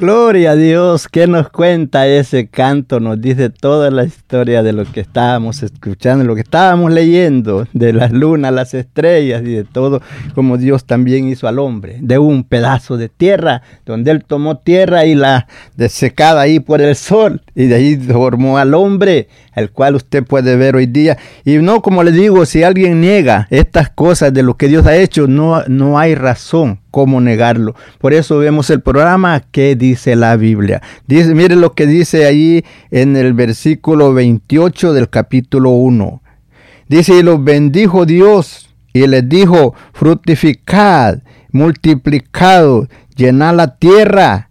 Gloria 0.00 0.52
a 0.52 0.56
Dios, 0.56 1.08
¿qué 1.08 1.26
nos 1.26 1.50
cuenta 1.50 2.06
ese 2.06 2.48
canto? 2.48 3.00
Nos 3.00 3.20
dice 3.20 3.50
toda 3.50 3.90
la 3.90 4.04
historia 4.04 4.62
de 4.62 4.72
lo 4.72 4.90
que 4.90 5.00
estábamos 5.00 5.62
escuchando, 5.62 6.24
lo 6.24 6.34
que 6.34 6.40
estábamos 6.40 6.90
leyendo, 6.90 7.66
de 7.74 7.92
las 7.92 8.10
lunas, 8.10 8.50
las 8.50 8.72
estrellas 8.72 9.42
y 9.42 9.52
de 9.52 9.64
todo, 9.64 10.00
como 10.34 10.56
Dios 10.56 10.86
también 10.86 11.28
hizo 11.28 11.48
al 11.48 11.58
hombre, 11.58 11.98
de 12.00 12.16
un 12.16 12.44
pedazo 12.44 12.96
de 12.96 13.10
tierra, 13.10 13.60
donde 13.84 14.10
Él 14.12 14.24
tomó 14.24 14.56
tierra 14.56 15.04
y 15.04 15.14
la 15.14 15.46
desecada 15.76 16.40
ahí 16.40 16.60
por 16.60 16.80
el 16.80 16.96
sol, 16.96 17.42
y 17.54 17.66
de 17.66 17.74
ahí 17.74 17.96
formó 17.98 18.56
al 18.56 18.72
hombre, 18.72 19.28
el 19.54 19.70
cual 19.70 19.96
usted 19.96 20.24
puede 20.24 20.56
ver 20.56 20.76
hoy 20.76 20.86
día. 20.86 21.18
Y 21.44 21.56
no, 21.58 21.82
como 21.82 22.02
le 22.02 22.12
digo, 22.12 22.46
si 22.46 22.62
alguien 22.62 23.00
niega 23.00 23.46
estas 23.50 23.90
cosas 23.90 24.32
de 24.32 24.42
lo 24.42 24.56
que 24.56 24.68
Dios 24.68 24.86
ha 24.86 24.96
hecho, 24.96 25.26
no, 25.26 25.62
no 25.66 25.98
hay 25.98 26.14
razón 26.14 26.80
cómo 26.90 27.20
negarlo. 27.20 27.74
Por 27.98 28.12
eso 28.12 28.38
vemos 28.38 28.70
el 28.70 28.80
programa 28.80 29.40
que 29.40 29.76
dice 29.76 30.16
la 30.16 30.36
Biblia. 30.36 30.82
Dice, 31.06 31.34
mire 31.34 31.56
lo 31.56 31.72
que 31.72 31.86
dice 31.86 32.26
ahí 32.26 32.64
en 32.90 33.16
el 33.16 33.32
versículo 33.34 34.12
28 34.12 34.92
del 34.92 35.08
capítulo 35.08 35.70
1. 35.70 36.22
Dice, 36.88 37.14
y 37.14 37.22
los 37.22 37.42
bendijo 37.42 38.04
Dios 38.06 38.68
y 38.92 39.06
les 39.06 39.28
dijo, 39.28 39.74
fructificad, 39.92 41.18
multiplicad, 41.52 42.88
llenad 43.14 43.54
la 43.54 43.76
tierra, 43.76 44.50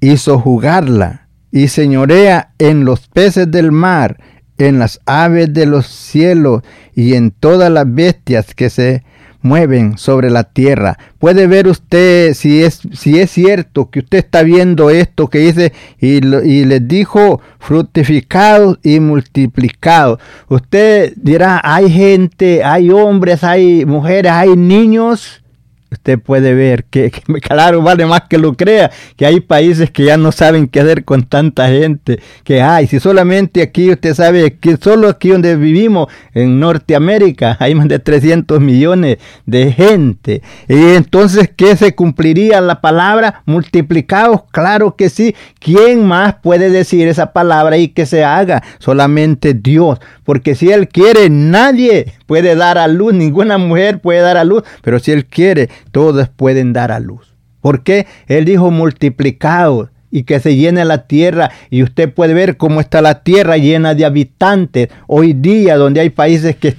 hizo 0.00 0.38
jugarla 0.38 1.28
y 1.50 1.68
señorea 1.68 2.50
en 2.58 2.84
los 2.84 3.08
peces 3.08 3.50
del 3.50 3.72
mar, 3.72 4.18
en 4.58 4.78
las 4.78 5.00
aves 5.06 5.52
de 5.52 5.66
los 5.66 5.86
cielos 5.86 6.62
y 6.94 7.14
en 7.14 7.30
todas 7.30 7.70
las 7.70 7.92
bestias 7.92 8.54
que 8.54 8.70
se 8.70 9.02
mueven 9.42 9.96
sobre 9.96 10.28
la 10.28 10.44
tierra. 10.44 10.98
Puede 11.18 11.46
ver 11.46 11.68
usted 11.68 12.34
si 12.34 12.62
es, 12.62 12.80
si 12.92 13.20
es 13.20 13.30
cierto 13.30 13.90
que 13.90 14.00
usted 14.00 14.18
está 14.18 14.42
viendo 14.42 14.90
esto 14.90 15.28
que 15.28 15.38
dice 15.38 15.72
y, 16.00 16.16
y 16.16 16.64
les 16.64 16.86
dijo 16.86 17.40
fructificados 17.58 18.78
y 18.82 19.00
multiplicados. 19.00 20.18
Usted 20.48 21.12
dirá, 21.16 21.60
hay 21.62 21.90
gente, 21.90 22.64
hay 22.64 22.90
hombres, 22.90 23.44
hay 23.44 23.86
mujeres, 23.86 24.32
hay 24.32 24.56
niños 24.56 25.42
usted 25.90 26.18
puede 26.18 26.54
ver 26.54 26.84
que, 26.90 27.10
claro, 27.40 27.82
vale 27.82 28.06
más 28.06 28.22
que 28.28 28.38
lo 28.38 28.54
crea, 28.54 28.90
que 29.16 29.26
hay 29.26 29.40
países 29.40 29.90
que 29.90 30.04
ya 30.04 30.16
no 30.16 30.32
saben 30.32 30.68
qué 30.68 30.80
hacer 30.80 31.04
con 31.04 31.24
tanta 31.24 31.68
gente 31.68 32.20
que 32.44 32.62
hay. 32.62 32.86
Si 32.86 33.00
solamente 33.00 33.62
aquí 33.62 33.90
usted 33.90 34.14
sabe 34.14 34.56
que 34.58 34.76
solo 34.76 35.08
aquí 35.08 35.30
donde 35.30 35.56
vivimos, 35.56 36.08
en 36.34 36.60
Norteamérica, 36.60 37.56
hay 37.60 37.74
más 37.74 37.88
de 37.88 37.98
300 37.98 38.60
millones 38.60 39.18
de 39.46 39.72
gente. 39.72 40.42
Y 40.68 40.94
entonces, 40.94 41.50
¿qué 41.54 41.76
se 41.76 41.94
cumpliría 41.94 42.60
la 42.60 42.80
palabra? 42.80 43.42
Multiplicados, 43.46 44.42
claro 44.50 44.96
que 44.96 45.08
sí. 45.08 45.34
¿Quién 45.58 46.06
más 46.06 46.34
puede 46.42 46.70
decir 46.70 47.08
esa 47.08 47.32
palabra 47.32 47.78
y 47.78 47.88
que 47.88 48.06
se 48.06 48.24
haga? 48.24 48.62
Solamente 48.78 49.54
Dios. 49.54 49.98
Porque 50.24 50.54
si 50.54 50.70
Él 50.70 50.88
quiere, 50.88 51.30
nadie 51.30 52.12
puede 52.26 52.54
dar 52.54 52.78
a 52.78 52.88
luz, 52.88 53.14
ninguna 53.14 53.58
mujer 53.58 54.00
puede 54.00 54.20
dar 54.20 54.36
a 54.36 54.44
luz. 54.44 54.62
Pero 54.82 54.98
si 54.98 55.12
Él 55.12 55.26
quiere, 55.26 55.70
todos 55.92 56.28
pueden 56.28 56.72
dar 56.72 56.92
a 56.92 57.00
luz. 57.00 57.34
Porque 57.60 58.06
Él 58.26 58.44
dijo 58.44 58.70
multiplicado 58.70 59.90
y 60.10 60.22
que 60.22 60.40
se 60.40 60.56
llene 60.56 60.84
la 60.84 61.06
tierra 61.06 61.50
y 61.70 61.82
usted 61.82 62.12
puede 62.12 62.32
ver 62.32 62.56
cómo 62.56 62.80
está 62.80 63.02
la 63.02 63.22
tierra 63.22 63.56
llena 63.56 63.94
de 63.94 64.04
habitantes 64.04 64.88
hoy 65.06 65.32
día 65.32 65.76
donde 65.76 66.00
hay 66.00 66.10
países 66.10 66.56
que 66.56 66.76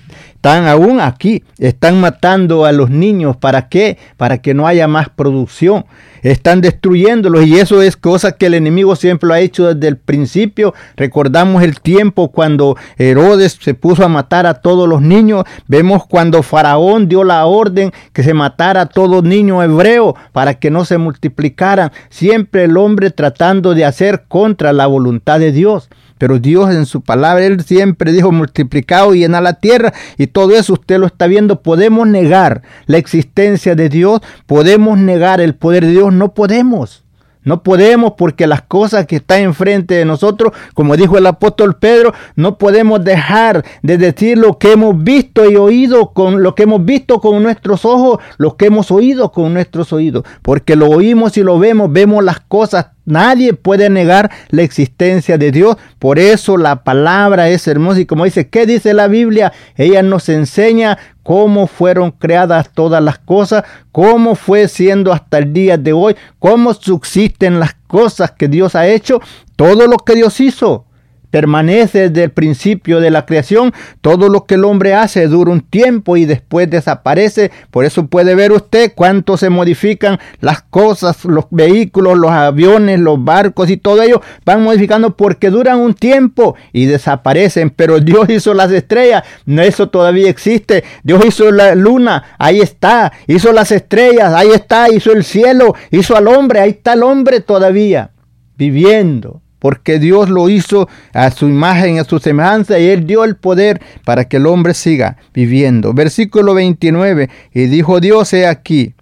están 0.48 0.68
aún 0.70 1.02
aquí, 1.02 1.44
están 1.60 2.00
matando 2.00 2.64
a 2.64 2.72
los 2.72 2.90
niños. 2.90 3.36
¿Para 3.36 3.68
qué? 3.68 3.98
Para 4.16 4.38
que 4.38 4.54
no 4.54 4.66
haya 4.66 4.88
más 4.88 5.10
producción. 5.10 5.86
Están 6.22 6.62
destruyéndolos 6.62 7.46
y 7.46 7.60
eso 7.60 7.82
es 7.82 7.98
cosa 7.98 8.32
que 8.32 8.46
el 8.46 8.54
enemigo 8.54 8.96
siempre 8.96 9.28
lo 9.28 9.34
ha 9.34 9.42
hecho 9.42 9.74
desde 9.74 9.90
el 9.90 9.98
principio. 9.98 10.74
Recordamos 10.96 11.64
el 11.64 11.82
tiempo 11.82 12.32
cuando 12.32 12.78
Herodes 12.98 13.58
se 13.62 13.74
puso 13.74 14.06
a 14.06 14.08
matar 14.08 14.46
a 14.46 14.62
todos 14.62 14.88
los 14.88 15.02
niños. 15.02 15.44
Vemos 15.68 16.08
cuando 16.08 16.42
Faraón 16.44 17.10
dio 17.10 17.26
la 17.26 17.46
orden 17.46 17.92
que 18.14 18.24
se 18.24 18.34
matara 18.34 18.82
a 18.82 18.86
todo 18.86 19.22
niño 19.22 19.62
hebreo 19.62 20.16
para 20.32 20.54
que 20.54 20.72
no 20.72 20.86
se 20.86 20.98
multiplicaran. 20.98 21.92
Siempre 22.10 22.64
el 22.64 22.78
hombre 22.78 23.12
tratando 23.12 23.74
de 23.74 23.84
hacer 23.84 24.24
contra 24.30 24.72
la 24.72 24.88
voluntad 24.88 25.42
de 25.42 25.52
Dios. 25.52 25.90
Pero 26.18 26.40
Dios 26.40 26.74
en 26.74 26.86
su 26.86 27.02
palabra, 27.02 27.46
Él 27.46 27.64
siempre 27.64 28.12
dijo 28.12 28.32
multiplicado 28.32 29.14
y 29.14 29.20
llena 29.20 29.42
la 29.42 29.54
tierra. 29.54 29.94
Y 30.18 30.28
todo 30.28 30.56
eso 30.56 30.74
usted 30.74 31.00
lo 31.00 31.08
está 31.08 31.28
viendo. 31.28 31.62
Podemos 31.62 32.08
negar 32.08 32.62
la 32.86 32.98
existencia 32.98 33.76
de 33.76 33.90
Dios. 33.90 34.22
Podemos 34.46 34.98
negar 34.98 35.42
el 35.42 35.56
poder 35.56 35.86
de 35.86 35.92
Dios. 35.92 36.14
No 36.14 36.34
podemos. 36.34 37.04
No 37.48 37.64
podemos 37.64 38.16
porque 38.18 38.46
las 38.46 38.64
cosas 38.64 39.06
que 39.06 39.16
están 39.16 39.40
enfrente 39.40 39.96
de 39.96 40.04
nosotros, 40.04 40.52
como 40.74 40.98
dijo 40.98 41.18
el 41.18 41.26
apóstol 41.28 41.78
Pedro, 41.78 42.14
no 42.36 42.58
podemos 42.58 43.02
dejar 43.06 43.64
de 43.84 43.98
decir 43.98 44.38
lo 44.38 44.58
que 44.58 44.74
hemos 44.74 45.02
visto 45.02 45.50
y 45.50 45.56
oído 45.56 46.12
con 46.12 46.44
lo 46.44 46.56
que 46.56 46.64
hemos 46.64 46.84
visto 46.84 47.22
con 47.22 47.42
nuestros 47.42 47.86
ojos, 47.86 48.20
lo 48.38 48.58
que 48.58 48.66
hemos 48.66 48.92
oído 48.92 49.32
con 49.32 49.54
nuestros 49.54 49.94
oídos, 49.94 50.26
porque 50.42 50.76
lo 50.76 50.90
oímos 50.90 51.38
y 51.38 51.44
lo 51.44 51.58
vemos, 51.58 51.90
vemos 51.90 52.22
las 52.22 52.42
cosas 52.42 52.88
Nadie 53.08 53.54
puede 53.54 53.90
negar 53.90 54.30
la 54.50 54.64
existencia 54.64 55.38
de 55.38 55.52
Dios. 55.52 55.78
Por 55.98 56.20
eso 56.20 56.58
la 56.58 56.84
palabra 56.84 57.48
es 57.48 57.66
hermosa. 57.66 58.02
Y 58.02 58.06
como 58.06 58.26
dice, 58.26 58.50
¿qué 58.50 58.66
dice 58.66 58.94
la 58.94 59.08
Biblia? 59.08 59.54
Ella 59.78 60.04
nos 60.04 60.28
enseña 60.28 60.98
cómo 61.24 61.68
fueron 61.68 62.12
creadas 62.12 62.70
todas 62.74 63.02
las 63.02 63.18
cosas, 63.18 63.64
cómo 63.94 64.36
fue 64.36 64.68
siendo 64.68 65.14
hasta 65.14 65.38
el 65.38 65.54
día 65.54 65.78
de 65.78 65.94
hoy, 65.94 66.18
cómo 66.38 66.74
subsisten 66.74 67.62
las 67.62 67.76
cosas 67.88 68.32
que 68.32 68.50
Dios 68.50 68.76
ha 68.76 68.88
hecho, 68.88 69.22
todo 69.56 69.88
lo 69.88 70.00
que 70.00 70.16
Dios 70.16 70.42
hizo 70.42 70.87
permanece 71.30 72.10
desde 72.10 72.26
el 72.26 72.32
principio 72.32 73.00
de 73.00 73.12
la 73.12 73.26
creación. 73.26 73.74
Todo 74.02 74.30
lo 74.30 74.46
que 74.46 74.56
el 74.56 74.66
hombre 74.66 74.94
hace 74.94 75.28
dura 75.28 75.52
un 75.52 75.62
tiempo 75.62 76.18
y 76.18 76.26
después 76.26 76.70
desaparece. 76.70 77.52
Por 77.72 77.86
eso 77.86 78.08
puede 78.08 78.36
ver 78.36 78.52
usted 78.52 78.94
cuánto 78.96 79.38
se 79.38 79.50
modifican 79.50 80.20
las 80.40 80.62
cosas, 80.62 81.26
los 81.26 81.46
vehículos, 81.50 82.18
los 82.18 82.32
aviones, 82.32 83.00
los 83.00 83.24
barcos 83.24 83.70
y 83.70 83.78
todo 83.78 84.02
ello 84.02 84.22
van 84.46 84.64
modificando 84.64 85.16
porque 85.16 85.50
duran 85.50 85.80
un 85.80 85.94
tiempo 85.94 86.56
y 86.74 86.86
desaparecen. 86.86 87.70
Pero 87.70 88.00
Dios 88.00 88.30
hizo 88.30 88.54
las 88.54 88.72
estrellas, 88.72 89.24
eso 89.46 89.90
todavía 89.90 90.30
existe. 90.30 90.84
Dios 91.04 91.26
hizo 91.26 91.52
la 91.52 91.76
luna, 91.76 92.24
ahí 92.40 92.60
está. 92.60 93.12
Hizo 93.28 93.52
las 93.52 93.72
estrellas, 93.72 94.34
ahí 94.34 94.50
está. 94.52 94.90
Hizo 94.90 95.12
el 95.12 95.24
cielo, 95.24 95.76
hizo 95.92 96.16
al 96.16 96.28
hombre, 96.28 96.60
ahí 96.60 96.72
está 96.72 96.94
el 96.94 97.04
hombre 97.04 97.42
todavía 97.42 98.12
viviendo 98.58 99.42
porque 99.68 100.00
Dios 100.00 100.30
lo 100.30 100.48
hizo 100.48 100.88
a 101.12 101.30
su 101.30 101.46
imagen, 101.46 102.00
a 102.00 102.06
su 102.06 102.20
semejanza, 102.20 102.80
y 102.80 102.88
Él 102.88 103.06
dio 103.06 103.26
el 103.26 103.36
poder 103.36 103.82
para 104.06 104.24
que 104.24 104.38
el 104.38 104.46
hombre 104.46 104.74
siga 104.74 105.18
viviendo. 105.34 105.92
Versículo 105.92 106.54
29, 106.54 107.30
y 107.54 107.66
dijo 107.66 108.00
Dios, 108.00 108.32
he 108.32 108.48
aquí, 108.48 108.94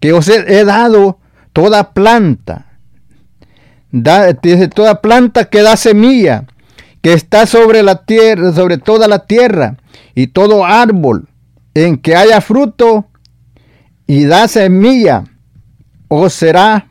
que 0.00 0.14
os 0.14 0.26
he 0.30 0.64
dado 0.64 1.18
toda 1.52 1.92
planta, 1.92 2.78
da, 3.92 4.32
toda 4.74 5.02
planta 5.02 5.50
que 5.50 5.60
da 5.60 5.76
semilla, 5.76 6.46
que 7.02 7.12
está 7.12 7.44
sobre 7.44 7.82
la 7.82 8.06
tierra, 8.06 8.54
sobre 8.54 8.78
toda 8.78 9.06
la 9.06 9.26
tierra, 9.26 9.76
y 10.14 10.28
todo 10.28 10.64
árbol 10.64 11.28
en 11.74 11.98
que 11.98 12.16
haya 12.16 12.40
fruto 12.40 13.04
y 14.06 14.24
da 14.24 14.48
semilla, 14.48 15.24
os 16.08 16.32
será 16.32 16.88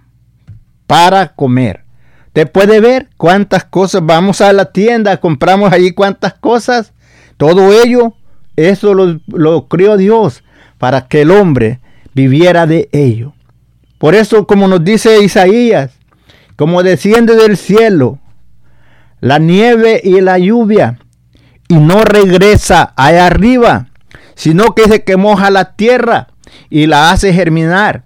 para 0.86 1.34
comer. 1.34 1.89
Te 2.34 2.46
puede 2.46 2.80
ver 2.80 3.10
cuántas 3.18 3.66
cosas. 3.66 4.06
Vamos 4.06 4.42
a 4.42 4.54
la 4.54 4.72
tienda, 4.72 5.18
compramos 5.18 5.74
allí 5.74 5.92
cuántas 5.92 6.34
cosas. 6.34 6.94
Todo 7.38 7.72
ello, 7.72 8.14
eso 8.56 8.94
lo, 8.94 9.20
lo 9.28 9.68
crió 9.68 9.98
Dios 9.98 10.44
para 10.78 11.08
que 11.08 11.22
el 11.22 11.32
hombre 11.32 11.80
viviera 12.14 12.68
de 12.68 12.90
ello. 12.92 13.34
Por 13.98 14.16
eso, 14.16 14.48
como 14.48 14.68
nos 14.68 14.84
dice 14.84 15.22
Isaías, 15.22 15.92
como 16.56 16.84
desciende 16.84 17.36
del 17.36 17.58
cielo 17.58 18.20
la 19.22 19.40
nieve 19.40 20.00
y 20.04 20.22
la 20.22 20.38
lluvia, 20.38 20.98
y 21.68 21.76
no 21.76 22.04
regresa 22.04 22.94
allá 22.96 23.28
arriba, 23.28 23.88
sino 24.36 24.74
que 24.74 24.84
se 24.86 25.04
que 25.04 25.18
moja 25.18 25.50
la 25.50 25.76
tierra 25.76 26.28
y 26.70 26.88
la 26.88 27.12
hace 27.12 27.34
germinar, 27.34 28.06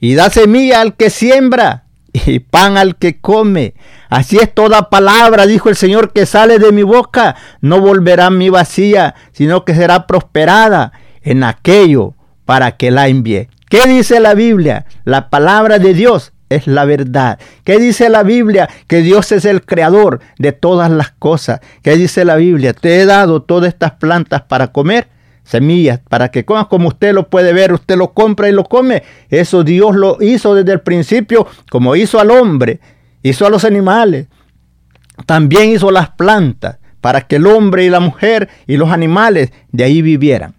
y 0.00 0.14
da 0.14 0.30
semilla 0.30 0.80
al 0.80 0.96
que 0.96 1.10
siembra 1.10 1.83
y 2.26 2.38
pan 2.38 2.78
al 2.78 2.96
que 2.96 3.20
come. 3.20 3.74
Así 4.08 4.38
es 4.38 4.54
toda 4.54 4.88
palabra, 4.88 5.46
dijo 5.46 5.68
el 5.68 5.76
Señor, 5.76 6.12
que 6.12 6.26
sale 6.26 6.58
de 6.58 6.72
mi 6.72 6.84
boca, 6.84 7.34
no 7.60 7.80
volverá 7.80 8.30
mi 8.30 8.48
vacía, 8.48 9.14
sino 9.32 9.64
que 9.64 9.74
será 9.74 10.06
prosperada 10.06 10.92
en 11.22 11.42
aquello 11.42 12.14
para 12.44 12.76
que 12.76 12.90
la 12.90 13.08
envíe. 13.08 13.48
¿Qué 13.68 13.82
dice 13.88 14.20
la 14.20 14.34
Biblia? 14.34 14.86
La 15.04 15.28
palabra 15.30 15.78
de 15.78 15.94
Dios 15.94 16.32
es 16.48 16.68
la 16.68 16.84
verdad. 16.84 17.40
¿Qué 17.64 17.78
dice 17.78 18.08
la 18.08 18.22
Biblia? 18.22 18.68
Que 18.86 18.98
Dios 18.98 19.32
es 19.32 19.44
el 19.44 19.64
creador 19.64 20.20
de 20.38 20.52
todas 20.52 20.90
las 20.90 21.10
cosas. 21.10 21.60
¿Qué 21.82 21.96
dice 21.96 22.24
la 22.24 22.36
Biblia? 22.36 22.74
Te 22.74 23.00
he 23.00 23.06
dado 23.06 23.42
todas 23.42 23.72
estas 23.72 23.92
plantas 23.92 24.42
para 24.42 24.68
comer 24.68 25.08
semillas 25.44 26.00
para 26.08 26.30
que 26.30 26.44
comas 26.44 26.66
como 26.66 26.88
usted 26.88 27.12
lo 27.12 27.28
puede 27.28 27.52
ver, 27.52 27.72
usted 27.72 27.96
lo 27.96 28.12
compra 28.12 28.48
y 28.48 28.52
lo 28.52 28.64
come. 28.64 29.02
Eso 29.28 29.62
Dios 29.62 29.94
lo 29.94 30.16
hizo 30.20 30.54
desde 30.54 30.72
el 30.72 30.80
principio, 30.80 31.46
como 31.70 31.94
hizo 31.96 32.18
al 32.18 32.30
hombre, 32.30 32.80
hizo 33.22 33.46
a 33.46 33.50
los 33.50 33.64
animales, 33.64 34.26
también 35.26 35.70
hizo 35.70 35.90
las 35.90 36.10
plantas 36.10 36.78
para 37.00 37.22
que 37.22 37.36
el 37.36 37.46
hombre 37.46 37.84
y 37.84 37.90
la 37.90 38.00
mujer 38.00 38.48
y 38.66 38.76
los 38.76 38.90
animales 38.90 39.52
de 39.70 39.84
ahí 39.84 40.02
vivieran. 40.02 40.54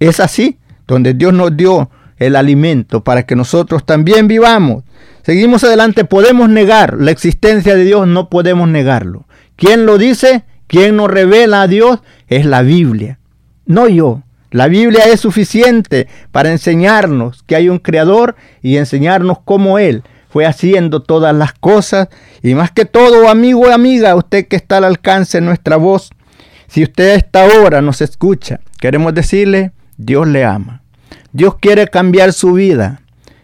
Es 0.00 0.20
así, 0.20 0.58
donde 0.86 1.14
Dios 1.14 1.32
nos 1.32 1.56
dio 1.56 1.90
el 2.18 2.36
alimento 2.36 3.02
para 3.02 3.24
que 3.24 3.36
nosotros 3.36 3.86
también 3.86 4.28
vivamos. 4.28 4.84
Seguimos 5.22 5.64
adelante, 5.64 6.04
podemos 6.04 6.48
negar 6.48 6.96
la 7.00 7.10
existencia 7.10 7.76
de 7.76 7.84
Dios, 7.84 8.06
no 8.06 8.28
podemos 8.28 8.68
negarlo. 8.68 9.26
¿Quién 9.56 9.86
lo 9.86 9.96
dice? 9.96 10.44
¿Quién 10.66 10.96
nos 10.96 11.10
revela 11.10 11.62
a 11.62 11.68
Dios? 11.68 12.00
Es 12.28 12.44
la 12.44 12.62
Biblia 12.62 13.18
no 13.66 13.88
yo. 13.88 14.22
La 14.50 14.68
Biblia 14.68 15.04
es 15.06 15.20
suficiente 15.20 16.06
para 16.30 16.50
enseñarnos 16.50 17.42
que 17.42 17.56
hay 17.56 17.68
un 17.68 17.78
creador 17.78 18.36
y 18.62 18.76
enseñarnos 18.76 19.38
cómo 19.44 19.78
Él 19.78 20.04
fue 20.34 20.46
haciendo 20.46 21.00
todas 21.00 21.34
las 21.34 21.52
cosas. 21.52 22.08
Y 22.42 22.54
más 22.54 22.70
que 22.70 22.84
todo, 22.84 23.28
amigo 23.28 23.68
y 23.68 23.72
amiga, 23.72 24.14
usted 24.16 24.46
que 24.48 24.56
está 24.56 24.78
al 24.78 24.84
alcance 24.84 25.38
de 25.38 25.46
nuestra 25.46 25.76
voz, 25.76 26.10
si 26.66 26.82
usted 26.82 27.10
a 27.10 27.14
esta 27.14 27.44
hora 27.44 27.80
nos 27.80 28.00
escucha, 28.00 28.60
queremos 28.80 29.14
decirle, 29.14 29.72
Dios 29.96 30.26
le 30.26 30.44
ama. 30.44 30.82
Dios 31.32 31.56
quiere 31.60 31.86
cambiar 31.86 32.32
su 32.32 32.52
vida. 32.52 33.00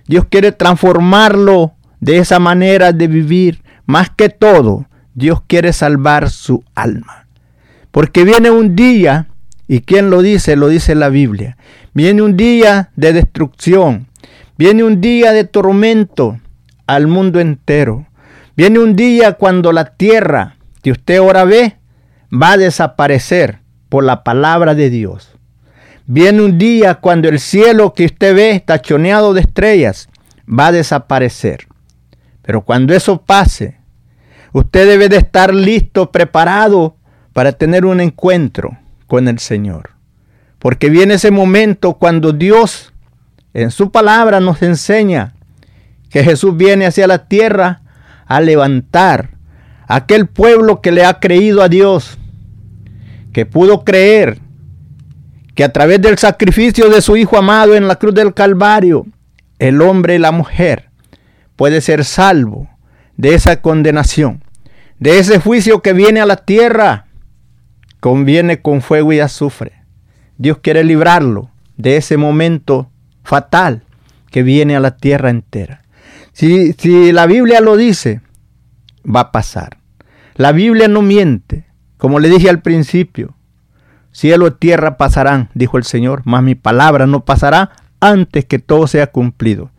Dios 0.07 0.27
quiere 0.29 0.51
transformarlo 0.51 1.75
de 2.01 2.19
esa 2.19 2.41
manera 2.41 2.91
de 2.91 3.07
vivir. 3.07 3.63
Más 3.87 4.11
que 4.11 4.29
todo, 4.29 4.87
Dios 5.15 5.43
quiere 5.47 5.73
salvar 5.73 6.31
su 6.31 6.65
alma. 6.75 7.27
Porque 7.93 8.25
viene 8.25 8.51
un 8.51 8.75
día, 8.75 9.29
y 9.71 9.83
¿quién 9.83 10.11
lo 10.11 10.21
dice? 10.21 10.57
Lo 10.57 10.67
dice 10.67 10.97
la 10.97 11.11
Biblia. 11.11 11.57
Viene 11.95 12.23
un 12.23 12.37
día 12.37 12.91
de 12.97 13.13
destrucción. 13.13 14.09
Viene 14.59 14.83
un 14.83 15.01
día 15.01 15.33
de 15.33 15.45
tormento 15.45 16.41
al 16.89 17.07
mundo 17.07 17.39
entero. 17.39 18.09
Viene 18.57 18.81
un 18.81 18.97
día 18.97 19.35
cuando 19.35 19.71
la 19.71 19.95
tierra 19.95 20.57
que 20.83 20.91
usted 20.91 21.19
ahora 21.19 21.45
ve 21.45 21.77
va 22.33 22.55
a 22.55 22.57
desaparecer 22.57 23.61
por 23.89 24.03
la 24.03 24.25
palabra 24.25 24.75
de 24.75 24.91
Dios. 24.91 25.31
Viene 26.05 26.43
un 26.43 26.59
día 26.59 26.97
cuando 26.97 27.29
el 27.29 27.39
cielo 27.39 27.95
que 27.95 28.07
usted 28.07 28.35
ve 28.35 28.65
tachoneado 28.67 29.35
de 29.35 29.43
estrellas 29.43 30.09
va 30.49 30.67
a 30.67 30.73
desaparecer. 30.73 31.69
Pero 32.43 32.63
cuando 32.63 32.93
eso 32.93 33.23
pase, 33.23 33.79
usted 34.53 34.89
debe 34.89 35.09
de 35.09 35.19
estar 35.19 35.55
listo, 35.55 36.11
preparado 36.11 36.97
para 37.33 37.53
tener 37.53 37.85
un 37.85 38.01
encuentro 38.01 38.80
con 39.11 39.27
el 39.27 39.41
Señor. 39.41 39.91
Porque 40.61 40.89
viene 40.89 41.15
ese 41.15 41.33
momento 41.33 41.95
cuando 41.95 42.33
Dios 42.33 42.93
en 43.55 43.73
su 43.73 43.91
palabra 43.91 44.39
nos 44.39 44.63
enseña 44.63 45.35
que 46.11 46.23
Jesús 46.23 46.57
viene 46.57 46.87
hacia 46.87 47.09
la 47.09 47.27
tierra 47.27 47.83
a 48.27 48.41
levantar 48.41 49.31
aquel 49.89 50.29
pueblo 50.29 50.81
que 50.81 50.93
le 50.93 51.05
ha 51.05 51.19
creído 51.19 51.61
a 51.61 51.69
Dios, 51.69 52.19
que 53.33 53.47
pudo 53.47 53.83
creer 53.85 54.39
que 55.57 55.65
a 55.65 55.73
través 55.73 56.01
del 56.01 56.17
sacrificio 56.17 56.89
de 56.89 57.03
su 57.03 57.17
Hijo 57.17 57.37
amado 57.37 57.75
en 57.75 57.89
la 57.89 57.97
cruz 57.97 58.15
del 58.15 58.33
Calvario, 58.33 59.07
el 59.59 59.83
hombre 59.83 60.15
y 60.15 60.19
la 60.19 60.31
mujer 60.31 60.89
puede 61.57 61.81
ser 61.81 62.05
salvo 62.05 62.69
de 63.17 63.35
esa 63.35 63.61
condenación, 63.61 64.45
de 65.01 65.19
ese 65.19 65.41
juicio 65.41 65.83
que 65.83 65.95
viene 65.95 66.21
a 66.21 66.27
la 66.27 66.37
tierra, 66.37 67.07
conviene 68.01 68.63
con 68.63 68.83
fuego 68.83 69.13
y 69.13 69.21
azufre. 69.21 69.73
Dios 70.39 70.59
quiere 70.59 70.85
librarlo 70.85 71.51
de 71.77 71.97
ese 71.97 72.17
momento 72.17 72.91
fatal 73.23 73.85
que 74.31 74.43
viene 74.43 74.77
a 74.77 74.81
la 74.81 74.97
tierra 74.97 75.31
entera. 75.31 75.83
Si, 76.33 76.73
si 76.75 77.13
la 77.13 77.27
Biblia 77.27 77.61
lo 77.61 77.77
dice, 77.77 78.23
va 79.05 79.21
a 79.21 79.33
pasar. 79.33 79.79
La 80.35 80.53
Biblia 80.53 80.89
no 80.89 81.03
miente. 81.03 81.67
Como 81.99 82.19
le 82.19 82.31
dije 82.31 82.49
al 82.49 82.63
principio, 82.63 83.35
cielo 84.11 84.47
y 84.47 84.53
tierra 84.53 84.97
pasarán, 84.97 85.51
dijo 85.53 85.77
el 85.77 85.85
Señor, 85.85 86.23
mas 86.25 86.43
mi 86.43 86.55
palabra 86.55 87.07
no 87.07 87.27
pasará 87.27 87.73
antes 88.01 88.47
que 88.47 88.59
todo 88.59 88.87
sea 88.87 89.09
cumplido. 89.09 89.71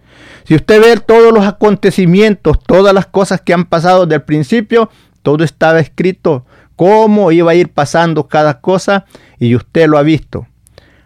Si 0.44 0.56
usted 0.56 0.82
ve 0.82 1.00
todos 1.00 1.34
los 1.34 1.46
acontecimientos, 1.46 2.60
todas 2.60 2.94
las 2.94 3.08
cosas 3.08 3.42
que 3.42 3.54
han 3.54 3.66
pasado 3.66 4.06
desde 4.06 4.18
el 4.18 4.24
principio, 4.24 4.90
todo 5.24 5.44
estaba 5.44 5.80
escrito, 5.80 6.46
cómo 6.76 7.32
iba 7.32 7.52
a 7.52 7.56
ir 7.56 7.70
pasando 7.70 8.28
cada 8.28 8.60
cosa 8.62 9.06
y 9.40 9.56
usted 9.56 9.88
lo 9.88 9.98
ha 9.98 10.04
visto. 10.04 10.48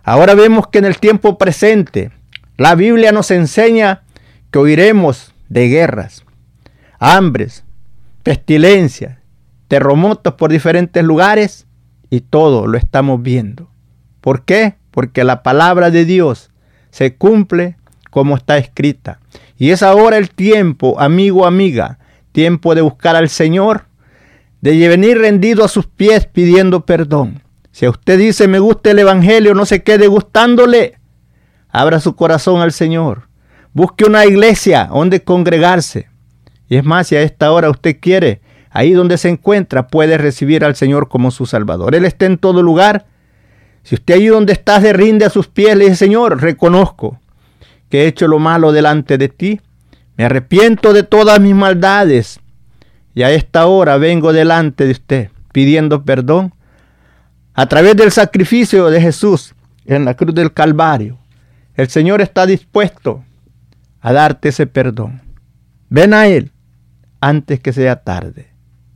Ahora 0.04 0.36
vemos 0.36 0.68
que 0.68 0.80
en 0.80 0.86
el 0.86 0.98
tiempo 1.00 1.38
presente, 1.38 2.12
la 2.58 2.76
Biblia 2.76 3.12
nos 3.12 3.32
enseña 3.32 4.04
que 4.52 4.60
oiremos 4.60 5.34
de 5.50 5.68
guerras, 5.68 6.26
hambres, 7.00 7.64
pestilencias, 8.24 9.18
terremotos 9.68 10.36
por 10.36 10.52
diferentes 10.52 11.04
lugares 11.04 11.68
y 12.10 12.22
todo 12.22 12.68
lo 12.68 12.78
estamos 12.78 13.22
viendo. 13.22 13.70
¿Por 14.22 14.46
qué? 14.46 14.76
Porque 14.92 15.24
la 15.24 15.44
palabra 15.44 15.92
de 15.92 16.06
Dios 16.06 16.52
se 16.92 17.16
cumple 17.16 17.78
como 18.10 18.38
está 18.38 18.58
escrita. 18.58 19.20
Y 19.58 19.72
es 19.72 19.84
ahora 19.84 20.18
el 20.18 20.30
tiempo, 20.30 21.00
amigo, 21.00 21.46
amiga, 21.46 22.00
tiempo 22.32 22.76
de 22.76 22.82
buscar 22.82 23.16
al 23.16 23.30
Señor, 23.30 23.86
de 24.72 24.88
venir 24.88 25.18
rendido 25.18 25.64
a 25.64 25.68
sus 25.68 25.86
pies 25.88 26.26
pidiendo 26.28 26.86
perdón. 26.86 27.44
Si 27.72 27.86
a 27.86 27.90
usted 27.90 28.18
dice 28.18 28.48
me 28.48 28.60
gusta 28.60 28.92
el 28.92 29.00
Evangelio, 29.00 29.54
no 29.54 29.66
se 29.66 29.84
quede 29.84 30.08
gustándole. 30.08 31.00
Abra 31.70 32.00
su 32.00 32.16
corazón 32.16 32.62
al 32.62 32.72
Señor. 32.72 33.28
Busque 33.74 34.06
una 34.06 34.26
iglesia 34.26 34.90
donde 34.92 35.24
congregarse. 35.24 36.08
Y 36.68 36.78
es 36.78 36.84
más, 36.84 37.08
si 37.08 37.16
a 37.16 37.22
esta 37.22 37.52
hora 37.52 37.70
usted 37.70 37.98
quiere 38.00 38.42
Ahí 38.76 38.92
donde 38.92 39.18
se 39.18 39.30
encuentra 39.30 39.88
puede 39.88 40.18
recibir 40.18 40.66
al 40.66 40.76
Señor 40.76 41.08
como 41.08 41.32
su 41.32 41.46
Salvador. 41.46 41.96
Él 41.96 42.04
está 42.04 42.26
en 42.26 42.38
todo 42.38 42.62
lugar. 42.62 43.06
Si 43.84 43.96
usted 43.96 44.16
ahí 44.16 44.28
donde 44.28 44.52
está 44.52 44.82
se 44.82 44.92
rinde 44.92 45.24
a 45.24 45.30
sus 45.30 45.48
pies, 45.48 45.78
le 45.78 45.86
dice, 45.86 45.96
Señor, 45.96 46.42
reconozco 46.42 47.18
que 47.88 48.02
he 48.02 48.08
hecho 48.08 48.28
lo 48.28 48.38
malo 48.38 48.74
delante 48.74 49.18
de 49.18 49.30
ti. 49.30 49.62
Me 50.18 50.26
arrepiento 50.26 50.92
de 50.92 51.04
todas 51.04 51.40
mis 51.40 51.56
maldades. 51.56 52.42
Y 53.16 53.24
a 53.24 53.32
esta 53.32 53.66
hora 53.66 53.98
vengo 53.98 54.34
delante 54.34 54.86
de 54.86 54.92
usted 54.92 55.30
pidiendo 55.54 56.04
perdón 56.04 56.54
a 57.54 57.66
través 57.68 57.96
del 57.96 58.12
sacrificio 58.12 58.88
de 58.90 59.00
Jesús 59.00 59.56
en 59.86 60.04
la 60.04 60.16
cruz 60.16 60.36
del 60.36 60.52
Calvario. 60.52 61.18
El 61.76 61.88
Señor 61.88 62.20
está 62.20 62.46
dispuesto 62.46 63.24
a 64.02 64.12
darte 64.12 64.50
ese 64.50 64.68
perdón. 64.68 65.22
Ven 65.90 66.14
a 66.14 66.28
Él 66.28 66.52
antes 67.22 67.62
que 67.62 67.72
sea 67.72 67.96
tarde. 67.96 68.50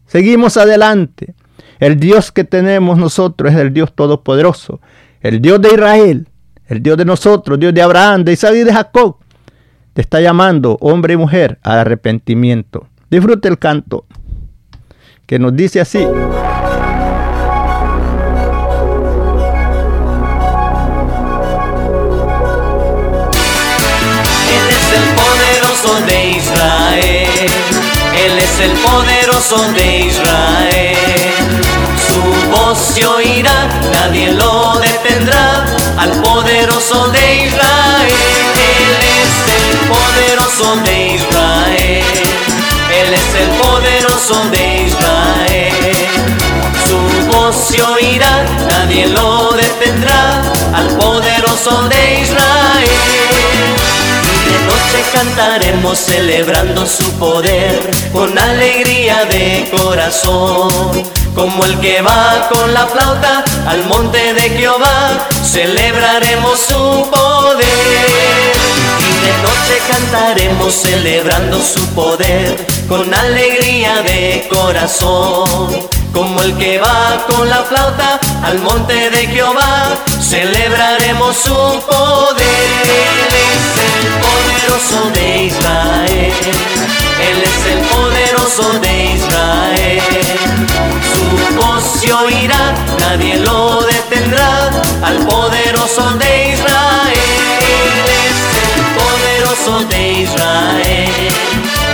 Seguimos 0.06 0.58
adelante. 0.58 1.34
El 1.80 1.98
Dios 1.98 2.34
que 2.34 2.44
tenemos 2.44 2.98
nosotros 2.98 3.54
es 3.54 3.58
el 3.58 3.74
Dios 3.74 3.94
todopoderoso, 3.96 4.82
el 5.22 5.42
Dios 5.42 5.62
de 5.62 5.70
Israel, 5.70 6.28
el 6.68 6.84
Dios 6.84 6.98
de 6.98 7.06
nosotros, 7.06 7.58
Dios 7.58 7.74
de 7.74 7.82
Abraham, 7.82 8.26
de 8.26 8.34
Isaac 8.34 8.56
y 8.56 8.64
de 8.66 8.74
Jacob. 8.74 9.16
Te 9.94 10.02
está 10.02 10.20
llamando, 10.20 10.78
hombre 10.82 11.14
y 11.14 11.18
mujer, 11.18 11.58
al 11.64 11.80
arrepentimiento. 11.80 12.90
Disfrute 13.10 13.48
el 13.48 13.58
canto 13.58 14.06
que 15.30 15.38
nos 15.38 15.56
dice 15.56 15.80
así. 15.80 16.00
Él 16.00 16.06
es 24.72 24.86
el 24.98 25.06
poderoso 25.22 25.92
de 26.08 26.30
Israel. 26.32 27.52
Él 28.26 28.40
es 28.40 28.60
el 28.60 28.72
poderoso 28.72 29.72
de 29.74 30.00
Israel. 30.08 30.98
Su 32.08 32.24
voz 32.50 32.80
se 32.80 33.06
oirá, 33.06 33.68
nadie 33.94 34.32
lo 34.32 34.80
detendrá. 34.80 35.68
Al 36.00 36.12
poderoso 36.24 37.08
de 37.10 37.46
Israel. 37.46 38.14
Él 38.80 38.92
es 39.22 39.32
el 39.62 39.78
poderoso 39.90 40.76
de 40.86 40.94
Israel. 41.14 42.29
Es 43.20 43.42
el 43.42 43.50
poderoso 43.62 44.50
de 44.52 44.84
Israel. 44.88 45.96
Su 46.88 46.98
voz 47.32 47.56
se 47.56 47.82
oirá, 47.82 48.46
nadie 48.70 49.08
lo 49.08 49.52
detendrá. 49.52 50.42
Al 50.74 50.88
poderoso 50.98 51.88
de 51.90 52.22
Israel 52.22 52.90
noche 54.70 55.04
cantaremos 55.14 55.98
celebrando 55.98 56.86
su 56.86 57.12
poder 57.14 57.80
con 58.12 58.38
alegría 58.38 59.26
de 59.26 59.70
corazón. 59.72 60.70
Como 61.36 61.64
el 61.66 61.80
que 61.80 62.02
va 62.02 62.50
con 62.52 62.74
la 62.74 62.86
flauta 62.88 63.44
al 63.68 63.86
monte 63.86 64.34
de 64.34 64.50
Jehová, 64.50 65.28
celebraremos 65.44 66.60
su 66.60 67.10
poder. 67.10 67.99
Cantaremos 70.12 70.74
celebrando 70.74 71.62
su 71.62 71.86
poder 71.94 72.66
con 72.88 73.14
alegría 73.14 74.02
de 74.02 74.48
corazón. 74.50 75.88
Como 76.12 76.42
el 76.42 76.58
que 76.58 76.80
va 76.80 77.28
con 77.30 77.48
la 77.48 77.58
flauta 77.58 78.20
al 78.44 78.58
monte 78.58 79.12
de 79.12 79.28
Jehová, 79.28 79.96
celebraremos 80.20 81.38
su 81.38 81.54
poder. 81.54 82.90
Él 83.06 83.36
es 83.46 83.66
el 83.86 84.08
poderoso 84.26 85.12
de 85.14 85.44
Israel. 85.44 86.34
Él 87.30 87.44
es 87.44 87.66
el 87.72 87.80
poderoso 87.96 88.80
de 88.80 89.06
Israel. 89.14 90.02
Su 91.14 91.56
voz 91.56 91.84
se 92.02 92.12
oirá, 92.12 92.74
nadie 93.00 93.38
lo 93.38 93.82
detendrá. 93.84 94.72
Al 95.04 95.18
poderoso 95.28 96.02
de 96.18 96.54
Israel. 96.54 97.39
Poderoso 99.70 99.88
de 99.88 100.12
Israel. 100.14 101.10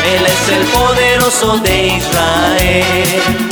Él 0.06 0.26
es 0.26 0.50
el 0.50 0.66
poderoso 0.68 1.58
de 1.58 1.88
Israel 1.88 3.46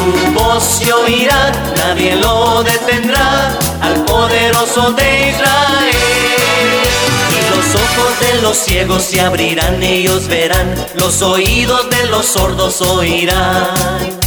su 0.00 0.32
voz 0.32 0.64
se 0.64 0.92
oirá, 0.92 1.52
nadie 1.76 2.16
lo 2.16 2.64
detendrá, 2.64 3.56
al 3.80 4.04
poderoso 4.06 4.90
de 4.92 5.30
Israel. 5.30 5.94
Y 7.30 7.54
los 7.54 7.74
ojos 7.74 8.20
de 8.20 8.42
los 8.42 8.56
ciegos 8.56 9.04
se 9.04 9.20
abrirán, 9.20 9.80
ellos 9.82 10.26
verán, 10.26 10.74
los 10.94 11.22
oídos 11.22 11.88
de 11.90 12.06
los 12.06 12.26
sordos 12.26 12.80
oirán. 12.80 14.18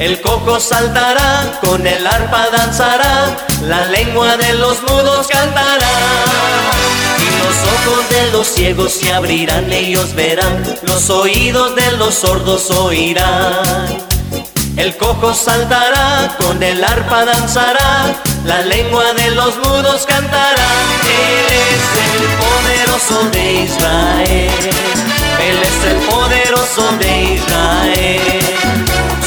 El 0.00 0.20
coco 0.20 0.58
saltará, 0.58 1.60
con 1.62 1.86
el 1.86 2.04
arpa 2.04 2.48
danzará, 2.50 3.36
la 3.68 3.86
lengua 3.86 4.36
de 4.36 4.54
los 4.54 4.82
mudos 4.82 5.28
cantará. 5.28 6.81
Los 7.44 7.56
ojos 7.74 8.08
de 8.08 8.32
los 8.32 8.46
ciegos 8.46 8.92
se 8.92 9.12
abrirán, 9.12 9.70
ellos 9.72 10.14
verán, 10.14 10.62
los 10.82 11.10
oídos 11.10 11.74
de 11.74 11.92
los 11.92 12.14
sordos 12.14 12.70
oirán. 12.70 14.12
El 14.76 14.96
cojo 14.96 15.34
saltará, 15.34 16.34
con 16.38 16.62
el 16.62 16.82
arpa 16.82 17.24
danzará, 17.24 18.14
la 18.46 18.62
lengua 18.62 19.12
de 19.12 19.30
los 19.32 19.56
mudos 19.58 20.06
cantará. 20.06 20.68
Él 21.04 21.46
es 21.68 21.84
el 22.08 22.22
poderoso 22.42 23.30
de 23.30 23.52
Israel. 23.64 24.50
Él 25.48 25.58
es 25.62 25.84
el 25.90 25.96
poderoso 26.08 26.92
de 26.98 27.34
Israel. 27.34 28.40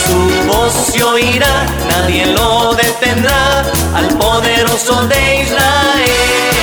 Su 0.06 0.48
voz 0.48 0.74
se 0.92 1.04
oirá, 1.04 1.66
nadie 1.90 2.26
lo 2.28 2.74
detendrá, 2.74 3.64
al 3.94 4.08
poderoso 4.18 5.06
de 5.08 5.42
Israel. 5.44 6.55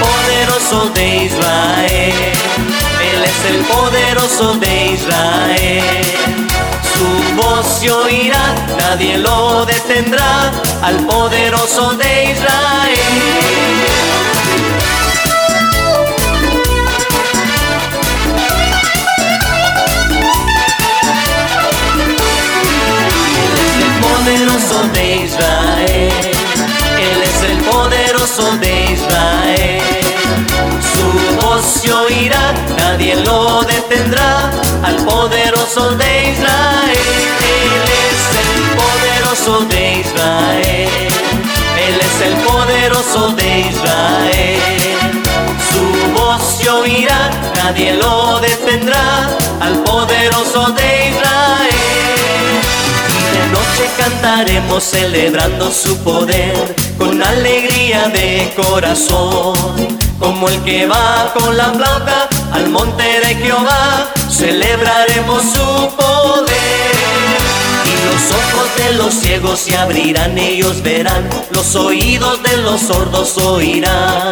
Poderoso 0.00 0.90
de 0.90 1.24
Israel. 1.24 2.14
Él 3.10 3.24
es 3.24 3.44
el 3.50 3.64
poderoso 3.64 4.54
de 4.54 4.92
Israel 4.92 6.18
su 6.98 7.34
voz 7.36 7.66
se 7.78 7.90
oirá, 7.92 8.54
nadie 8.76 9.18
lo 9.18 9.64
detendrá, 9.64 10.50
al 10.82 10.96
poderoso 11.06 11.92
de 11.92 12.32
Israel. 12.32 12.98
Nadie 33.08 33.24
lo 33.24 33.62
detendrá, 33.62 34.50
al 34.82 34.96
poderoso 34.96 35.90
de 35.96 36.30
Israel. 36.30 36.98
Él 37.56 37.84
es 38.04 38.20
el 38.42 38.50
poderoso 38.76 39.60
de 39.66 40.00
Israel. 40.00 40.88
Él 41.86 42.00
es 42.00 42.20
el 42.26 42.34
poderoso 42.44 43.28
de 43.30 43.60
Israel. 43.60 44.60
Su 45.70 46.20
voz 46.20 46.42
se 46.58 46.68
oirá, 46.68 47.30
nadie 47.54 47.94
lo 47.94 48.40
detendrá, 48.40 49.28
al 49.60 49.82
poderoso 49.84 50.70
de 50.72 51.08
Israel. 51.08 51.72
Y 53.14 53.36
de 53.36 53.46
noche 53.52 53.90
cantaremos 53.96 54.84
celebrando 54.84 55.70
su 55.70 55.96
poder 55.98 56.87
con 56.98 57.22
alegría 57.22 58.08
de 58.08 58.52
corazón 58.56 59.98
como 60.18 60.48
el 60.48 60.62
que 60.64 60.86
va 60.86 61.32
con 61.32 61.56
la 61.56 61.72
flauta 61.72 62.28
al 62.52 62.68
monte 62.70 63.02
de 63.02 63.34
Jehová, 63.36 64.12
celebraremos 64.28 65.42
su 65.42 65.96
poder. 65.96 66.58
Y 67.86 67.94
los 68.06 68.32
ojos 68.32 68.68
de 68.76 68.92
los 68.94 69.14
ciegos 69.14 69.60
se 69.60 69.76
abrirán, 69.76 70.36
ellos 70.36 70.82
verán, 70.82 71.28
los 71.50 71.74
oídos 71.76 72.42
de 72.42 72.56
los 72.58 72.80
sordos 72.80 73.38
oirán. 73.38 74.28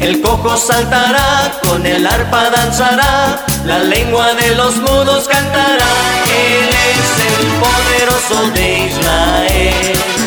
El 0.00 0.20
cojo 0.20 0.56
saltará, 0.56 1.60
con 1.62 1.86
el 1.86 2.06
arpa 2.06 2.50
danzará, 2.50 3.44
la 3.64 3.78
lengua 3.78 4.34
de 4.34 4.54
los 4.56 4.76
mudos 4.76 5.28
cantará. 5.28 5.86
Él 6.26 6.68
es 6.90 7.10
el 7.30 7.46
poderoso 7.62 8.50
de 8.52 8.86
Israel. 8.86 10.23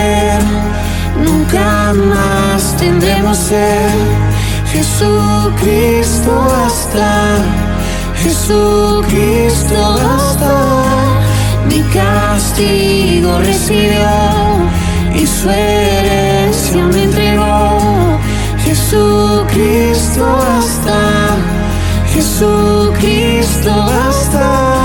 nunca 1.51 1.93
más 1.93 2.77
tendremos 2.77 3.37
ser. 3.37 3.89
Jesucristo 4.71 6.47
hasta, 6.65 7.43
Jesucristo 8.15 9.75
hasta. 10.15 10.73
Mi 11.67 11.81
castigo 11.93 13.39
recibió 13.39 14.09
y 15.13 15.27
su 15.27 15.49
herencia 15.49 16.85
me 16.87 17.03
entregó. 17.03 18.19
Jesucristo 18.63 20.23
basta, 20.23 21.37
Jesucristo 22.13 23.69
basta. 23.69 24.80